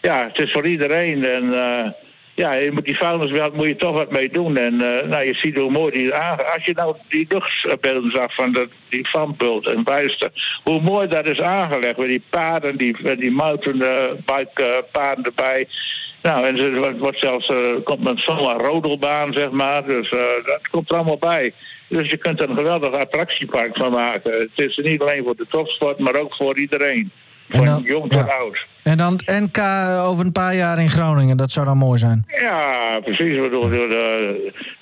ja, 0.00 0.24
het 0.26 0.38
is 0.38 0.52
voor 0.52 0.66
iedereen. 0.66 1.24
En 1.24 1.44
ja, 2.42 2.52
je 2.52 2.82
die 2.82 2.96
vuilnisbelt 2.96 3.54
moet 3.54 3.66
je 3.66 3.76
toch 3.76 3.94
wat 3.94 4.10
mee 4.10 4.30
doen. 4.30 4.56
En 4.56 4.74
uh, 4.74 5.02
nou, 5.02 5.24
je 5.24 5.34
ziet 5.34 5.56
hoe 5.56 5.70
mooi 5.70 5.92
die 5.92 6.14
Als 6.14 6.64
je 6.64 6.72
nou 6.74 6.96
die 7.08 7.26
luchtbeelden 7.28 8.10
zag 8.10 8.34
van 8.34 8.52
de, 8.52 8.68
die 8.88 9.08
vanbult 9.08 9.66
en 9.66 9.82
buister. 9.82 10.30
Hoe 10.62 10.80
mooi 10.80 11.08
dat 11.08 11.26
is 11.26 11.40
aangelegd. 11.40 11.96
Met 11.96 12.06
die 12.06 12.22
paarden, 12.30 12.76
die, 12.76 13.16
die 13.16 13.30
mountain 13.30 13.78
bike 14.24 14.62
uh, 14.62 14.68
paarden 14.92 15.24
erbij. 15.24 15.68
Nou, 16.22 16.46
en 16.46 16.58
er 16.58 16.98
wordt 16.98 17.18
zelfs, 17.18 17.48
uh, 17.48 17.58
komt 17.84 18.02
met 18.02 18.20
zo'n 18.20 18.58
rodelbaan, 18.58 19.32
zeg 19.32 19.50
maar. 19.50 19.84
Dus 19.84 20.10
dat 20.44 20.68
komt 20.70 20.90
er 20.90 20.96
allemaal 20.96 21.18
bij. 21.18 21.52
Dus 21.88 22.10
je 22.10 22.16
kunt 22.16 22.40
er 22.40 22.50
een 22.50 22.56
geweldig 22.56 22.92
attractiepark 22.92 23.76
van 23.76 23.92
maken. 23.92 24.32
Het 24.32 24.58
is 24.68 24.76
niet 24.76 25.00
alleen 25.00 25.24
voor 25.24 25.36
de 25.36 25.46
topsport, 25.48 25.98
maar 25.98 26.14
ook 26.14 26.34
voor 26.34 26.58
iedereen. 26.58 27.10
Van 27.48 27.64
dan, 27.64 27.82
jong 27.82 28.10
tot 28.10 28.26
ja. 28.26 28.34
oud. 28.34 28.66
En 28.82 28.96
dan 28.96 29.12
het 29.12 29.26
NK 29.26 29.58
over 30.04 30.24
een 30.24 30.32
paar 30.32 30.54
jaar 30.54 30.78
in 30.78 30.88
Groningen, 30.88 31.36
dat 31.36 31.50
zou 31.50 31.66
dan 31.66 31.78
mooi 31.78 31.98
zijn. 31.98 32.24
Ja, 32.40 33.00
precies. 33.04 33.38
Bedoel, 33.38 33.68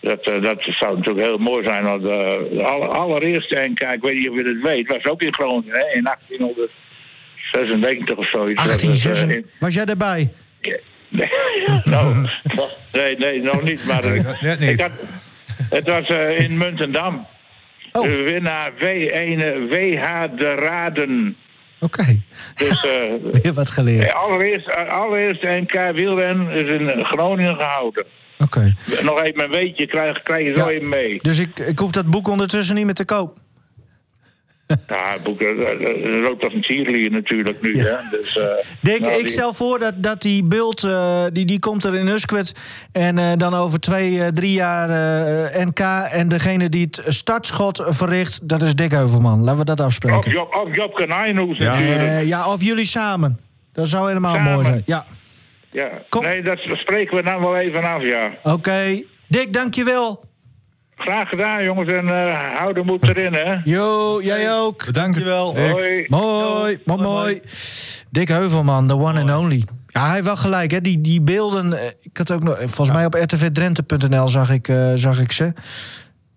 dat, 0.00 0.24
dat 0.24 0.62
zou 0.62 0.96
natuurlijk 0.96 1.26
heel 1.26 1.38
mooi 1.38 1.64
zijn. 1.64 1.84
Want 1.84 2.02
de 2.02 2.62
allereerste 2.92 3.68
NK, 3.70 3.80
ik 3.80 4.02
weet 4.02 4.14
niet 4.14 4.28
of 4.28 4.36
je 4.36 4.44
het 4.44 4.62
weet, 4.62 4.88
was 4.88 5.04
ook 5.04 5.22
in 5.22 5.34
Groningen 5.34 5.74
hè, 5.74 5.84
in 5.96 6.04
1896 6.04 8.16
of 8.16 8.28
zoiets. 8.28 8.62
1896? 8.62 9.60
Was 9.60 9.74
jij 9.74 9.84
erbij? 9.84 10.32
Nee, 11.10 11.28
nou, 11.84 12.28
nee, 12.92 13.16
nee, 13.16 13.42
nog 13.42 13.62
niet. 13.62 13.86
Maar 13.86 14.04
Net 14.40 14.58
niet. 14.58 14.68
Ik 14.68 14.80
had, 14.80 14.90
het 15.70 15.88
was 15.88 16.08
uh, 16.08 16.40
in 16.40 16.58
Muntendam. 16.58 17.26
Oh. 17.92 18.02
De 18.02 18.16
winnaar 18.16 18.72
W1 18.72 19.68
WH 19.68 20.36
de 20.36 20.54
Raden. 20.54 21.36
Oké. 21.80 22.00
Okay. 22.00 22.20
Dus, 22.54 22.84
uh, 22.84 23.32
Weer 23.42 23.52
wat 23.52 23.70
geleerd. 23.70 24.12
Allereerst, 24.12 24.74
allereerst 24.74 25.42
NK 25.42 25.92
wielren 25.94 26.50
is 26.50 26.68
in 26.68 27.04
Groningen 27.04 27.56
gehouden. 27.56 28.04
Oké. 28.38 28.74
Okay. 28.88 29.02
Nog 29.02 29.22
even 29.22 29.44
een 29.44 29.50
weetje 29.50 29.86
krijg, 29.86 30.22
krijg 30.22 30.46
je 30.46 30.52
zo 30.56 30.70
ja. 30.70 30.76
even 30.76 30.88
mee. 30.88 31.18
Dus 31.22 31.38
ik, 31.38 31.58
ik 31.58 31.78
hoef 31.78 31.90
dat 31.90 32.06
boek 32.06 32.28
ondertussen 32.28 32.74
niet 32.74 32.84
meer 32.84 32.94
te 32.94 33.04
koop. 33.04 33.38
Ja, 34.88 35.12
het 35.12 35.22
boek 35.22 35.42
loopt 36.22 36.44
als 36.44 36.52
een 36.52 37.12
natuurlijk 37.12 37.62
nu. 37.62 37.76
Ja. 37.76 37.84
Hè? 37.84 38.18
Dus, 38.18 38.36
uh, 38.36 38.44
Dick, 38.80 39.00
nou, 39.00 39.14
ik 39.14 39.20
die... 39.20 39.28
stel 39.28 39.52
voor 39.52 39.78
dat, 39.78 40.02
dat 40.02 40.22
die 40.22 40.44
bult, 40.44 40.84
uh, 40.84 41.24
die, 41.32 41.44
die 41.44 41.58
komt 41.58 41.84
er 41.84 41.94
in 41.94 42.08
Uskwet. 42.08 42.52
En 42.92 43.18
uh, 43.18 43.32
dan 43.36 43.54
over 43.54 43.80
twee, 43.80 44.32
drie 44.32 44.52
jaar 44.52 44.88
NK. 45.66 45.80
En 46.10 46.28
degene 46.28 46.68
die 46.68 46.84
het 46.84 47.02
startschot 47.06 47.82
verricht, 47.86 48.48
dat 48.48 48.62
is 48.62 48.74
Dick 48.74 48.90
Heuvelman. 48.90 49.44
Laten 49.44 49.58
we 49.58 49.64
dat 49.64 49.80
afspreken. 49.80 50.18
Of 50.18 50.32
Job, 50.32 50.54
of 50.54 50.76
Job 50.76 50.94
Kanijnhoes 50.94 51.58
ja. 51.58 51.78
ja, 52.18 52.52
of 52.52 52.62
jullie 52.62 52.84
samen. 52.84 53.38
Dat 53.72 53.88
zou 53.88 54.06
helemaal 54.08 54.34
samen. 54.34 54.52
mooi 54.52 54.64
zijn. 54.64 54.82
Ja. 54.86 55.06
Ja, 55.70 55.90
Kom. 56.08 56.22
nee, 56.22 56.42
dat 56.42 56.58
spreken 56.58 57.16
we 57.16 57.22
dan 57.22 57.40
wel 57.40 57.56
even 57.56 57.84
af, 57.84 58.02
ja. 58.02 58.30
Oké. 58.42 58.54
Okay. 58.54 59.06
Dick, 59.26 59.52
dankjewel. 59.52 60.29
Graag 61.00 61.28
gedaan, 61.28 61.64
jongens. 61.64 61.90
En 61.90 62.04
uh, 62.04 62.58
hou 62.58 62.72
de 62.72 62.82
moed 62.82 63.08
erin, 63.08 63.32
hè. 63.32 63.56
Jo, 63.64 64.20
jij 64.22 64.52
ook. 64.52 64.84
Bedankt 64.84 65.18
je 65.18 65.24
wel. 65.24 65.52
Mooi. 65.52 66.06
Mooi, 66.08 66.78
mooi, 66.84 67.02
mooi. 67.02 67.40
Dick 68.10 68.28
Heuvelman, 68.28 68.86
the 68.86 68.96
one 68.96 69.20
and 69.20 69.40
only. 69.42 69.64
Ja, 69.86 70.04
hij 70.04 70.12
heeft 70.12 70.24
wel 70.24 70.36
gelijk, 70.36 70.70
hè. 70.70 70.80
Die, 70.80 71.00
die 71.00 71.22
beelden... 71.22 71.78
Ik 72.00 72.16
had 72.16 72.32
ook 72.32 72.42
nog... 72.42 72.56
Volgens 72.58 72.88
ja. 72.88 72.94
mij 72.94 73.04
op 73.04 73.14
rtvdrenthe.nl 73.14 74.28
zag 74.28 74.50
ik, 74.50 74.68
uh, 74.68 74.92
zag 74.94 75.20
ik 75.20 75.32
ze. 75.32 75.52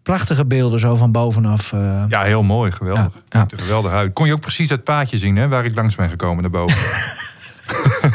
Prachtige 0.03 0.45
beelden 0.45 0.79
zo 0.79 0.95
van 0.95 1.11
bovenaf. 1.11 1.71
Uh. 1.71 2.03
Ja, 2.07 2.23
heel 2.23 2.43
mooi. 2.43 2.71
Geweldig. 2.71 3.21
Ja, 3.29 3.39
ja. 3.39 3.57
Geweldig 3.57 3.91
uit. 3.91 4.13
Kon 4.13 4.27
je 4.27 4.33
ook 4.33 4.41
precies 4.41 4.69
het 4.69 4.83
paadje 4.83 5.17
zien, 5.17 5.35
hè? 5.35 5.47
Waar 5.47 5.65
ik 5.65 5.75
langs 5.75 5.95
ben 5.95 6.09
gekomen 6.09 6.41
naar 6.41 6.51
boven. 6.51 6.77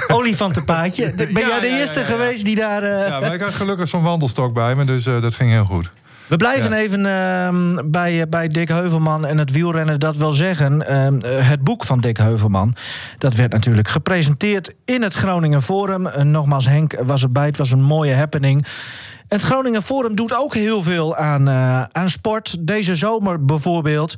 Olifantenpaadje. 0.16 1.12
Ben 1.14 1.28
ja, 1.32 1.48
jij 1.48 1.60
de 1.60 1.66
ja, 1.66 1.78
eerste 1.78 2.04
geweest 2.04 2.44
die 2.44 2.56
daar... 2.56 2.82
Uh... 2.82 3.08
Ja, 3.08 3.20
maar 3.20 3.34
ik 3.34 3.40
had 3.40 3.54
gelukkig 3.54 3.88
zo'n 3.88 4.02
wandelstok 4.02 4.54
bij 4.54 4.74
me, 4.74 4.84
dus 4.84 5.06
uh, 5.06 5.22
dat 5.22 5.34
ging 5.34 5.50
heel 5.50 5.64
goed. 5.64 5.90
We 6.28 6.36
blijven 6.36 6.72
even 6.72 7.04
uh, 7.04 7.84
bij, 7.84 8.28
bij 8.28 8.48
Dick 8.48 8.68
Heuvelman 8.68 9.26
en 9.26 9.38
het 9.38 9.50
wielrennen. 9.50 10.00
Dat 10.00 10.16
wil 10.16 10.32
zeggen, 10.32 10.84
uh, 10.90 11.48
het 11.48 11.64
boek 11.64 11.84
van 11.84 12.00
Dick 12.00 12.16
Heuvelman... 12.16 12.74
dat 13.18 13.34
werd 13.34 13.52
natuurlijk 13.52 13.88
gepresenteerd 13.88 14.74
in 14.84 15.02
het 15.02 15.14
Groningen 15.14 15.62
Forum. 15.62 16.06
Uh, 16.06 16.22
nogmaals, 16.22 16.66
Henk 16.66 16.94
was 17.04 17.22
erbij. 17.22 17.46
Het 17.46 17.56
was 17.56 17.70
een 17.70 17.82
mooie 17.82 18.14
happening. 18.14 18.66
Het 19.28 19.42
Groningen 19.42 19.82
Forum 19.82 20.14
doet 20.14 20.36
ook 20.36 20.54
heel 20.54 20.82
veel 20.82 21.16
aan, 21.16 21.50
aan 21.92 22.10
sport. 22.10 22.66
Deze 22.66 22.96
zomer 22.96 23.44
bijvoorbeeld. 23.44 24.14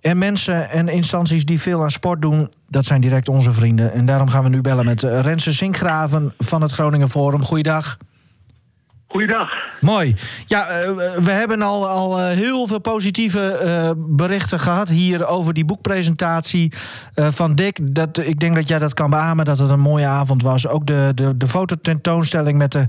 En 0.00 0.18
mensen 0.18 0.70
en 0.70 0.88
instanties 0.88 1.44
die 1.44 1.60
veel 1.60 1.82
aan 1.82 1.90
sport 1.90 2.22
doen, 2.22 2.50
dat 2.68 2.84
zijn 2.84 3.00
direct 3.00 3.28
onze 3.28 3.52
vrienden. 3.52 3.92
En 3.92 4.06
daarom 4.06 4.28
gaan 4.28 4.42
we 4.42 4.48
nu 4.48 4.60
bellen 4.60 4.84
met 4.84 5.02
Renze 5.02 5.52
Zinkgraven 5.52 6.32
van 6.38 6.62
het 6.62 6.72
Groningen 6.72 7.10
Forum. 7.10 7.44
Goeiedag. 7.44 7.98
Goeiedag. 9.12 9.52
Mooi. 9.80 10.14
Ja, 10.46 10.68
uh, 10.68 10.74
we 11.16 11.30
hebben 11.30 11.62
al, 11.62 11.88
al 11.88 12.20
uh, 12.20 12.28
heel 12.28 12.66
veel 12.66 12.78
positieve 12.78 13.60
uh, 13.64 13.90
berichten 13.96 14.60
gehad 14.60 14.88
hier 14.88 15.26
over 15.26 15.54
die 15.54 15.64
boekpresentatie 15.64 16.72
van 17.14 17.54
Dick. 17.54 17.94
Dat, 17.94 18.18
ik 18.18 18.40
denk 18.40 18.54
dat 18.54 18.68
jij 18.68 18.78
dat 18.78 18.94
kan 18.94 19.10
beamen, 19.10 19.44
dat 19.44 19.58
het 19.58 19.70
een 19.70 19.80
mooie 19.80 20.06
avond 20.06 20.42
was. 20.42 20.68
Ook 20.68 20.86
de, 20.86 21.12
de, 21.14 21.36
de 21.36 21.46
fototentoonstelling 21.46 22.58
met 22.58 22.72
de 22.72 22.86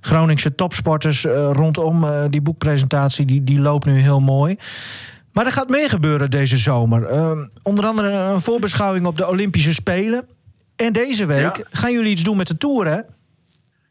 Groningse 0.00 0.54
topsporters 0.54 1.24
rondom 1.52 2.06
die 2.30 2.42
boekpresentatie, 2.42 3.26
die, 3.26 3.44
die 3.44 3.60
loopt 3.60 3.86
nu 3.86 4.00
heel 4.00 4.20
mooi. 4.20 4.56
Maar 5.32 5.46
er 5.46 5.52
gaat 5.52 5.68
meer 5.68 5.90
gebeuren 5.90 6.30
deze 6.30 6.56
zomer. 6.56 7.08
onder 7.62 7.86
andere 7.86 8.10
een 8.10 8.40
voorbeschouwing 8.40 9.06
op 9.06 9.16
de 9.16 9.28
Olympische 9.28 9.74
Spelen. 9.74 10.26
En 10.76 10.92
deze 10.92 11.26
week 11.26 11.56
ja. 11.56 11.64
gaan 11.70 11.92
jullie 11.92 12.10
iets 12.10 12.22
doen 12.22 12.36
met 12.36 12.46
de 12.46 12.56
Tour, 12.56 12.86
hè? 12.86 13.00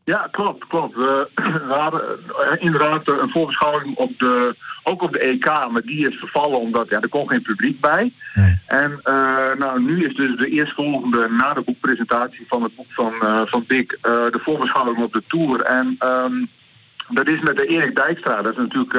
Ja, 0.07 0.27
klopt, 0.31 0.67
klopt. 0.67 0.95
We, 0.95 1.27
we 1.67 1.73
hadden 1.73 2.01
eh, 2.01 2.63
inderdaad 2.63 3.07
een 3.07 3.29
voorbeschouwing 3.29 3.95
op 3.95 4.19
de, 4.19 4.55
ook 4.83 5.01
op 5.01 5.11
de 5.11 5.19
EK, 5.19 5.45
maar 5.45 5.81
die 5.81 6.07
is 6.07 6.15
vervallen 6.15 6.59
omdat 6.59 6.89
ja, 6.89 7.01
er 7.01 7.09
kon 7.09 7.27
geen 7.27 7.41
publiek 7.41 7.79
bij. 7.79 8.11
Nee. 8.33 8.59
En 8.65 8.99
uh, 9.05 9.53
nou, 9.57 9.81
nu 9.81 10.05
is 10.05 10.15
dus 10.15 10.37
de 10.37 10.49
eerstvolgende 10.49 11.27
na 11.29 11.53
de 11.53 11.61
boekpresentatie 11.61 12.45
van 12.47 12.63
het 12.63 12.75
boek 12.75 12.85
van, 12.89 13.13
uh, 13.23 13.41
van 13.45 13.63
Dick 13.67 13.91
uh, 13.91 14.01
de 14.11 14.39
voorbeschouwing 14.43 14.97
op 14.97 15.13
de 15.13 15.23
Tour. 15.27 15.61
En 15.61 15.97
um, 16.03 16.49
dat 17.09 17.27
is 17.27 17.39
met 17.39 17.55
de 17.55 17.65
Erik 17.65 17.95
Dijkstra, 17.95 18.41
dat 18.41 18.51
is 18.51 18.57
natuurlijk 18.57 18.93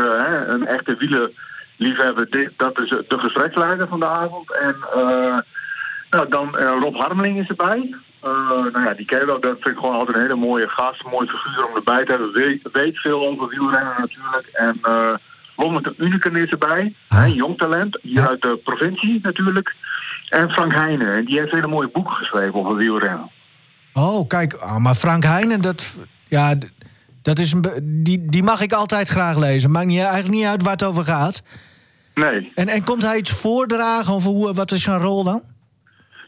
een 0.49 0.67
echte 0.67 0.97
wielerliefhebber. 0.97 2.51
Dat 2.57 2.81
is 2.81 2.89
de 2.89 3.19
gespreksleider 3.19 3.89
van 3.89 4.01
de 4.01 4.07
avond. 4.07 4.53
En 4.53 4.77
nou, 6.11 6.29
dan 6.29 6.57
Rob 6.57 6.97
Harmeling 6.97 7.39
is 7.39 7.49
erbij. 7.49 7.95
Uh, 8.25 8.31
nou 8.73 8.85
ja, 8.85 8.95
die 8.95 9.07
ken 9.07 9.27
dat 9.27 9.41
vind 9.41 9.67
ik 9.67 9.77
gewoon 9.77 9.95
altijd 9.95 10.17
een 10.17 10.23
hele 10.23 10.35
mooie 10.35 10.69
gast, 10.69 11.05
een 11.05 11.11
mooie 11.11 11.29
figuur 11.29 11.67
om 11.69 11.77
erbij 11.77 12.05
te 12.05 12.11
hebben. 12.11 12.33
Weet, 12.33 12.69
weet 12.73 12.99
veel 12.99 13.27
over 13.27 13.49
wielrennen 13.49 13.95
natuurlijk. 13.99 14.47
En 14.53 14.79
uh, 14.83 15.15
Lonneke 15.57 15.95
Uniken 15.97 16.37
is 16.37 16.51
erbij, 16.51 16.95
een 17.09 17.33
jong 17.33 17.59
talent, 17.59 17.99
hier 18.03 18.23
ja. 18.23 18.29
uit 18.29 18.43
de 18.43 18.61
provincie 18.65 19.19
natuurlijk. 19.23 19.75
En 20.29 20.51
Frank 20.51 20.73
Heijnen, 20.73 21.15
en 21.15 21.25
die 21.25 21.39
heeft 21.39 21.53
hele 21.53 21.67
mooie 21.67 21.89
boeken 21.89 22.15
geschreven 22.15 22.55
over 22.55 22.77
wielrennen. 22.77 23.31
Oh, 23.95 24.29
kijk, 24.29 24.55
ah, 24.55 24.77
maar 24.77 24.95
Frank 24.95 25.25
Heijnen, 25.25 25.61
dat, 25.61 25.99
ja, 26.29 26.55
dat 27.23 27.39
is 27.39 27.53
een, 27.53 27.65
die, 27.83 28.25
die 28.27 28.43
mag 28.43 28.61
ik 28.61 28.73
altijd 28.73 29.09
graag 29.09 29.37
lezen. 29.37 29.71
Maakt 29.71 29.87
niet, 29.87 30.01
eigenlijk 30.01 30.35
niet 30.35 30.45
uit 30.45 30.63
waar 30.63 30.73
het 30.73 30.83
over 30.83 31.05
gaat. 31.05 31.43
Nee. 32.15 32.53
En, 32.55 32.69
en 32.69 32.85
komt 32.85 33.03
hij 33.03 33.17
iets 33.17 33.31
voordragen 33.31 34.15
over 34.15 34.31
hoe, 34.31 34.55
wat 34.55 34.73
is 34.73 34.83
zijn 34.83 34.99
rol 34.99 35.25
dan? 35.25 35.43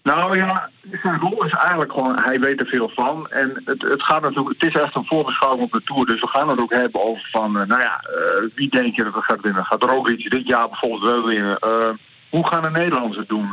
Nou 0.03 0.37
ja, 0.37 0.71
zijn 1.03 1.21
rol 1.21 1.45
is 1.45 1.53
eigenlijk 1.53 1.93
gewoon, 1.93 2.19
hij 2.19 2.41
weet 2.41 2.61
er 2.61 2.67
veel 2.67 2.89
van. 2.89 3.29
En 3.31 3.63
het, 3.65 3.83
het 3.83 4.03
gaat 4.03 4.23
natuurlijk, 4.23 4.61
het 4.61 4.75
is 4.75 4.81
echt 4.81 4.95
een 4.95 5.05
voorbeschouwing 5.05 5.63
op 5.63 5.73
de 5.73 5.83
Tour. 5.85 6.07
Dus 6.07 6.21
we 6.21 6.27
gaan 6.27 6.49
het 6.49 6.61
ook 6.61 6.73
hebben 6.73 7.03
over 7.03 7.29
van, 7.31 7.57
uh, 7.57 7.67
nou 7.67 7.81
ja, 7.81 8.05
uh, 8.05 8.49
wie 8.55 8.71
denk 8.71 8.97
je 8.97 9.05
dat 9.05 9.15
er 9.15 9.23
gaat 9.23 9.41
winnen? 9.41 9.65
Gaat 9.65 9.83
Roglic 9.83 10.31
dit 10.31 10.47
jaar 10.47 10.69
bijvoorbeeld 10.69 11.03
wel 11.03 11.27
winnen? 11.27 11.59
Uh, 11.65 11.89
hoe 12.29 12.47
gaan 12.47 12.63
de 12.63 12.71
Nederlanders 12.71 13.19
het 13.19 13.29
doen? 13.29 13.49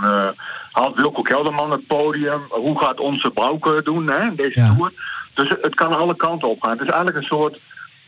haalt 0.72 0.96
Wilco 0.96 1.22
Kelderman 1.22 1.72
het 1.72 1.88
podium? 1.88 2.42
hoe 2.50 2.80
gaat 2.80 3.00
onze 3.00 3.30
Bouke 3.30 3.82
doen, 3.84 4.10
hè, 4.10 4.36
deze 4.36 4.60
ja. 4.60 4.74
Tour? 4.76 4.92
Dus 5.34 5.54
het 5.62 5.76
kan 5.76 5.98
alle 5.98 6.16
kanten 6.16 6.50
op 6.50 6.62
gaan. 6.62 6.72
Het 6.72 6.82
is 6.82 6.88
eigenlijk 6.88 7.18
een 7.18 7.24
soort... 7.24 7.60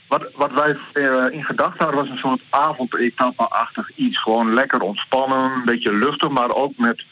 Wat, 0.07 0.31
wat 0.35 0.51
wij 0.53 0.77
in 1.31 1.43
gedachten 1.43 1.83
hadden 1.83 2.01
was 2.01 2.09
een 2.09 2.17
soort 2.17 2.41
avondetappe-achtig 2.49 3.91
iets. 3.95 4.21
Gewoon 4.21 4.53
lekker 4.53 4.81
ontspannen, 4.81 5.51
een 5.51 5.65
beetje 5.65 5.93
luchtig, 5.93 6.29
maar 6.29 6.55
ook 6.55 6.77
met 6.77 7.03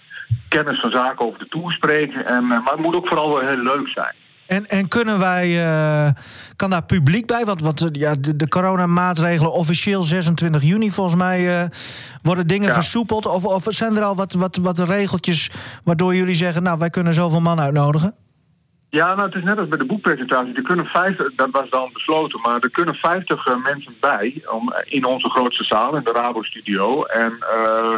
kennis 0.47 0.79
van 0.79 0.91
zaken 0.91 1.25
over 1.25 1.39
de 1.39 1.47
Tour 1.47 1.71
spreken. 1.71 2.25
En, 2.25 2.43
uh, 2.43 2.49
maar 2.49 2.73
het 2.73 2.81
moet 2.81 2.95
ook 2.95 3.07
vooral 3.07 3.29
wel 3.29 3.47
heel 3.47 3.63
leuk 3.63 3.87
zijn. 3.87 4.13
En, 4.47 4.69
en 4.69 4.87
kunnen 4.87 5.19
wij, 5.19 5.47
uh, 5.49 6.09
kan 6.55 6.69
daar 6.69 6.83
publiek 6.83 7.25
bij? 7.25 7.45
Want, 7.45 7.61
want 7.61 7.89
ja, 7.91 8.15
de, 8.15 8.35
de 8.35 8.47
coronamaatregelen 8.47 9.51
officieel 9.51 10.01
26 10.01 10.63
juni 10.63 10.91
volgens 10.91 11.15
mij 11.15 11.61
uh, 11.61 11.63
worden 12.21 12.47
dingen 12.47 12.67
ja. 12.67 12.73
versoepeld. 12.73 13.25
Of, 13.25 13.45
of 13.45 13.65
zijn 13.69 13.95
er 13.95 14.03
al 14.03 14.15
wat, 14.15 14.33
wat, 14.33 14.55
wat 14.55 14.79
regeltjes 14.79 15.51
waardoor 15.83 16.15
jullie 16.15 16.35
zeggen, 16.35 16.63
nou 16.63 16.77
wij 16.79 16.89
kunnen 16.89 17.13
zoveel 17.13 17.41
man 17.41 17.59
uitnodigen? 17.59 18.15
Ja, 18.89 19.15
nou, 19.15 19.27
het 19.27 19.35
is 19.35 19.43
net 19.43 19.57
als 19.57 19.67
bij 19.67 19.77
de 19.77 19.85
boekpresentatie. 19.85 20.55
Er 20.55 20.61
kunnen 20.61 20.85
50, 20.85 21.33
dat 21.35 21.49
was 21.51 21.69
dan 21.69 21.89
besloten, 21.93 22.41
maar 22.41 22.59
er 22.61 22.71
kunnen 22.71 22.95
50 22.95 23.57
mensen 23.63 23.95
bij 23.99 24.41
om, 24.51 24.73
in 24.85 25.05
onze 25.05 25.29
grootste 25.29 25.63
zaal, 25.63 25.95
in 25.95 26.03
de 26.03 26.11
Rabo 26.11 26.43
Studio. 26.43 27.03
En 27.03 27.37
uh, 27.39 27.95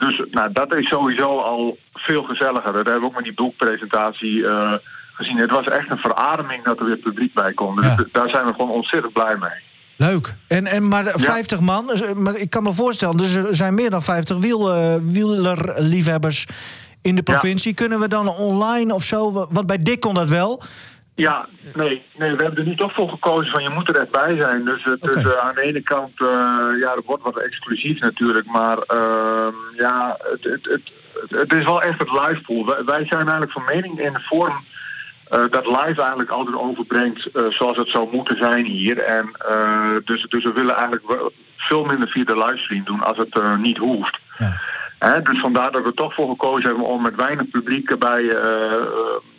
dus 0.00 0.22
nou, 0.30 0.52
dat 0.52 0.74
is 0.74 0.88
sowieso 0.88 1.40
al 1.40 1.78
veel 1.94 2.22
gezelliger. 2.22 2.72
Dat 2.72 2.84
hebben 2.84 3.00
we 3.00 3.06
ook 3.06 3.14
met 3.14 3.24
die 3.24 3.34
boekpresentatie 3.34 4.36
uh, 4.36 4.72
gezien. 5.12 5.36
Het 5.36 5.50
was 5.50 5.68
echt 5.68 5.90
een 5.90 5.98
verademing 5.98 6.64
dat 6.64 6.78
er 6.78 6.84
weer 6.84 6.96
publiek 6.96 7.34
bij 7.34 7.52
kon. 7.52 7.76
Dus 7.76 7.84
ja. 7.84 8.04
daar 8.12 8.28
zijn 8.28 8.46
we 8.46 8.52
gewoon 8.52 8.70
ontzettend 8.70 9.12
blij 9.12 9.36
mee. 9.36 9.68
Leuk. 9.96 10.34
En, 10.46 10.66
en 10.66 10.88
maar 10.88 11.12
50 11.14 11.58
ja. 11.58 11.64
man, 11.64 11.90
maar 12.14 12.36
ik 12.36 12.50
kan 12.50 12.62
me 12.62 12.72
voorstellen, 12.72 13.16
dus 13.16 13.34
er 13.34 13.56
zijn 13.56 13.74
meer 13.74 13.90
dan 13.90 14.02
50 14.02 14.38
wiel, 14.38 14.76
uh, 14.76 14.94
wielerliefhebbers 15.02 16.46
in 17.02 17.14
de 17.14 17.22
provincie. 17.22 17.70
Ja. 17.70 17.76
Kunnen 17.76 18.00
we 18.00 18.08
dan 18.08 18.28
online 18.28 18.94
of 18.94 19.02
zo? 19.02 19.46
Want 19.50 19.66
bij 19.66 19.82
Dick 19.82 20.00
kon 20.00 20.14
dat 20.14 20.28
wel. 20.28 20.62
Ja, 21.20 21.46
nee, 21.74 22.02
nee, 22.16 22.34
we 22.34 22.42
hebben 22.42 22.58
er 22.58 22.68
nu 22.68 22.76
toch 22.76 22.92
voor 22.92 23.08
gekozen 23.08 23.50
van 23.50 23.62
je 23.62 23.68
moet 23.68 23.88
er 23.88 23.96
echt 23.96 24.10
bij 24.10 24.36
zijn. 24.36 24.64
Dus, 24.64 24.86
okay. 24.86 25.12
dus 25.12 25.22
uh, 25.22 25.36
aan 25.36 25.54
de 25.54 25.60
ene 25.60 25.80
kant, 25.80 26.20
uh, 26.20 26.28
ja, 26.80 26.94
het 26.94 27.04
wordt 27.04 27.22
wat 27.22 27.36
exclusief 27.36 28.00
natuurlijk, 28.00 28.46
maar 28.46 28.78
uh, 28.94 29.46
ja, 29.76 30.16
het, 30.18 30.44
het, 30.44 30.64
het, 30.64 30.90
het, 31.30 31.52
is 31.52 31.64
wel 31.64 31.82
echt 31.82 31.98
het 31.98 32.10
live 32.10 32.40
pool. 32.46 32.66
Wij, 32.66 32.84
wij 32.84 33.06
zijn 33.06 33.20
eigenlijk 33.20 33.52
van 33.52 33.64
mening 33.64 34.00
in 34.00 34.12
de 34.12 34.20
vorm 34.20 34.64
uh, 35.34 35.44
dat 35.50 35.66
live 35.66 36.00
eigenlijk 36.00 36.30
altijd 36.30 36.56
overbrengt 36.56 37.28
zoals 37.48 37.76
het 37.76 37.88
zou 37.88 38.08
moeten 38.12 38.36
zijn 38.36 38.64
hier. 38.64 38.98
En 38.98 39.32
dus, 40.04 40.26
dus 40.28 40.44
we 40.44 40.52
willen 40.52 40.74
eigenlijk 40.74 41.30
veel 41.56 41.84
minder 41.84 42.08
via 42.08 42.24
de 42.24 42.38
livestream 42.38 42.84
doen 42.84 43.00
als 43.00 43.16
het 43.16 43.58
niet 43.58 43.78
hoeft. 43.78 44.18
Ja. 44.38 44.60
He, 45.00 45.22
dus 45.22 45.40
vandaar 45.40 45.72
dat 45.72 45.84
we 45.84 45.94
toch 45.94 46.14
voor 46.14 46.28
gekozen 46.28 46.68
hebben 46.68 46.86
om 46.86 47.02
met 47.02 47.14
weinig 47.16 47.50
publiek 47.50 47.90
erbij 47.90 48.22
uh, 48.22 48.32
uh, 48.32 48.82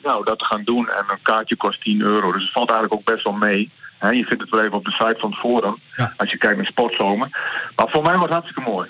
nou, 0.04 0.26
dat 0.26 0.40
te 0.40 0.46
gaan 0.46 0.64
doen. 0.64 0.90
En 0.90 1.06
een 1.08 1.22
kaartje 1.22 1.56
kost 1.56 1.82
10 1.82 2.02
euro. 2.02 2.32
Dus 2.32 2.42
het 2.44 2.52
valt 2.52 2.70
eigenlijk 2.70 3.00
ook 3.00 3.14
best 3.14 3.24
wel 3.24 3.34
mee. 3.34 3.72
He, 3.98 4.10
je 4.10 4.26
vindt 4.26 4.42
het 4.44 4.52
wel 4.52 4.62
even 4.62 4.78
op 4.78 4.86
de 4.86 4.92
site 4.92 5.16
van 5.18 5.30
het 5.30 5.40
forum. 5.40 5.76
Ja. 5.96 6.14
Als 6.18 6.32
je 6.32 6.38
kijkt 6.38 6.58
naar 6.58 6.66
Sportzomer. 6.66 7.28
Maar 7.76 7.90
voor 7.90 8.04
mij 8.04 8.14
was 8.14 8.22
het 8.22 8.32
hartstikke 8.32 8.70
mooi. 8.70 8.90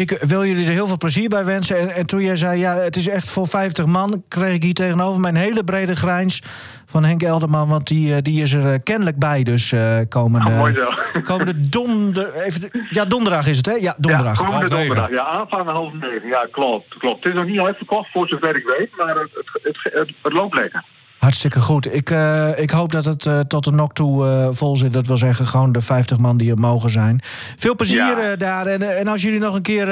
Ik 0.00 0.18
wil 0.20 0.44
jullie 0.44 0.66
er 0.66 0.72
heel 0.72 0.86
veel 0.86 0.96
plezier 0.96 1.28
bij 1.28 1.44
wensen. 1.44 1.78
En, 1.78 1.90
en, 1.90 2.06
toen 2.06 2.20
jij 2.20 2.36
zei, 2.36 2.58
ja, 2.58 2.74
het 2.74 2.96
is 2.96 3.08
echt 3.08 3.30
voor 3.30 3.46
50 3.46 3.86
man... 3.86 4.22
kreeg 4.28 4.54
ik 4.54 4.62
hier 4.62 4.74
tegenover 4.74 5.20
mijn 5.20 5.36
hele 5.36 5.64
brede 5.64 5.96
grijns 5.96 6.42
van 6.86 7.04
Henk 7.04 7.22
Elderman. 7.22 7.68
Want 7.68 7.86
die, 7.86 8.22
die 8.22 8.42
is 8.42 8.52
er 8.52 8.80
kennelijk 8.80 9.18
bij. 9.18 9.42
Dus 9.42 9.72
uh, 9.72 9.98
komende, 10.08 10.46
oh, 10.46 10.56
mooi 10.56 10.74
zo. 10.74 10.90
komende 11.32 11.68
donder, 11.68 12.34
even, 12.34 12.70
ja, 12.88 13.04
donderdag 13.04 13.46
is 13.46 13.56
het, 13.56 13.66
hè? 13.66 13.72
Ja, 13.72 13.94
donderdag. 13.98 14.40
Ja, 14.40 14.46
komende 14.46 14.68
donderdag. 14.68 15.10
Ja, 15.10 15.24
aanvang 15.24 15.68
half 15.68 15.92
negen. 15.92 16.28
Ja, 16.28 16.48
klopt, 16.50 16.98
klopt. 16.98 17.24
Het 17.24 17.32
is 17.32 17.38
nog 17.38 17.48
niet 17.48 17.60
uitverkocht, 17.60 18.10
voor 18.10 18.28
zover 18.28 18.56
ik 18.56 18.74
weet. 18.78 18.96
Maar 18.96 19.14
het, 19.16 19.30
het, 19.34 19.62
het, 19.62 19.92
het, 19.92 20.10
het 20.22 20.32
loopt 20.32 20.54
lekker. 20.54 20.84
Hartstikke 21.20 21.60
goed. 21.60 21.94
Ik, 21.94 22.10
uh, 22.10 22.58
ik 22.58 22.70
hoop 22.70 22.92
dat 22.92 23.04
het 23.04 23.24
uh, 23.24 23.40
tot 23.40 23.64
de 23.64 23.72
nok 23.72 23.92
toe 23.92 24.24
uh, 24.24 24.48
vol 24.50 24.76
zit. 24.76 24.92
Dat 24.92 25.06
wil 25.06 25.16
zeggen, 25.16 25.46
gewoon 25.46 25.72
de 25.72 25.80
50 25.80 26.18
man 26.18 26.36
die 26.36 26.50
er 26.50 26.58
mogen 26.58 26.90
zijn. 26.90 27.20
Veel 27.56 27.74
plezier 27.74 28.20
ja. 28.20 28.36
daar. 28.36 28.66
En, 28.66 28.98
en 28.98 29.08
als 29.08 29.22
jullie 29.22 29.38
nog 29.38 29.54
een 29.54 29.62
keer 29.62 29.86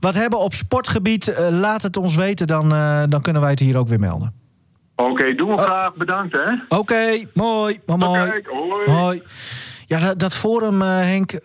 wat 0.00 0.14
hebben 0.14 0.38
op 0.38 0.54
sportgebied, 0.54 1.34
laat 1.50 1.82
het 1.82 1.96
ons 1.96 2.16
weten. 2.16 2.46
Dan, 2.46 2.68
dan 3.08 3.22
kunnen 3.22 3.42
wij 3.42 3.50
het 3.50 3.60
hier 3.60 3.76
ook 3.76 3.88
weer 3.88 4.00
melden. 4.00 4.32
Oké, 4.96 5.10
okay, 5.10 5.34
doen 5.34 5.50
we 5.50 5.56
graag. 5.56 5.94
Bedankt, 5.94 6.32
hè. 6.32 6.52
Oké, 6.52 6.76
okay, 6.76 7.28
mooi. 7.34 7.80
Mooi. 7.86 8.02
Okay, 8.02 8.44
hoi. 8.44 8.90
hoi. 8.90 9.22
Ja, 9.86 9.98
dat, 9.98 10.18
dat 10.18 10.34
forum, 10.34 10.80
Henk, 10.80 11.38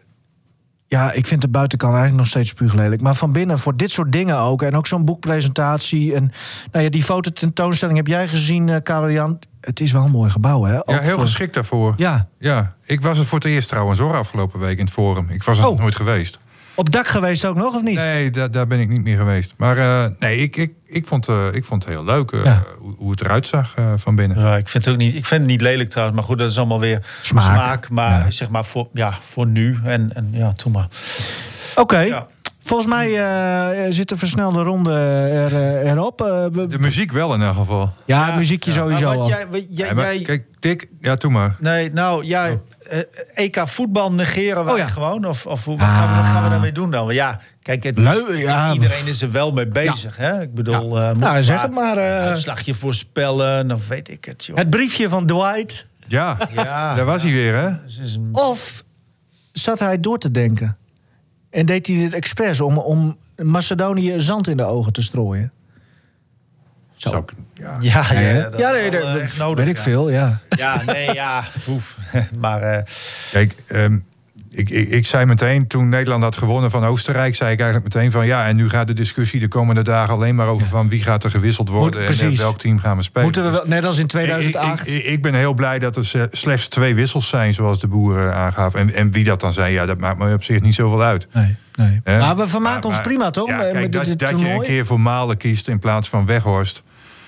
ja, 0.90 1.12
ik 1.12 1.28
vind 1.28 1.42
de 1.42 1.48
buitenkant 1.48 1.94
eigenlijk 1.94 2.22
nog 2.22 2.32
steeds 2.32 2.50
spuuglelijk. 2.50 3.02
Maar 3.02 3.16
van 3.16 3.32
binnen, 3.32 3.60
voor 3.60 3.76
dit 3.76 3.92
soort 3.92 4.12
dingen 4.12 4.40
ook. 4.40 4.62
En 4.62 4.76
ook 4.76 4.88
zo'n 4.88 5.06
boekpresentatie. 5.06 6.16
En 6.16 6.32
nou 6.72 6.84
ja, 6.84 6.90
die 6.90 7.04
fototentoonstelling 7.04 7.98
heb 7.98 8.08
jij 8.08 8.28
gezien, 8.28 8.68
uh, 8.68 8.76
Karel 8.84 9.12
Jan. 9.12 9.40
Het 9.62 9.80
is 9.80 9.92
wel 9.92 10.04
een 10.04 10.12
mooi 10.12 10.30
gebouw, 10.30 10.64
hè? 10.64 10.78
Ook 10.78 10.90
ja, 10.90 11.00
heel 11.00 11.14
voor... 11.14 11.22
geschikt 11.22 11.54
daarvoor. 11.54 11.94
Ja. 11.98 12.28
ja. 12.40 12.76
Ik 12.86 13.02
was 13.02 13.18
het 13.18 13.28
voor 13.28 13.40
het 13.40 13.48
eerst 13.48 13.68
trouwens 13.68 14.00
hoor, 14.00 14.16
afgelopen 14.16 14.60
week 14.60 14.78
in 14.78 14.86
het 14.86 14.94
Forum. 14.94 15.30
Ik 15.30 15.44
was 15.44 15.58
er 15.58 15.64
oh. 15.64 15.70
nog 15.70 15.80
nooit 15.80 15.96
geweest. 15.96 16.40
Op 16.80 16.92
dak 16.92 17.08
geweest 17.08 17.46
ook 17.46 17.56
nog, 17.56 17.76
of 17.76 17.82
niet? 17.82 17.96
Nee, 17.96 18.32
daar, 18.32 18.52
daar 18.52 18.68
ben 18.68 18.80
ik 18.80 18.90
niet 18.90 19.04
meer 19.04 19.18
geweest. 19.18 19.54
Maar 19.58 19.78
uh, 19.78 20.06
nee, 20.20 20.38
ik, 20.38 20.58
ik, 20.58 20.72
ik, 20.86 21.08
vond, 21.08 21.28
uh, 21.28 21.48
ik 21.52 21.66
vond 21.66 21.84
het 21.84 21.94
heel 21.94 22.04
leuk 22.04 22.32
uh, 22.32 22.44
ja. 22.44 22.64
hoe, 22.78 22.96
hoe, 22.98 23.12
het 23.12 23.22
eruit 23.22 23.48
zag 23.48 23.76
van 23.96 24.16
binnen. 24.16 24.40
Ja, 24.40 24.58
ik 24.58 24.70
vind 24.70 24.86
het 24.86 24.94
ook 24.94 25.00
niet, 25.00 25.16
ik 25.16 25.26
vind 25.26 25.42
het 25.42 25.50
niet 25.50 25.62
lelijk 25.62 25.90
trouwens. 25.90 26.18
Maar 26.18 26.28
goed, 26.28 26.38
dat 26.38 26.50
is 26.50 26.58
allemaal 26.58 26.80
weer 26.80 27.06
smaak. 27.22 27.46
smaak 27.46 27.90
maar 27.90 28.20
ja. 28.20 28.30
zeg 28.30 28.50
maar 28.50 28.66
voor, 28.66 28.88
ja, 28.94 29.14
voor 29.24 29.48
nu. 29.48 29.80
En, 29.84 30.14
en 30.14 30.30
ja, 30.32 30.54
toen 30.54 30.72
maar. 30.72 30.88
Oké. 31.72 31.82
Okay. 31.82 32.08
Ja. 32.08 32.28
Volgens 32.60 32.90
mij 32.90 33.10
uh, 33.10 33.86
zit 33.90 34.10
de 34.10 34.18
versnelde 34.18 34.62
ronde 34.62 34.94
er, 34.94 35.52
uh, 35.52 35.92
erop. 35.92 36.22
Uh, 36.22 36.46
we... 36.52 36.68
De 36.68 36.80
muziek 36.80 37.12
wel 37.12 37.34
in 37.34 37.42
elk 37.42 37.56
geval. 37.56 37.94
Ja, 38.06 38.28
ja 38.28 38.36
muziekje 38.36 38.72
ja. 38.72 38.78
sowieso. 38.78 39.16
Wat 39.16 39.28
jij, 39.28 39.48
wat, 39.52 39.62
jij, 39.70 39.88
ja, 39.88 39.94
maar, 39.94 40.16
jij... 40.16 40.24
Kijk, 40.24 40.46
Dick, 40.60 40.88
ja, 41.02 41.16
doe 41.16 41.32
maar. 41.32 41.56
Nee, 41.60 41.92
nou 41.94 42.26
ja, 42.26 42.52
oh. 42.52 42.56
EK 43.34 43.68
voetbal 43.68 44.12
negeren 44.12 44.66
wij 44.66 44.82
oh, 44.82 44.88
gewoon? 44.88 45.26
Of, 45.26 45.46
of 45.46 45.66
wat, 45.66 45.80
ah. 45.80 45.98
gaan, 45.98 46.10
we, 46.10 46.16
wat 46.16 46.26
gaan 46.26 46.44
we 46.44 46.50
daarmee 46.50 46.72
doen 46.72 46.92
dan? 46.92 47.14
Ja, 47.14 47.40
kijk, 47.62 47.84
het 47.84 47.98
is, 47.98 48.04
Leu, 48.04 48.34
ja. 48.38 48.74
iedereen 48.74 49.08
is 49.08 49.22
er 49.22 49.32
wel 49.32 49.52
mee 49.52 49.68
bezig. 49.68 50.18
Hè? 50.18 50.42
Ik 50.42 50.54
bedoel, 50.54 50.98
ja. 51.00 51.14
nou, 51.14 51.44
zeg 51.44 51.62
het 51.62 51.72
maar. 51.72 51.98
uitslagje 51.98 52.74
voorspellen, 52.74 53.68
dan 53.68 53.80
weet 53.88 54.10
ik 54.10 54.26
het. 54.26 54.46
Joh. 54.46 54.58
Het 54.58 54.70
briefje 54.70 55.10
van 55.10 55.26
Dwight. 55.26 55.88
Ja, 56.08 56.38
Ja. 56.52 56.96
daar 56.96 57.06
was 57.06 57.22
hij 57.22 57.32
weer, 57.32 57.54
hè? 57.54 57.70
Is 58.02 58.16
een- 58.16 58.30
Of 58.32 58.84
zat 59.52 59.80
hij 59.80 60.00
door 60.00 60.18
te 60.18 60.32
denken? 60.32 60.76
En 61.50 61.66
deed 61.66 61.88
hij 61.88 61.96
dit 61.96 62.14
expres 62.14 62.62
om, 62.62 62.78
om 62.78 63.18
Macedonië 63.36 64.20
zand 64.20 64.48
in 64.48 64.58
de 64.58 64.64
ogen 64.64 64.94
te 64.94 65.02
strooien? 65.02 65.52
Zo. 67.00 67.10
Zou 67.10 67.24
ik- 67.24 67.32
ja. 67.54 67.76
Ja, 67.80 68.06
ja, 68.14 68.20
Ja, 68.20 68.50
dat 68.50 68.60
ja, 68.60 68.70
is 68.72 68.82
nee, 68.82 68.92
dat, 69.02 69.14
dat 69.14 69.38
nodig, 69.38 69.58
weet 69.66 69.68
ik 69.74 69.78
ja. 69.78 69.84
veel, 69.84 70.10
ja. 70.10 70.40
Ja, 70.50 70.82
nee, 70.86 71.14
ja. 71.14 71.44
Oef. 71.70 71.98
Maar 72.40 72.62
eh, 72.62 72.84
Kijk, 73.32 73.56
ehm, 73.68 73.98
ik, 74.52 74.70
ik, 74.70 74.90
ik 74.90 75.06
zei 75.06 75.26
meteen, 75.26 75.68
toen 75.68 75.90
Nederland 75.90 76.24
had 76.24 76.38
gewonnen 76.38 76.72
van 76.72 76.86
Oostenrijk... 76.86 77.36
zei 77.36 77.52
ik 77.52 77.60
eigenlijk 77.60 77.94
meteen 77.94 78.12
van... 78.12 78.26
ja, 78.26 78.48
en 78.48 78.56
nu 78.56 78.70
gaat 78.70 78.88
de 78.88 78.94
discussie 78.94 79.40
de 79.40 79.48
komende 79.48 79.82
dagen 79.82 80.14
alleen 80.14 80.36
maar 80.36 80.48
over... 80.48 80.68
van 80.68 80.90
wie 80.90 81.04
gaat 81.04 81.24
er 81.24 81.32
gewisseld 81.32 81.70
worden 81.70 82.00
en 82.00 82.06
precies. 82.06 82.38
eh, 82.38 82.44
welk 82.44 82.58
team 82.60 82.80
gaan 82.80 82.98
we 82.98 83.04
spelen. 83.04 83.24
Moeten 83.24 83.44
we 83.44 83.50
wel, 83.52 83.64
net 83.66 83.86
als 83.86 83.96
in 83.98 84.04
Ik- 84.04 84.10
2008. 84.10 84.88
Ik, 84.88 84.94
ik, 84.94 85.04
ik 85.06 85.22
ben 85.22 85.34
heel 85.34 85.54
blij 85.54 85.80
dat 85.80 85.96
er 85.96 86.28
slechts 86.32 86.68
twee 86.68 86.96
wissels 86.96 87.28
zijn, 87.30 87.54
zoals 87.54 87.80
de 87.80 87.88
boeren 87.88 88.34
aangaven. 88.36 88.80
En, 88.80 88.94
en 88.94 89.12
wie 89.12 89.24
dat 89.24 89.40
dan 89.40 89.54
zei, 89.54 89.74
ja, 89.74 89.86
dat 89.86 89.98
maakt 89.98 90.18
me 90.18 90.34
op 90.34 90.44
zich 90.44 90.62
niet 90.62 90.76
zoveel 90.76 91.04
uit. 91.04 91.28
nee, 91.34 91.56
nee. 91.76 92.02
Maar 92.20 92.36
we 92.36 92.48
vermaken 92.48 92.62
Maar- 92.80 92.84
ons 92.86 92.94
maar- 92.94 93.04
prima, 93.04 93.30
toch? 93.30 93.48
Ja, 93.48 93.58
kijk, 93.58 93.92
dat, 93.92 94.06
dit 94.06 94.20
dat 94.20 94.40
je 94.40 94.50
een 94.50 94.62
keer 94.62 94.86
voor 94.86 95.00
Malen 95.00 95.38
kiest 95.38 95.68
in 95.68 95.80
plaats 95.80 96.10
van 96.10 96.26
Weghorst. 96.26 96.84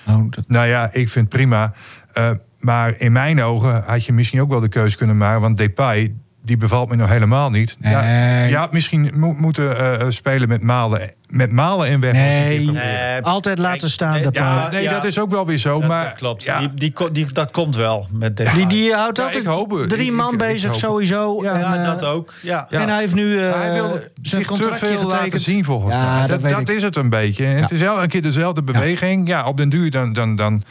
Oh, 0.06 0.28
Nou 0.46 0.66
ja, 0.66 0.92
ik 0.92 1.08
vind 1.08 1.28
prima. 1.28 1.72
Eh, 2.12 2.30
maar 2.58 3.00
in 3.00 3.12
mijn 3.12 3.42
ogen 3.42 3.82
had 3.86 4.04
je 4.04 4.12
misschien 4.12 4.40
ook 4.40 4.50
wel 4.50 4.60
de 4.60 4.68
keuze 4.68 4.96
kunnen 4.96 5.16
maken. 5.16 5.40
Want 5.40 5.56
Depay, 5.56 6.14
die 6.44 6.56
bevalt 6.56 6.88
me 6.88 6.96
nog 6.96 7.08
helemaal 7.08 7.50
niet. 7.50 7.76
Ja, 7.80 8.00
Nee. 8.00 8.50
misschien 8.72 9.10
mo- 9.14 9.34
moeten 9.38 9.78
eh, 9.78 10.00
eh, 10.00 10.06
spelen 10.10 10.48
met 10.48 10.62
Malen, 10.62 11.10
met 11.28 11.52
Malen 11.52 11.88
en 11.88 12.00
keer 12.00 12.12
Nee. 12.72 12.78
eh, 12.80 13.22
Altijd 13.22 13.58
laten 13.58 13.78
kijk, 13.80 13.92
staan, 13.92 14.12
nee, 14.12 14.22
de 14.22 14.28
Ja, 14.32 14.68
nee, 14.70 14.82
ja. 14.82 14.90
dat 14.92 15.04
is 15.04 15.18
ook 15.18 15.30
wel 15.30 15.46
weer 15.46 15.58
zo. 15.58 15.78
dat, 15.78 15.88
maar 15.88 16.04
dat 16.04 16.14
klopt. 16.14 16.44
Ja, 16.44 16.58
Die, 16.74 16.92
die, 17.12 17.32
dat 17.32 17.50
komt 17.50 17.76
wel 17.76 18.06
met 18.10 18.36
deze. 18.36 18.54
Die, 18.54 18.66
die 18.66 18.92
houdt 18.94 19.16
Ja, 19.16 19.22
altijd 19.24 19.42
ik 19.42 19.48
hoop 19.48 19.70
het. 19.70 19.88
drie 19.88 20.06
Ik- 20.10 20.12
man 20.16 20.32
ik- 20.32 20.38
bezig 20.38 20.74
sowieso. 20.74 21.42
Ja, 21.42 21.52
en, 21.52 21.60
ja, 21.60 21.76
eh, 21.76 21.84
dat 21.84 22.04
ook. 22.04 22.32
Ja. 22.42 22.66
Ja. 22.70 22.80
En 22.80 22.88
hij 22.88 22.98
heeft 22.98 23.14
nu 23.14 23.38
eh, 23.40 23.50
Maar 23.50 23.58
hij 23.62 23.72
wil 23.72 24.00
zijn 24.22 24.42
te 24.42 24.48
contractje 24.48 24.86
veel 24.86 24.96
laten 25.02 25.18
getekend. 25.18 25.42
zien 25.42 25.64
volgens 25.64 25.94
Ja, 25.94 26.10
mij. 26.18 26.20
dat 26.26 26.28
Dat, 26.28 26.40
is 26.68 26.82
het 26.82 26.96
een 26.96 27.10
beetje. 27.10 27.44
En 27.44 27.54
Ja. 27.54 27.60
Het 27.60 27.70
is 27.70 27.80
elke 27.82 28.06
keer 28.06 28.22
dezelfde 28.22 28.62
beweging. 28.62 29.28
Ja, 29.28 29.46
op 29.46 29.56
den 29.56 29.68
duur 29.68 29.90
dan, 29.90 30.12
dan, 30.12 30.36
dan, 30.36 30.62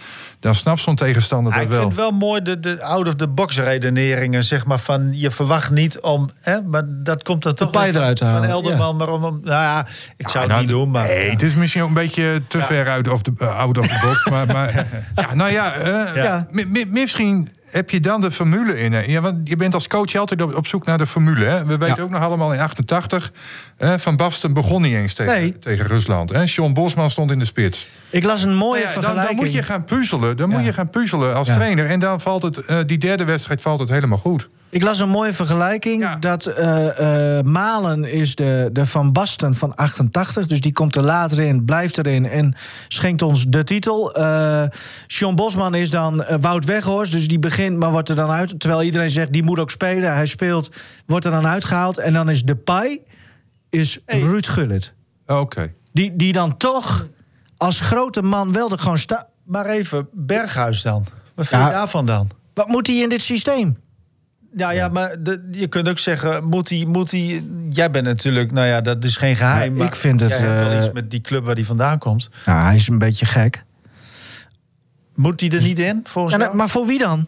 dan 0.42 0.56
snapt 0.56 0.82
zo'n 0.82 0.96
tegenstander 0.96 1.52
Ja, 1.52 1.58
dat 1.58 1.66
ik 1.68 1.72
wel. 1.72 1.80
vind 1.82 1.92
het 1.92 2.02
wel 2.02 2.12
mooi 2.12 2.42
de, 2.42 2.60
de 2.60 2.84
out-of-the-box 2.84 3.58
redeneringen, 3.60 4.44
zeg 4.44 4.66
maar, 4.66 4.80
van 4.80 5.10
je 5.20 5.32
verwacht 5.32 5.72
niet 5.72 6.00
om, 6.00 6.30
hè, 6.40 6.62
maar 6.62 6.84
dat 6.88 7.24
komt 7.24 7.46
er 7.46 7.56
toch 7.56 7.72
van- 7.72 7.84
eruit 7.84 8.16
te 8.16 8.24
van 8.26 8.34
halen, 8.34 8.50
Elderman, 8.50 8.96
maar 8.96 9.10
om, 9.10 9.22
nou 9.22 9.40
ja, 9.44 9.88
ik 10.18 10.30
zou 10.30 10.44
het 10.44 10.48
Nou, 10.54 10.62
niet 10.66 10.70
doen, 10.72 10.92
maar 10.92 11.08
Nee, 11.08 11.30
het 11.30 11.42
is 11.42 11.56
misschien 11.56 11.82
ook 11.82 11.88
een 11.88 11.94
beetje 11.94 12.42
te 12.48 12.60
ver 12.62 12.88
uit 12.90 13.08
of 13.08 13.22
de, 13.22 13.32
uh, 13.38 13.58
out 13.58 13.78
of 13.78 13.88
the 13.88 14.00
box. 14.08 14.26
maar, 14.30 14.46
maar 14.48 14.86
ja, 15.16 15.34
nou 15.36 15.52
ja, 15.52 15.74
eh, 15.74 16.16
Ja. 16.24 16.48
mi- 16.52 16.86
misschien 16.90 17.50
heb 17.72 17.90
je 17.90 18.00
dan 18.00 18.22
de 18.22 18.32
formule 18.32 18.80
in. 18.80 18.94
Hè? 18.94 19.00
Ja, 19.00 19.22
want 19.22 19.48
je 19.48 19.56
bent 19.56 19.74
als 19.74 19.88
coach 19.88 20.16
altijd 20.16 20.42
op, 20.42 20.56
op 20.56 20.68
zoek 20.68 20.86
naar 20.86 20.98
de 20.98 21.08
formule. 21.08 21.46
Hè? 21.46 21.66
We 21.66 21.78
weten 21.78 21.96
Ja. 21.96 22.02
ook 22.04 22.10
nog 22.10 22.22
allemaal 22.22 22.54
in 22.54 22.60
88. 22.60 23.32
hè, 23.78 24.00
Van 24.00 24.16
Basten 24.16 24.54
begon 24.54 24.82
niet 24.82 24.94
eens 24.94 25.14
tegen, 25.14 25.34
Nee. 25.34 25.60
tegen 25.60 25.86
Rusland. 25.86 26.30
Hè? 26.30 26.42
John 26.46 26.74
Bosman 26.74 27.10
stond 27.10 27.32
in 27.32 27.40
de 27.40 27.46
spits. 27.46 27.88
Ik 28.10 28.24
las 28.24 28.44
een 28.44 28.56
mooie 28.56 28.84
Nou 28.84 28.88
ja, 28.88 28.94
dan, 28.94 29.04
vergelijking. 29.04 29.38
dan 29.38 29.46
moet 29.46 29.54
je 29.56 29.64
gaan 29.64 29.84
puzzelen. 29.84 30.38
Dan 30.38 30.50
Ja. 30.50 30.56
moet 30.58 30.66
je 30.66 30.74
gaan 30.74 30.90
puzzelen 30.90 31.36
als 31.36 31.48
Ja. 31.48 31.56
trainer. 31.56 31.86
En 31.86 32.00
dan 32.00 32.22
valt 32.22 32.42
het, 32.42 32.58
eh, 32.58 32.78
die 32.86 32.98
derde 32.98 33.24
wedstrijd 33.26 33.62
valt 33.62 33.80
het 33.80 33.90
helemaal 33.90 34.18
goed. 34.18 34.50
Ik 34.72 34.84
las 34.84 35.00
een 35.00 35.10
mooie 35.10 35.34
vergelijking. 35.34 36.02
Ja. 36.02 36.16
Dat 36.16 36.46
eh, 36.46 37.38
eh, 37.38 37.46
Malen 37.46 38.04
is 38.04 38.36
de, 38.36 38.70
de 38.74 38.86
Van 38.86 39.12
Basten 39.12 39.56
van 39.56 39.76
88. 39.76 40.48
Dus 40.48 40.62
die 40.62 40.74
komt 40.74 40.96
er 40.96 41.04
later 41.04 41.40
in, 41.40 41.66
blijft 41.66 41.98
erin 41.98 42.26
en 42.26 42.56
schenkt 42.88 43.22
ons 43.22 43.46
de 43.48 43.64
titel. 43.64 44.14
Eh 44.16 44.64
Sean 45.08 45.36
Bosman 45.36 45.74
is 45.76 45.90
dan 45.90 46.26
Wout 46.42 46.66
Weghorst. 46.66 47.12
Dus 47.12 47.28
die 47.28 47.40
begint, 47.40 47.78
maar 47.78 47.92
wordt 47.92 48.10
er 48.10 48.16
dan 48.16 48.30
uit. 48.30 48.60
Terwijl 48.60 48.84
iedereen 48.84 49.10
zegt, 49.10 49.34
die 49.34 49.44
moet 49.44 49.60
ook 49.60 49.72
spelen. 49.72 50.14
Hij 50.14 50.26
speelt, 50.26 50.70
wordt 51.06 51.26
er 51.26 51.32
dan 51.32 51.48
uitgehaald. 51.48 51.98
En 51.98 52.14
dan 52.14 52.30
is 52.30 52.44
Depay, 52.44 53.04
is 53.70 54.00
Ruud 54.06 54.48
Gullit. 54.48 54.94
Oké. 55.28 55.74
Die, 55.94 56.16
die 56.16 56.34
dan 56.34 56.58
toch 56.58 57.08
als 57.58 57.80
grote 57.80 58.22
man 58.22 58.54
wel 58.54 58.72
er 58.72 58.80
gewoon 58.80 58.98
staat. 58.98 59.28
maar 59.44 59.66
even 59.66 60.08
Berghuis 60.12 60.82
dan. 60.82 61.06
Wat 61.36 61.48
vind 61.48 61.64
je 61.64 61.70
daarvan 61.70 62.06
dan? 62.06 62.30
Wat 62.54 62.68
moet 62.68 62.88
hij 62.88 62.96
in 62.96 63.10
dit 63.10 63.22
systeem? 63.22 63.78
Ja, 64.58 64.70
ja, 64.70 64.88
maar 64.88 65.16
de, 65.24 65.48
je 65.52 65.68
kunt 65.68 65.90
ook 65.90 66.00
zeggen, 66.00 66.44
moet 66.44 66.70
hij, 66.70 66.86
moet 66.88 67.12
hij... 67.12 67.44
Jij 67.70 67.92
bent 67.92 68.06
natuurlijk, 68.06 68.52
nou 68.52 68.68
ja, 68.68 68.82
dat 68.82 69.04
is 69.04 69.18
geen 69.18 69.36
geheim. 69.36 69.70
Nee, 69.70 69.78
maar 69.78 69.88
ik 69.88 69.96
vind 69.96 70.20
het, 70.20 70.30
Jij 70.30 70.40
hebt 70.40 70.60
wel 70.60 70.70
eh, 70.72 70.78
iets 70.78 70.92
met 70.92 71.12
die 71.12 71.22
club 71.22 71.46
waar 71.46 71.56
hij 71.56 71.64
vandaan 71.64 71.98
komt. 71.98 72.30
Nou, 72.46 72.60
hij 72.66 72.76
is 72.76 72.88
een 72.88 72.98
beetje 72.98 73.26
gek. 73.26 73.64
Moet 75.16 75.40
hij 75.42 75.50
er 75.50 75.62
niet 75.62 75.80
in, 75.80 76.02
volgens 76.04 76.34
En, 76.34 76.40
jou? 76.40 76.52
eh, 76.52 76.58
maar 76.58 76.70
voor 76.70 76.86
wie 76.86 76.98
dan? 77.00 77.28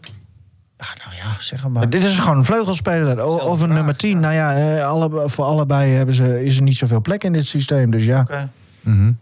Ja, 0.78 0.86
nou 1.04 1.16
ja, 1.16 1.36
zeg 1.40 1.68
maar. 1.68 1.90
Dit 1.90 2.02
is 2.04 2.18
gewoon 2.18 2.36
een 2.36 2.44
vleugelspeler. 2.44 3.20
O- 3.20 3.36
Of 3.36 3.52
een 3.52 3.58
vraag, 3.58 3.68
nummer 3.76 3.96
10. 3.96 4.10
ja. 4.10 4.18
Nou 4.18 4.34
ja, 4.34 4.76
eh, 4.76 4.86
alle, 4.86 5.28
voor 5.28 5.44
allebei 5.44 5.92
hebben 5.92 6.14
ze, 6.14 6.44
is 6.44 6.56
er 6.56 6.62
niet 6.62 6.76
zoveel 6.76 7.00
plek 7.00 7.24
in 7.24 7.32
dit 7.32 7.46
systeem. 7.46 7.90
Dus 7.90 8.04
ja. 8.04 8.20
Oké. 8.20 8.48
Mhm. 8.80 9.12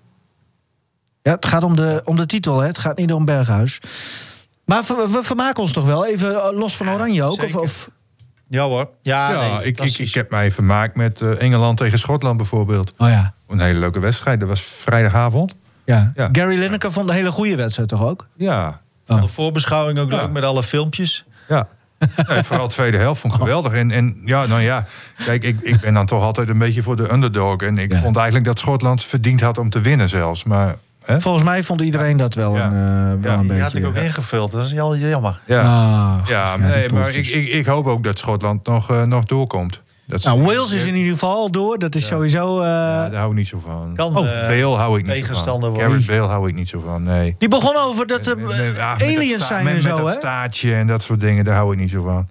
ja 1.22 1.32
het 1.32 1.46
gaat 1.46 1.62
om 1.64 1.76
de, 1.76 2.00
om 2.04 2.16
de 2.16 2.26
titel, 2.26 2.60
hè. 2.60 2.66
het 2.66 2.78
gaat 2.78 2.96
niet 2.96 3.12
om 3.12 3.24
Berghuis. 3.24 3.80
Maar 4.64 4.82
we, 4.86 5.06
we 5.10 5.22
vermaken 5.22 5.62
ons 5.62 5.72
toch 5.72 5.84
wel? 5.84 6.06
Even 6.06 6.34
eh, 6.42 6.58
los 6.58 6.76
van 6.76 6.90
Oranje 6.90 7.22
ook? 7.22 7.30
Of, 7.32 7.38
zeker. 7.40 7.60
of, 7.60 7.88
Ja 8.48 8.62
hoor. 8.64 8.88
Ja, 9.02 9.30
Ja, 9.30 9.56
nee, 9.56 9.66
ik, 9.66 9.80
ik, 9.80 9.98
ik 9.98 10.14
heb 10.14 10.30
mij 10.30 10.50
vermaakt 10.50 10.94
met 10.96 11.20
eh, 11.20 11.40
Engeland 11.42 11.78
tegen 11.78 11.98
Schotland 11.98 12.36
bijvoorbeeld. 12.36 12.94
oh 12.98 13.08
ja. 13.08 13.34
Een 13.48 13.60
hele 13.60 13.78
leuke 13.78 13.98
wedstrijd. 14.00 14.40
Dat 14.40 14.48
was 14.48 14.60
vrijdagavond. 14.62 15.54
ja. 15.84 16.12
Ja. 16.16 16.28
Gary 16.32 16.58
Lineker 16.58 16.92
vond 16.92 17.08
een 17.08 17.14
hele 17.14 17.30
goede 17.32 17.56
wedstrijd 17.56 17.88
toch 17.88 18.02
ook? 18.04 18.26
Ja, 18.36 18.80
De 19.06 19.26
voorbeschouwing 19.26 19.98
ook 19.98 20.10
Ja. 20.10 20.16
leuk 20.16 20.30
met 20.30 20.44
alle 20.44 20.62
filmpjes. 20.62 21.24
ja. 21.48 21.68
Nee, 22.28 22.42
vooral 22.42 22.68
de 22.68 22.74
tweede 22.74 22.96
helft 22.96 23.20
vond 23.20 23.32
ik 23.34 23.38
geweldig. 23.40 23.72
En, 23.72 23.90
en 23.90 24.22
ja, 24.24 24.46
nou 24.46 24.60
ja, 24.60 24.86
kijk, 25.24 25.42
ik, 25.44 25.60
ik 25.60 25.80
ben 25.80 25.94
dan 25.94 26.06
toch 26.06 26.22
altijd 26.22 26.48
een 26.48 26.58
beetje 26.58 26.82
voor 26.82 26.96
de 26.96 27.12
underdog. 27.12 27.56
En 27.60 27.78
ik 27.78 27.92
Ja. 27.92 28.00
vond 28.00 28.16
eigenlijk 28.16 28.46
dat 28.46 28.58
Schotland 28.58 29.04
verdiend 29.04 29.40
had 29.40 29.58
om 29.58 29.70
te 29.70 29.80
winnen 29.80 30.08
zelfs. 30.08 30.44
Maar, 30.44 30.76
hè? 31.04 31.20
Volgens 31.20 31.44
mij 31.44 31.62
vond 31.62 31.80
iedereen 31.80 32.16
dat 32.16 32.34
wel, 32.34 32.54
Ja. 32.56 32.66
een, 32.66 32.72
eh, 32.72 32.78
wel 32.78 32.82
Ja, 32.82 33.08
een 33.12 33.20
die 33.20 33.36
beetje. 33.38 33.54
Die 33.54 33.62
had 33.62 33.76
ik 33.76 33.86
ook 33.86 33.94
ingevuld. 33.96 34.50
Dat 34.52 34.64
is 34.64 34.78
al 34.78 34.96
jammer. 34.96 35.40
Ja, 35.46 35.62
Ah, 35.62 36.26
ja, 36.26 36.56
nee, 36.56 36.88
maar 36.90 37.08
ik, 37.14 37.26
ik, 37.26 37.48
ik 37.48 37.66
hoop 37.66 37.86
ook 37.86 38.02
dat 38.04 38.18
Schotland 38.18 38.66
nog, 38.66 38.90
eh, 38.90 39.02
nog 39.02 39.24
doorkomt. 39.24 39.80
Dat 40.06 40.22
Nou, 40.24 40.42
Wales 40.42 40.72
is 40.72 40.86
in 40.86 40.94
ieder 40.94 41.12
geval 41.12 41.34
al 41.34 41.50
door. 41.50 41.78
Dat 41.78 41.94
is 41.94 42.06
sowieso... 42.06 42.60
eh, 42.60 42.66
Ja, 42.66 43.08
daar 43.08 43.18
hou 43.18 43.30
ik 43.30 43.36
niet 43.36 43.48
zo 43.48 43.58
van. 43.64 43.92
Kan 43.96 44.06
Oh, 44.16 44.24
Bale 44.24 44.64
hou 44.76 44.98
ik 44.98 45.06
niet 45.06 45.14
zo 45.16 45.20
tegenstander 45.20 45.70
van. 45.70 45.78
worden. 45.78 46.02
Gareth 46.02 46.06
Bale 46.20 46.32
hou 46.32 46.48
ik 46.48 46.54
niet 46.54 46.68
zo 46.68 46.80
van, 46.86 47.02
nee. 47.02 47.34
Die 47.38 47.48
begon 47.48 47.76
over 47.76 48.06
dat 48.06 48.26
er 48.26 48.36
Met- 48.38 48.46
met- 48.46 48.56
ja, 48.76 48.90
met 48.90 49.00
dat 49.00 49.08
aliens 49.16 49.46
zijn 49.46 49.64
met, 49.64 49.72
en 49.76 49.82
met 49.82 49.96
zo, 49.96 49.96
dat 50.02 50.10
hè? 50.10 50.14
staartje 50.18 50.74
en 50.74 50.86
dat 50.86 51.02
soort 51.02 51.20
dingen, 51.20 51.44
daar 51.44 51.54
hou 51.54 51.72
ik 51.72 51.78
niet 51.78 51.90
zo 51.90 52.02
van. 52.02 52.28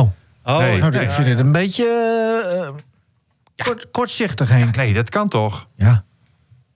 Oh, 0.00 0.08
Oh, 0.44 0.58
Nee. 0.58 0.78
nou, 0.78 0.96
ik 0.96 1.10
vind 1.10 1.28
het 1.28 1.38
een 1.38 1.52
beetje 1.52 1.84
kort, 3.56 3.90
kortzichtig, 3.90 4.48
Henk. 4.48 4.76
Nee, 4.76 4.94
dat 4.94 5.08
kan 5.10 5.28
toch? 5.28 5.66
Ja, 5.76 6.04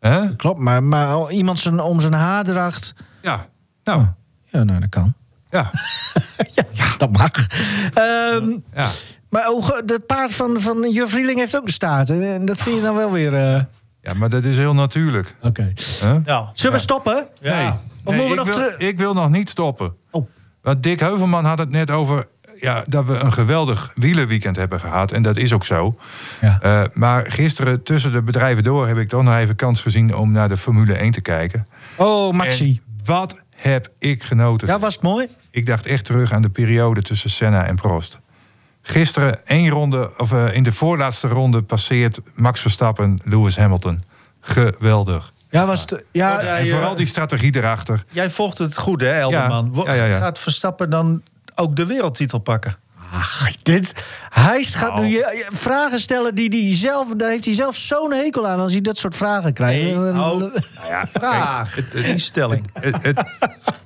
Hè? 0.01 0.37
klopt. 0.37 0.59
Maar, 0.59 0.83
maar 0.83 1.31
iemand 1.31 1.59
zijn, 1.59 1.81
om 1.81 2.01
zijn 2.01 2.13
haardracht... 2.13 2.95
Ja, 3.23 3.47
nou, 3.85 4.07
Ja, 4.45 4.65
nou, 4.65 4.81
dat 4.81 4.89
kan. 4.89 5.15
ja. 5.51 5.71
Ja, 6.73 6.97
dat 6.99 7.13
mag. 7.13 7.31
Ehm, 7.95 8.51
ja. 8.75 8.87
maar 9.29 9.45
hoe 9.47 9.63
ge- 9.65 9.83
dat 9.87 10.07
paard 10.07 10.33
van, 10.33 10.61
van 10.61 10.91
Juf 10.91 11.15
Rieling 11.15 11.39
heeft 11.39 11.57
ook 11.57 11.63
een 11.67 11.73
staart. 11.73 12.11
En 12.11 12.45
dat 12.45 12.57
vind 12.63 12.77
je 12.77 12.83
dan 12.83 12.95
wel 12.97 13.11
weer... 13.13 13.35
eh, 13.35 13.63
Ja, 14.03 14.15
maar 14.15 14.29
dat 14.31 14.45
is 14.45 14.57
heel 14.57 14.75
natuurlijk. 14.75 15.35
Oké. 15.43 15.73
Ja. 16.25 16.51
Zullen 16.53 16.77
we 16.77 16.83
stoppen? 16.83 17.27
Ja. 17.41 17.55
Nee, 17.63 17.71
Of 18.05 18.15
nee, 18.15 18.27
moeten 18.29 18.45
we 18.47 18.51
ik, 18.53 18.59
nog 18.59 18.79
wil, 18.79 18.89
ik 18.89 18.99
wil 18.99 19.15
nog 19.15 19.31
niet 19.31 19.49
stoppen. 19.49 19.95
Oh. 20.11 20.29
Want 20.63 20.83
Dick 20.83 21.01
Heuvelman 21.01 21.45
had 21.45 21.59
het 21.59 21.71
net 21.71 21.91
over 21.91 22.27
ja, 22.61 22.85
dat 22.89 23.05
we 23.05 23.15
een 23.15 23.33
geweldig 23.33 23.91
wielerweekend 23.95 24.57
hebben 24.57 24.81
gehad. 24.81 25.13
En 25.13 25.23
dat 25.23 25.37
is 25.37 25.53
ook 25.53 25.65
zo. 25.65 25.99
Ja. 26.41 26.59
Eh, 26.63 26.83
maar 26.93 27.31
gisteren 27.31 27.83
tussen 27.83 28.13
de 28.13 28.23
bedrijven 28.23 28.63
door 28.63 28.87
heb 28.89 28.99
ik 28.99 29.09
toch 29.09 29.23
nog 29.23 29.35
even 29.37 29.57
kans 29.57 29.81
gezien 29.81 30.15
om 30.17 30.33
naar 30.33 30.49
de 30.49 30.57
Formule 30.57 30.95
1 30.95 31.11
te 31.13 31.21
kijken. 31.21 31.67
Oh, 31.97 32.33
Maxi. 32.33 32.81
En 32.87 33.05
wat 33.05 33.41
heb 33.57 33.91
ik 33.99 34.23
genoten. 34.23 34.69
Ja, 34.69 34.79
was 34.79 34.95
het 34.95 35.03
mooi? 35.03 35.27
Ik 35.51 35.67
dacht 35.67 35.87
echt 35.87 36.05
terug 36.05 36.33
aan 36.33 36.43
de 36.43 36.49
periode 36.51 37.03
tussen 37.03 37.31
Senna 37.31 37.67
en 37.67 37.75
Prost. 37.77 38.19
Gisteren 38.83 39.47
één 39.47 39.69
ronde, 39.71 40.11
of 40.19 40.33
eh, 40.33 40.55
in 40.55 40.63
de 40.63 40.73
voorlaatste 40.73 41.29
ronde 41.29 41.63
passeert 41.63 42.21
Max 42.35 42.61
Verstappen 42.61 43.19
Lewis 43.25 43.57
Hamilton. 43.57 44.03
Geweldig. 44.41 45.33
Ja, 45.51 45.67
was 45.67 45.81
het... 45.81 46.05
Ja, 46.13 46.37
Oh, 46.37 46.43
ja, 46.43 46.59
En 46.59 46.69
vooral 46.69 46.95
die 46.95 47.07
strategie 47.07 47.57
erachter. 47.57 48.05
Jij 48.11 48.31
volgt 48.31 48.59
het 48.59 48.79
goed, 48.79 49.01
hè, 49.01 49.11
Elderman? 49.13 49.65
Ja, 49.65 49.71
Wo- 49.71 49.85
ja, 49.87 49.93
ja, 49.93 50.05
ja. 50.05 50.17
Gaat 50.17 50.39
Verstappen 50.39 50.91
dan 50.91 51.23
ook 51.61 51.77
de 51.77 51.87
wereldtitel 51.87 52.39
pakken? 52.39 52.77
Ach, 53.13 53.49
dit... 53.63 54.05
Hij 54.29 54.63
gaat 54.63 54.91
Nou. 54.95 55.05
nu 55.05 55.09
je- 55.11 55.47
vragen 55.53 56.01
stellen 56.01 56.35
die 56.35 56.49
hij 56.67 56.75
zelf... 56.77 57.09
Daar 57.17 57.31
heeft 57.31 57.45
hij 57.45 57.55
zelf 57.55 57.77
zo'n 57.77 58.13
hekel 58.13 58.47
aan 58.49 58.59
als 58.61 58.73
hij 58.73 58.81
dat 58.81 58.97
soort 58.99 59.17
vragen 59.17 59.53
krijgt. 59.53 59.83
Nee, 59.83 59.93
En- 59.95 60.21
oh. 60.21 60.39
Nou 60.39 60.53
ja, 60.89 61.07
Vraag, 61.19 61.75
die 61.91 62.19
stelling. 62.19 62.67
het, 62.81 63.03
het, 63.03 63.23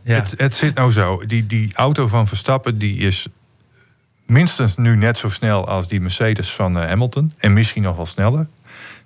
Ja. 0.02 0.14
het, 0.14 0.34
het 0.36 0.56
zit 0.56 0.74
nou 0.74 0.92
zo. 0.92 1.22
Die, 1.26 1.46
die 1.46 1.70
auto 1.74 2.06
van 2.08 2.26
Verstappen 2.26 2.78
die 2.78 2.98
is 2.98 3.26
minstens 4.26 4.76
nu 4.76 4.96
net 4.96 5.18
zo 5.18 5.28
snel 5.28 5.68
als 5.68 5.88
die 5.88 6.00
Mercedes 6.00 6.52
van 6.52 6.78
eh, 6.78 6.88
Hamilton. 6.88 7.32
En 7.38 7.52
misschien 7.52 7.82
nog 7.82 7.96
wel 7.96 8.06
sneller. 8.06 8.46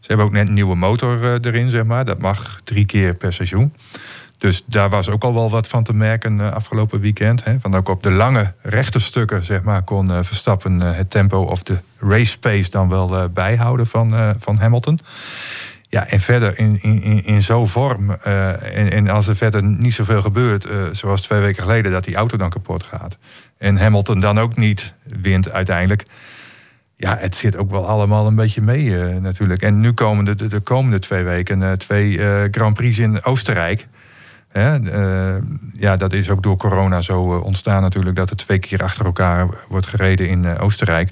Ze 0.00 0.06
hebben 0.06 0.26
ook 0.26 0.32
net 0.32 0.48
een 0.48 0.54
nieuwe 0.54 0.76
motor 0.76 1.24
eh, 1.24 1.32
erin, 1.52 1.70
zeg 1.70 1.84
maar. 1.84 2.04
Dat 2.04 2.18
mag 2.18 2.60
drie 2.64 2.86
keer 2.86 3.14
per 3.14 3.32
seizoen. 3.32 3.74
Dus 4.38 4.64
daar 4.66 4.90
was 4.90 5.08
ook 5.08 5.22
al 5.24 5.34
wel 5.34 5.50
wat 5.50 5.68
van 5.68 5.82
te 5.84 5.94
merken 5.94 6.38
uh, 6.38 6.52
afgelopen 6.52 7.00
weekend. 7.00 7.44
Hè. 7.44 7.58
Want 7.60 7.74
ook 7.74 7.88
op 7.88 8.02
de 8.02 8.10
lange 8.10 8.52
rechte 8.62 8.98
stukken 8.98 9.44
zeg 9.44 9.62
maar, 9.62 9.82
kon 9.82 10.10
uh, 10.10 10.18
Verstappen 10.22 10.80
uh, 10.80 10.96
het 10.96 11.10
tempo 11.10 11.42
of 11.42 11.62
de 11.62 11.78
race 11.98 12.38
pace 12.38 12.70
dan 12.70 12.88
wel 12.88 13.28
bijhouden 13.28 13.86
van, 13.86 14.34
van 14.38 14.56
Hamilton. 14.56 14.98
Ja, 15.88 16.06
en 16.06 16.20
verder 16.20 16.58
in, 16.58 16.82
in, 16.82 17.24
in 17.24 17.42
zo'n 17.42 17.68
vorm. 17.68 18.10
en, 18.10 18.90
en, 18.92 19.08
als 19.08 19.26
er 19.26 19.36
verder 19.36 19.62
niet 19.62 19.94
zoveel 19.94 20.22
gebeurt, 20.22 20.66
zoals 20.92 21.20
twee 21.20 21.40
weken 21.40 21.62
geleden, 21.62 21.92
dat 21.92 22.04
die 22.04 22.16
auto 22.16 22.36
dan 22.36 22.50
kapot 22.50 22.82
gaat. 22.82 23.16
En 23.58 23.76
Hamilton 23.76 24.20
dan 24.20 24.38
ook 24.38 24.56
niet 24.56 24.94
wint 25.20 25.50
uiteindelijk. 25.50 26.04
Ja, 26.96 27.16
het 27.20 27.36
zit 27.36 27.56
ook 27.56 27.70
wel 27.70 27.86
allemaal 27.86 28.26
een 28.26 28.34
beetje 28.34 28.62
mee 28.62 28.90
natuurlijk. 29.20 29.62
En 29.62 29.80
nu 29.80 29.92
komen 29.92 30.24
de, 30.24 30.34
de, 30.34 30.46
de 30.46 30.60
komende 30.60 30.98
twee 30.98 31.24
weken 31.24 31.78
twee 31.78 32.18
Grand 32.50 32.74
Prix 32.74 32.98
in 32.98 33.24
Oostenrijk. 33.24 33.86
Uh, 34.52 35.34
ja, 35.74 35.96
dat 35.96 36.12
is 36.12 36.30
ook 36.30 36.42
door 36.42 36.56
corona 36.56 37.00
zo 37.00 37.34
uh, 37.34 37.44
ontstaan 37.44 37.82
natuurlijk... 37.82 38.16
dat 38.16 38.30
er 38.30 38.36
twee 38.36 38.58
keer 38.58 38.82
achter 38.82 39.04
elkaar 39.04 39.48
wordt 39.68 39.86
gereden 39.86 40.28
in 40.28 40.44
uh, 40.44 40.62
Oostenrijk. 40.62 41.10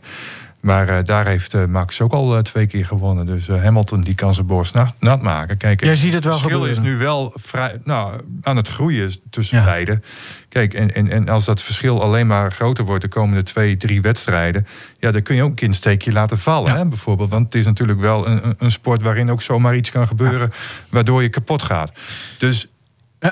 Maar 0.60 1.04
daar 1.04 1.26
heeft 1.26 1.66
Max 1.66 2.00
ook 2.00 2.12
al 2.12 2.42
twee 2.42 2.66
keer 2.66 2.84
gewonnen. 2.84 3.26
Dus 3.26 3.48
Hamilton 3.48 4.00
die 4.00 4.14
kan 4.14 4.34
zijn 4.34 4.46
borst 4.46 4.74
nat, 4.74 4.94
nat 5.00 5.22
maken. 5.22 5.56
Kijk, 5.56 5.84
Jij 5.84 5.96
ziet 5.96 6.12
het 6.12 6.24
wel 6.24 6.32
Het 6.32 6.42
verschil 6.42 6.60
gebeuren. 6.60 6.84
is 6.84 6.90
nu 6.90 7.04
wel 7.04 7.32
vrij, 7.34 7.80
nou, 7.84 8.20
aan 8.42 8.56
het 8.56 8.68
groeien 8.68 9.14
tussen 9.30 9.58
ja. 9.58 9.64
beiden. 9.64 10.02
Kijk, 10.48 10.74
en, 10.74 10.94
en, 10.94 11.10
en 11.10 11.28
als 11.28 11.44
dat 11.44 11.62
verschil 11.62 12.02
alleen 12.02 12.26
maar 12.26 12.52
groter 12.52 12.84
wordt... 12.84 13.02
de 13.02 13.08
komende 13.08 13.42
twee, 13.42 13.76
drie 13.76 14.02
wedstrijden... 14.02 14.66
ja, 14.98 15.10
dan 15.10 15.22
kun 15.22 15.36
je 15.36 15.42
ook 15.42 15.60
een 15.60 15.74
steekje 15.74 16.12
laten 16.12 16.38
vallen, 16.38 16.72
ja. 16.72 16.78
hè, 16.78 16.86
bijvoorbeeld. 16.86 17.30
Want 17.30 17.44
het 17.44 17.54
is 17.54 17.64
natuurlijk 17.64 18.00
wel 18.00 18.26
een, 18.26 18.54
een 18.58 18.70
sport 18.70 19.02
waarin 19.02 19.30
ook 19.30 19.42
zomaar 19.42 19.76
iets 19.76 19.90
kan 19.90 20.06
gebeuren... 20.06 20.52
waardoor 20.88 21.22
je 21.22 21.28
kapot 21.28 21.62
gaat. 21.62 21.92
Dus 22.38 22.68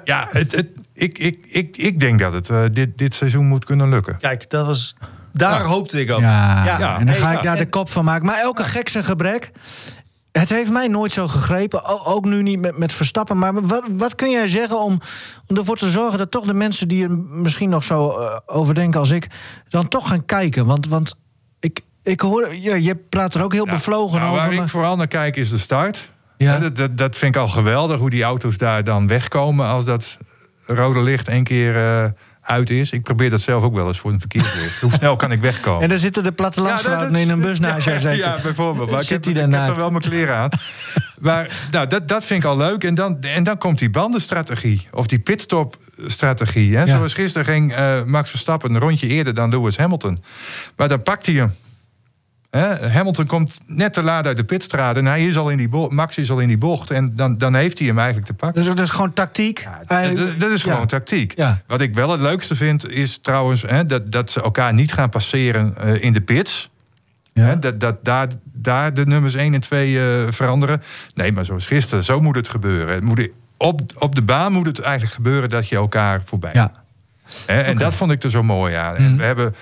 ja, 0.05 0.28
het, 0.30 0.53
het, 0.53 0.66
ik, 0.92 1.18
ik, 1.18 1.47
ik, 1.49 1.76
ik 1.76 2.01
denk 2.01 2.18
dat 2.18 2.32
het 2.32 2.49
uh, 2.49 2.64
dit, 2.70 2.99
dit 2.99 3.14
seizoen 3.14 3.47
moet 3.47 3.64
kunnen 3.64 3.88
lukken. 3.88 4.18
Kijk, 4.18 4.51
dat 4.51 4.66
was, 4.66 4.97
daar 5.32 5.61
ja. 5.61 5.66
hoopte 5.66 6.01
ik 6.01 6.11
ook. 6.11 6.20
Ja, 6.20 6.64
ja. 6.64 6.99
en 6.99 7.07
dan 7.07 7.14
ga 7.14 7.32
ik 7.32 7.42
daar 7.42 7.57
de 7.57 7.68
kop 7.68 7.90
van 7.90 8.05
maken. 8.05 8.26
Maar 8.26 8.40
elke 8.40 8.64
gek 8.64 8.88
zijn 8.88 9.05
gebrek. 9.05 9.53
Het 10.32 10.49
heeft 10.49 10.72
mij 10.72 10.88
nooit 10.88 11.12
zo 11.12 11.28
gegrepen. 11.28 12.05
Ook 12.07 12.24
nu 12.24 12.42
niet 12.42 12.61
met, 12.61 12.78
met 12.78 12.92
Verstappen. 12.92 13.38
Maar 13.38 13.66
wat, 13.66 13.82
wat 13.90 14.14
kun 14.14 14.30
jij 14.30 14.47
zeggen 14.47 14.80
om, 14.80 15.01
om 15.47 15.57
ervoor 15.57 15.76
te 15.76 15.90
zorgen 15.90 16.18
dat 16.18 16.30
toch 16.30 16.47
de 16.47 16.55
mensen 16.55 16.88
die 16.88 17.05
er 17.05 17.11
misschien 17.18 17.68
nog 17.68 17.84
zo 17.84 18.09
uh, 18.09 18.36
over 18.47 18.74
denken 18.74 19.01
als 19.01 19.11
ik. 19.11 19.26
dan 19.68 19.88
toch 19.88 20.09
gaan 20.09 20.24
kijken? 20.24 20.66
Want, 20.66 20.86
want 20.86 21.14
ik, 21.61 21.80
ik 22.03 22.20
hoor. 22.20 22.55
Ja, 22.55 22.74
je 22.74 22.97
praat 22.97 23.34
er 23.34 23.42
ook 23.42 23.53
heel 23.53 23.66
bevlogen 23.66 24.18
nou, 24.18 24.30
over. 24.30 24.45
Waar 24.45 24.55
maar... 24.55 24.64
ik 24.64 24.70
vooral 24.70 24.97
naar 24.97 25.07
kijk 25.07 25.36
is 25.36 25.51
de 25.51 25.59
start. 25.59 26.11
Ja. 26.37 26.59
Dat, 26.59 26.76
dat, 26.76 26.99
dat, 26.99 27.16
vind 27.16 27.35
ik 27.35 27.41
al 27.41 27.49
geweldig, 27.49 27.99
hoe 27.99 28.11
die 28.11 28.22
auto's 28.22 28.57
daar 28.57 28.82
dan 28.82 29.07
wegkomen 29.07 29.66
als 29.66 29.85
dat 29.85 30.16
rode 30.66 31.03
licht 31.03 31.28
één 31.28 31.45
keer 31.45 31.76
uh, 31.76 32.05
uit 32.41 32.70
is. 32.70 32.91
Ik 32.91 33.03
probeer 33.03 33.30
dat 33.30 33.41
zelf 33.41 33.62
ook 33.62 33.74
wel 33.74 33.87
eens 33.87 33.99
voor 33.99 34.12
een 34.12 34.20
verkeerslicht. 34.20 34.80
hoe 34.80 34.93
snel 34.93 35.16
kan 35.16 35.32
ik 35.32 35.41
wegkomen? 35.41 35.82
En 35.82 35.89
dan 35.89 35.99
zitten 35.99 36.22
de 36.22 36.32
plattelandsvrouwen 36.32 37.12
ja, 37.12 37.18
in 37.18 37.30
een 37.30 37.41
bus 37.41 37.61
naast 37.61 37.85
jou 37.85 37.99
zeker? 38.09 38.18
Ja, 38.18 38.39
bijvoorbeeld. 38.43 38.91
Maar 38.91 39.03
Zit 39.03 39.26
ik, 39.26 39.37
heb, 39.37 39.47
ik 39.47 39.53
heb 39.53 39.68
er 39.68 39.76
wel 39.76 39.91
mijn 39.91 40.03
kleren 40.03 40.35
aan. 40.35 40.51
maar 41.18 41.66
nou, 41.70 41.87
dat, 41.87 42.09
dat 42.09 42.24
vind 42.24 42.45
ik 42.45 42.51
al 42.51 42.57
leuk. 42.57 42.85
En 42.85 42.95
dan, 42.95 43.20
en 43.20 43.43
dan 43.43 43.59
komt 43.59 43.78
die 43.78 43.91
bandenstrategie. 43.91 44.89
Of 44.91 45.07
die 45.07 45.18
pitstop-strategie. 45.18 46.76
Hè? 46.76 46.87
Zoals 46.87 47.14
gisteren 47.14 47.47
ging 47.47 47.78
uh, 47.78 48.03
Max 48.03 48.30
Verstappen 48.30 48.74
een 48.74 48.80
rondje 48.80 49.07
eerder 49.07 49.35
dan 49.35 49.51
Lewis 49.51 49.76
Hamilton. 49.76 50.18
Maar 50.76 50.89
dan 50.89 51.03
pakt 51.03 51.26
hij 51.26 51.35
hem. 51.35 51.53
He, 52.55 52.88
Hamilton 52.88 53.26
komt 53.26 53.61
net 53.66 53.92
te 53.92 54.02
laat 54.02 54.26
uit 54.26 54.36
de 54.36 54.44
pitstraat 54.44 54.96
en 54.96 55.07
hij 55.07 55.26
is 55.26 55.36
al 55.36 55.50
in 55.50 55.57
die 55.57 55.68
bocht, 55.68 55.92
Max 55.92 56.18
is 56.18 56.30
al 56.30 56.38
in 56.38 56.48
die 56.48 56.59
bocht 56.59 56.90
en 56.90 57.14
dan, 57.14 57.36
dan 57.36 57.55
heeft 57.55 57.78
hij 57.78 57.86
hem 57.86 57.98
eigenlijk 57.98 58.26
te 58.26 58.34
pakken. 58.34 58.62
Dus 58.62 58.74
dat 58.74 58.80
is 58.80 58.90
gewoon 58.90 59.12
tactiek? 59.12 59.59
Ja, 59.88 60.09
dat, 60.14 60.40
dat, 60.40 60.50
is 60.50 60.62
gewoon 60.62 60.78
ja. 60.78 60.86
tactiek. 60.86 61.32
Ja. 61.36 61.62
Wat 61.66 61.80
ik 61.80 61.94
wel 61.94 62.11
het 62.11 62.20
leukste 62.20 62.57
vind 62.57 62.88
is 62.90 63.18
trouwens 63.18 63.62
he, 63.62 63.86
dat, 63.86 64.12
dat 64.12 64.30
ze 64.30 64.42
elkaar 64.42 64.74
niet 64.74 64.92
gaan 64.92 65.09
passeren 65.09 65.74
uh, 65.84 66.02
in 66.02 66.12
de 66.12 66.20
pits. 66.20 66.70
He, 67.32 67.59
dat, 67.59 67.80
dat 67.80 68.05
daar, 68.05 68.28
daar 68.44 68.94
de 68.94 69.07
nummers 69.07 69.34
1 69.34 69.55
en 69.55 69.61
2 69.61 69.92
uh, 69.92 70.30
veranderen. 70.30 70.82
Nee, 71.14 71.32
maar 71.32 71.44
zoals 71.44 71.66
gisteren, 71.66 72.05
zo 72.05 72.20
moet 72.20 72.36
het 72.36 72.48
gebeuren. 72.48 72.94
Het 72.94 73.05
moet, 73.05 73.28
op, 73.57 73.80
op 73.98 74.14
de 74.14 74.22
baan 74.22 74.52
moet 74.52 74.66
het 74.66 74.80
eigenlijk 74.80 75.14
gebeuren 75.14 75.48
dat 75.48 75.68
je 75.68 75.76
elkaar 75.76 76.22
voorbij 76.24 76.52
ja. 76.55 76.72
En 77.46 77.61
okay. 77.61 77.74
dat 77.74 77.94
vond 77.94 78.11
ik 78.11 78.22
er 78.22 78.30
zo 78.30 78.42
mooi 78.42 78.74
aan. 78.74 79.02
Mm. 79.02 79.16
We 79.16 79.24
hebben 79.24 79.55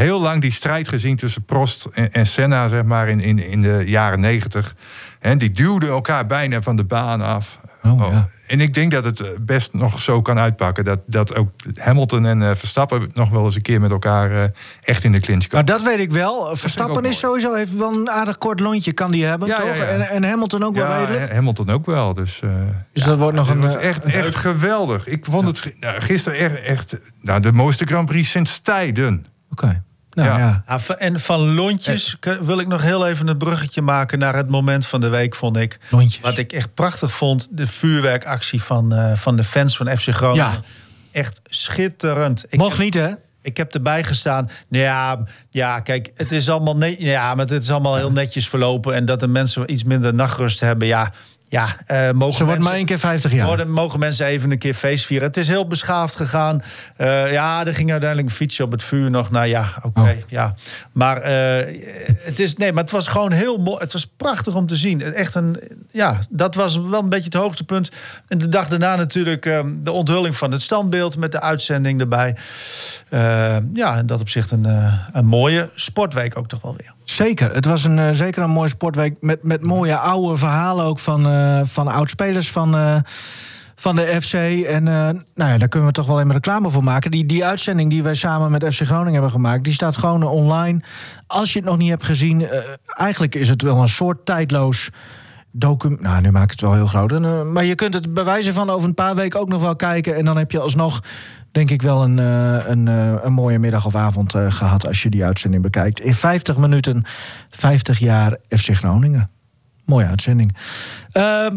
heel 0.00 0.20
lang 0.20 0.40
die 0.40 0.52
strijd 0.52 0.88
gezien 0.88 1.16
tussen 1.16 1.44
Prost 1.44 1.84
en, 1.92 2.12
en 2.12 2.26
Senna, 2.26 2.68
zeg 2.68 2.84
maar, 2.84 3.08
in, 3.08 3.20
in, 3.20 3.38
in 3.38 3.62
de 3.62 3.82
jaren 3.86 4.20
negentig. 4.20 4.74
En 5.18 5.38
die 5.38 5.50
duwden 5.50 5.88
elkaar 5.88 6.26
bijna 6.26 6.62
van 6.62 6.76
de 6.76 6.84
baan 6.84 7.20
af. 7.20 7.60
Oh, 7.84 8.02
oh. 8.02 8.12
Ja. 8.12 8.28
En 8.46 8.60
ik 8.60 8.74
denk 8.74 8.92
dat 8.92 9.04
het 9.04 9.46
best 9.46 9.72
nog 9.72 10.00
zo 10.00 10.22
kan 10.22 10.38
uitpakken. 10.38 10.84
Dat, 10.84 10.98
dat 11.06 11.34
ook 11.34 11.48
Hamilton 11.74 12.26
en 12.26 12.40
uh, 12.40 12.50
Verstappen 12.54 13.10
nog 13.14 13.30
wel 13.30 13.44
eens 13.44 13.54
een 13.54 13.62
keer 13.62 13.80
met 13.80 13.90
elkaar 13.90 14.30
uh, 14.30 14.42
echt 14.82 15.04
in 15.04 15.12
de 15.12 15.20
clinch 15.20 15.46
komen. 15.46 15.66
Maar 15.66 15.76
dat 15.76 15.86
weet 15.86 15.98
ik 15.98 16.12
wel. 16.12 16.56
Verstappen 16.56 17.04
is 17.04 17.18
sowieso 17.18 17.54
heeft 17.54 17.76
wel 17.76 17.92
een 17.92 18.10
aardig 18.10 18.38
kort 18.38 18.60
lontje, 18.60 18.92
kan 18.92 19.10
die 19.10 19.24
hebben, 19.24 19.48
ja, 19.48 19.56
toch? 19.56 19.76
Ja, 19.76 19.84
en, 19.84 20.00
en, 20.00 20.24
Hamilton 20.24 20.64
ook 20.64 20.74
wel 20.74 20.98
redelijk. 20.98 21.32
Hamilton 21.32 21.70
ook 21.70 21.86
wel. 21.86 22.14
Dus, 22.14 22.40
uh, 22.44 22.50
dus 22.92 23.04
dat 23.04 23.18
wordt 23.18 23.36
nog 23.36 23.48
een. 23.48 23.60
Wordt 23.60 23.76
echt, 23.76 24.04
echt 24.04 24.34
geweldig. 24.34 25.06
Ik 25.06 25.24
vond 25.24 25.46
het 25.46 25.76
nou, 25.80 26.00
gisteren 26.00 26.38
echt, 26.38 26.62
echt 26.62 27.10
nou, 27.20 27.40
de 27.40 27.52
mooiste 27.52 27.84
Grand 27.86 28.06
Prix 28.06 28.30
sinds 28.30 28.58
tijden. 28.58 29.26
Oké. 29.50 29.64
Okay. 29.64 29.82
Nou, 30.24 30.38
ja. 30.38 30.62
Ja. 30.66 30.78
Ja, 30.88 30.96
en 30.96 31.20
van 31.20 31.54
lontjes 31.54 32.16
wil 32.40 32.58
ik 32.58 32.66
nog 32.66 32.82
heel 32.82 33.06
even 33.06 33.26
het 33.26 33.38
bruggetje 33.38 33.82
maken 33.82 34.18
naar 34.18 34.36
het 34.36 34.48
moment 34.48 34.86
van 34.86 35.00
de 35.00 35.08
week, 35.08 35.34
vond 35.34 35.56
ik. 35.56 35.78
Lontjes. 35.88 36.20
Wat 36.20 36.38
ik 36.38 36.52
echt 36.52 36.74
prachtig 36.74 37.12
vond, 37.12 37.48
de 37.50 37.66
vuurwerkactie 37.66 38.62
van, 38.62 38.94
uh, 38.94 39.12
van 39.14 39.36
de 39.36 39.44
fans 39.44 39.76
van 39.76 39.96
FC 39.96 40.08
Groningen. 40.08 40.44
Ja. 40.44 40.60
Echt 41.12 41.40
schitterend. 41.44 42.44
Ik 42.48 42.58
Mocht 42.58 42.70
heb, 42.70 42.80
niet, 42.80 42.94
hè? 42.94 43.10
Ik 43.42 43.56
heb 43.56 43.74
erbij 43.74 44.04
gestaan. 44.04 44.50
Ja, 44.68 45.24
ja, 45.50 45.80
kijk, 45.80 46.10
het 46.14 46.32
is 46.32 46.48
allemaal 46.48 46.76
net, 46.76 46.96
ja, 46.98 47.34
maar 47.34 47.46
het 47.46 47.62
is 47.62 47.70
allemaal 47.70 47.96
heel 47.96 48.12
netjes 48.12 48.48
verlopen. 48.48 48.94
En 48.94 49.04
dat 49.04 49.20
de 49.20 49.26
mensen 49.26 49.72
iets 49.72 49.84
minder 49.84 50.14
nachtrust 50.14 50.60
hebben, 50.60 50.86
ja. 50.86 51.12
Ja, 51.50 51.76
uh, 51.90 52.10
mogen 52.10 52.34
Ze 52.34 52.44
wordt 52.44 52.62
maar 52.62 52.72
één 52.72 52.84
keer 52.84 52.98
50 52.98 53.32
jaar. 53.32 53.46
Worden, 53.46 53.70
mogen 53.70 53.98
mensen 53.98 54.26
even 54.26 54.50
een 54.50 54.58
keer 54.58 54.74
feest 54.74 55.06
vieren. 55.06 55.28
Het 55.28 55.36
is 55.36 55.48
heel 55.48 55.66
beschaafd 55.66 56.16
gegaan. 56.16 56.62
Uh, 56.98 57.32
ja, 57.32 57.66
er 57.66 57.74
ging 57.74 57.90
uiteindelijk 57.90 58.30
een 58.30 58.34
fietsje 58.34 58.62
op 58.62 58.72
het 58.72 58.82
vuur 58.82 59.10
nog. 59.10 59.30
Nou 59.30 59.46
ja, 59.46 59.72
oké. 59.76 60.00
Okay, 60.00 60.14
oh. 60.14 60.28
ja. 60.28 60.54
Maar, 60.92 61.16
uh, 61.16 61.80
het 62.18 62.38
is, 62.38 62.56
nee, 62.56 62.72
maar 62.72 62.82
het 62.82 62.92
was 62.92 63.08
gewoon 63.08 63.32
heel 63.32 63.58
mooi. 63.58 63.78
Het 63.80 63.92
was 63.92 64.06
prachtig 64.16 64.54
om 64.54 64.66
te 64.66 64.76
zien. 64.76 65.02
Echt 65.02 65.34
een, 65.34 65.60
ja, 65.90 66.18
dat 66.30 66.54
was 66.54 66.76
wel 66.76 67.02
een 67.02 67.08
beetje 67.08 67.24
het 67.24 67.34
hoogtepunt. 67.34 67.90
En 68.28 68.38
de 68.38 68.48
dag 68.48 68.68
daarna 68.68 68.96
natuurlijk 68.96 69.44
um, 69.44 69.84
de 69.84 69.92
onthulling 69.92 70.36
van 70.36 70.52
het 70.52 70.62
standbeeld... 70.62 71.16
met 71.16 71.32
de 71.32 71.40
uitzending 71.40 72.00
erbij. 72.00 72.36
ja, 73.72 73.96
en 73.96 74.06
dat 74.06 74.20
op 74.20 74.28
zich 74.28 74.50
een, 74.50 74.66
een 75.12 75.26
mooie 75.26 75.68
sportweek 75.74 76.38
ook 76.38 76.48
toch 76.48 76.62
wel 76.62 76.76
weer. 76.76 76.94
Zeker. 77.26 77.54
Het 77.54 77.64
was 77.64 77.84
een, 77.84 77.98
uh, 77.98 78.08
zeker 78.10 78.42
een 78.42 78.50
mooie 78.50 78.68
sportweek 78.68 79.16
met, 79.20 79.42
met 79.42 79.62
mooie 79.62 79.96
oude 79.96 80.36
verhalen 80.36 80.84
ook 80.84 80.98
van, 80.98 81.26
uh, 81.26 81.60
van 81.64 81.88
oud-spelers 81.88 82.50
van, 82.50 82.74
uh, 82.74 82.96
van 83.74 83.96
de 83.96 84.20
FC. 84.20 84.34
En 84.64 84.82
nou 84.82 85.24
ja, 85.34 85.58
daar 85.58 85.68
kunnen 85.68 85.88
we 85.88 85.94
toch 85.94 86.06
wel 86.06 86.20
even 86.20 86.32
reclame 86.32 86.70
voor 86.70 86.84
maken. 86.84 87.10
Die, 87.10 87.26
die 87.26 87.44
uitzending 87.44 87.90
die 87.90 88.02
wij 88.02 88.14
samen 88.14 88.50
met 88.50 88.74
FC 88.74 88.82
Groningen 88.82 89.12
hebben 89.12 89.30
gemaakt, 89.30 89.64
die 89.64 89.72
staat 89.72 89.96
gewoon 89.96 90.22
online. 90.22 90.80
Als 91.26 91.52
je 91.52 91.58
het 91.58 91.68
nog 91.68 91.78
niet 91.78 91.88
hebt 91.88 92.04
gezien, 92.04 92.48
eigenlijk 92.86 93.34
is 93.34 93.48
het 93.48 93.62
wel 93.62 93.76
een 93.76 93.88
soort 93.88 94.26
tijdloos 94.26 94.90
document. 95.50 96.00
Nou, 96.00 96.20
nu 96.20 96.30
maak 96.30 96.44
ik 96.44 96.50
het 96.50 96.60
wel 96.60 96.74
heel 96.74 96.86
groot. 96.86 97.12
En, 97.12 97.52
maar 97.52 97.64
je 97.64 97.74
kunt 97.74 97.94
het 97.94 98.14
bij 98.14 98.24
wijze 98.24 98.52
van 98.52 98.70
over 98.70 98.88
een 98.88 98.94
paar 98.94 99.14
weken 99.14 99.40
ook 99.40 99.48
nog 99.48 99.62
wel 99.62 99.76
kijken. 99.76 100.16
En 100.16 100.24
dan 100.24 100.36
heb 100.36 100.50
je 100.50 100.60
alsnog 100.60 101.00
denk 101.52 101.70
ik 101.70 101.82
wel 101.82 102.02
een, 102.02 102.18
uh, 102.18 102.68
een, 102.68 102.86
uh, 102.86 103.12
een 103.22 103.32
mooie 103.32 103.58
middag 103.58 103.86
of 103.86 103.94
avond 103.94 104.34
uh, 104.34 104.52
gehad 104.52 104.86
als 104.86 105.02
je 105.02 105.10
die 105.10 105.24
uitzending 105.24 105.62
bekijkt. 105.62 106.00
In 106.00 106.14
50 106.14 106.56
minuten, 106.56 107.04
50 107.50 107.98
jaar 107.98 108.36
FC 108.48 108.76
Groningen. 108.76 109.30
Mooie 109.84 110.06
uitzending. 110.06 110.56
Ehm, 111.12 111.56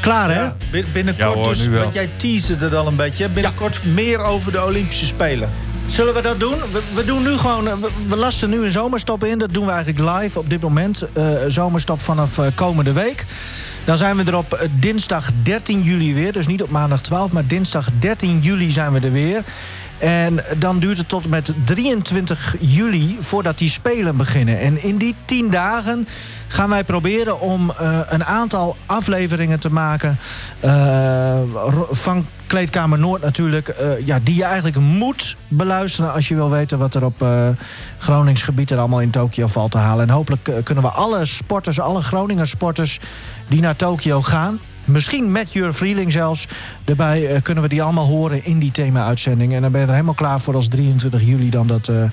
klaar, 0.00 0.30
hè? 0.30 0.42
Ja, 0.42 0.54
binnenkort, 0.70 1.16
ja, 1.16 1.26
hoor, 1.26 1.48
dus, 1.48 1.66
want 1.66 1.92
jij 1.92 2.10
teasde 2.16 2.56
het 2.56 2.74
al 2.74 2.86
een 2.86 2.96
beetje. 2.96 3.28
Binnenkort 3.28 3.80
ja. 3.82 3.90
meer 3.90 4.18
over 4.18 4.52
de 4.52 4.64
Olympische 4.64 5.06
Spelen. 5.06 5.48
Zullen 5.92 6.14
we 6.14 6.22
dat 6.22 6.40
doen? 6.40 6.54
We, 6.94 7.04
doen 7.04 7.22
nu 7.22 7.36
gewoon. 7.36 7.64
We, 7.64 7.88
we, 8.08 8.16
lasten 8.16 8.50
nu 8.50 8.64
een 8.64 8.70
zomerstop 8.70 9.24
in. 9.24 9.38
Dat 9.38 9.54
doen 9.54 9.66
we 9.66 9.72
eigenlijk 9.72 10.18
live 10.18 10.38
op 10.38 10.50
dit 10.50 10.60
moment. 10.60 11.06
zomerstop 11.46 12.00
vanaf 12.00 12.40
komende 12.54 12.92
week. 12.92 13.24
Dan 13.84 13.96
zijn 13.96 14.16
we 14.16 14.24
er 14.24 14.36
op 14.36 14.68
dinsdag 14.78 15.30
13 15.42 15.82
juli 15.82 16.14
weer. 16.14 16.32
Dus 16.32 16.46
niet 16.46 16.62
op 16.62 16.70
maandag 16.70 17.00
12, 17.00 17.32
maar 17.32 17.46
dinsdag 17.46 17.88
13 17.98 18.38
juli 18.38 18.70
zijn 18.70 18.92
we 18.92 19.00
er 19.00 19.12
weer. 19.12 19.44
En 20.02 20.44
dan 20.58 20.78
duurt 20.78 20.98
het 20.98 21.08
tot 21.08 21.28
met 21.28 21.54
23 21.64 22.56
juli 22.60 23.16
voordat 23.20 23.58
die 23.58 23.68
spelen 23.68 24.16
beginnen. 24.16 24.58
En 24.58 24.82
in 24.82 24.96
die 24.96 25.14
10 25.24 25.50
dagen 25.50 26.08
gaan 26.48 26.68
wij 26.68 26.84
proberen 26.84 27.40
om 27.40 27.72
uh, 27.80 27.98
een 28.08 28.24
aantal 28.24 28.76
afleveringen 28.86 29.60
te 29.60 29.72
maken. 29.72 30.18
Uh, 30.64 31.38
van 31.90 32.26
Kleedkamer 32.46 32.98
Noord 32.98 33.22
natuurlijk. 33.22 33.68
Uh, 33.68 34.06
ja, 34.06 34.18
die 34.22 34.36
je 34.36 34.44
eigenlijk 34.44 34.76
moet 34.76 35.36
beluisteren 35.48 36.12
als 36.12 36.28
je 36.28 36.34
wil 36.34 36.50
weten 36.50 36.78
wat 36.78 36.94
er 36.94 37.04
op 37.04 37.26
Gronings 37.98 38.42
gebied 38.42 38.70
er 38.70 38.78
allemaal 38.78 39.00
in 39.00 39.10
Tokio 39.10 39.46
valt 39.46 39.70
te 39.70 39.78
halen. 39.78 40.08
En 40.08 40.14
hopelijk 40.14 40.50
kunnen 40.64 40.84
we 40.84 40.90
alle 40.90 41.24
sporters, 41.24 41.80
alle 41.80 42.02
Groninger 42.02 42.46
sporters 42.46 43.00
die 43.48 43.60
naar 43.60 43.76
Tokio 43.76 44.22
gaan. 44.22 44.60
Misschien 44.84 45.32
met 45.32 45.52
Jur 45.52 45.74
Vrieling 45.74 46.12
zelfs. 46.12 46.48
Daarbij 46.84 47.26
eh, 47.26 47.42
kunnen 47.42 47.62
we 47.62 47.68
die 47.68 47.82
allemaal 47.82 48.06
horen 48.06 48.44
in 48.44 48.58
die 48.58 48.70
thema-uitzending. 48.70 49.54
En 49.54 49.62
dan 49.62 49.72
ben 49.72 49.80
je 49.80 49.86
er 49.86 49.92
helemaal 49.92 50.14
klaar 50.14 50.40
voor 50.40 50.54
als 50.54 50.68
23 50.68 51.22
juli 51.22 51.50
dan 51.50 51.66
dat 51.66 51.88
uh, 51.88 52.04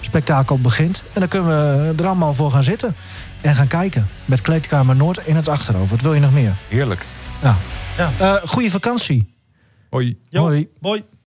spektakel 0.00 0.58
begint. 0.58 1.02
En 1.12 1.20
dan 1.20 1.28
kunnen 1.28 1.48
we 1.48 2.02
er 2.02 2.06
allemaal 2.06 2.34
voor 2.34 2.50
gaan 2.50 2.64
zitten. 2.64 2.94
En 3.40 3.54
gaan 3.54 3.66
kijken. 3.66 4.08
Met 4.24 4.40
Kleedkamer 4.40 4.96
Noord 4.96 5.20
in 5.24 5.36
het 5.36 5.48
achterhoofd. 5.48 5.90
Wat 5.90 6.00
wil 6.00 6.14
je 6.14 6.20
nog 6.20 6.32
meer? 6.32 6.54
Heerlijk. 6.68 7.06
Ja. 7.42 7.56
ja. 7.96 8.10
Uh, 8.20 8.34
goeie 8.48 8.70
vakantie. 8.70 9.34
Hoi. 9.90 10.18
Hoi. 10.30 10.68
Hoi. 10.80 11.04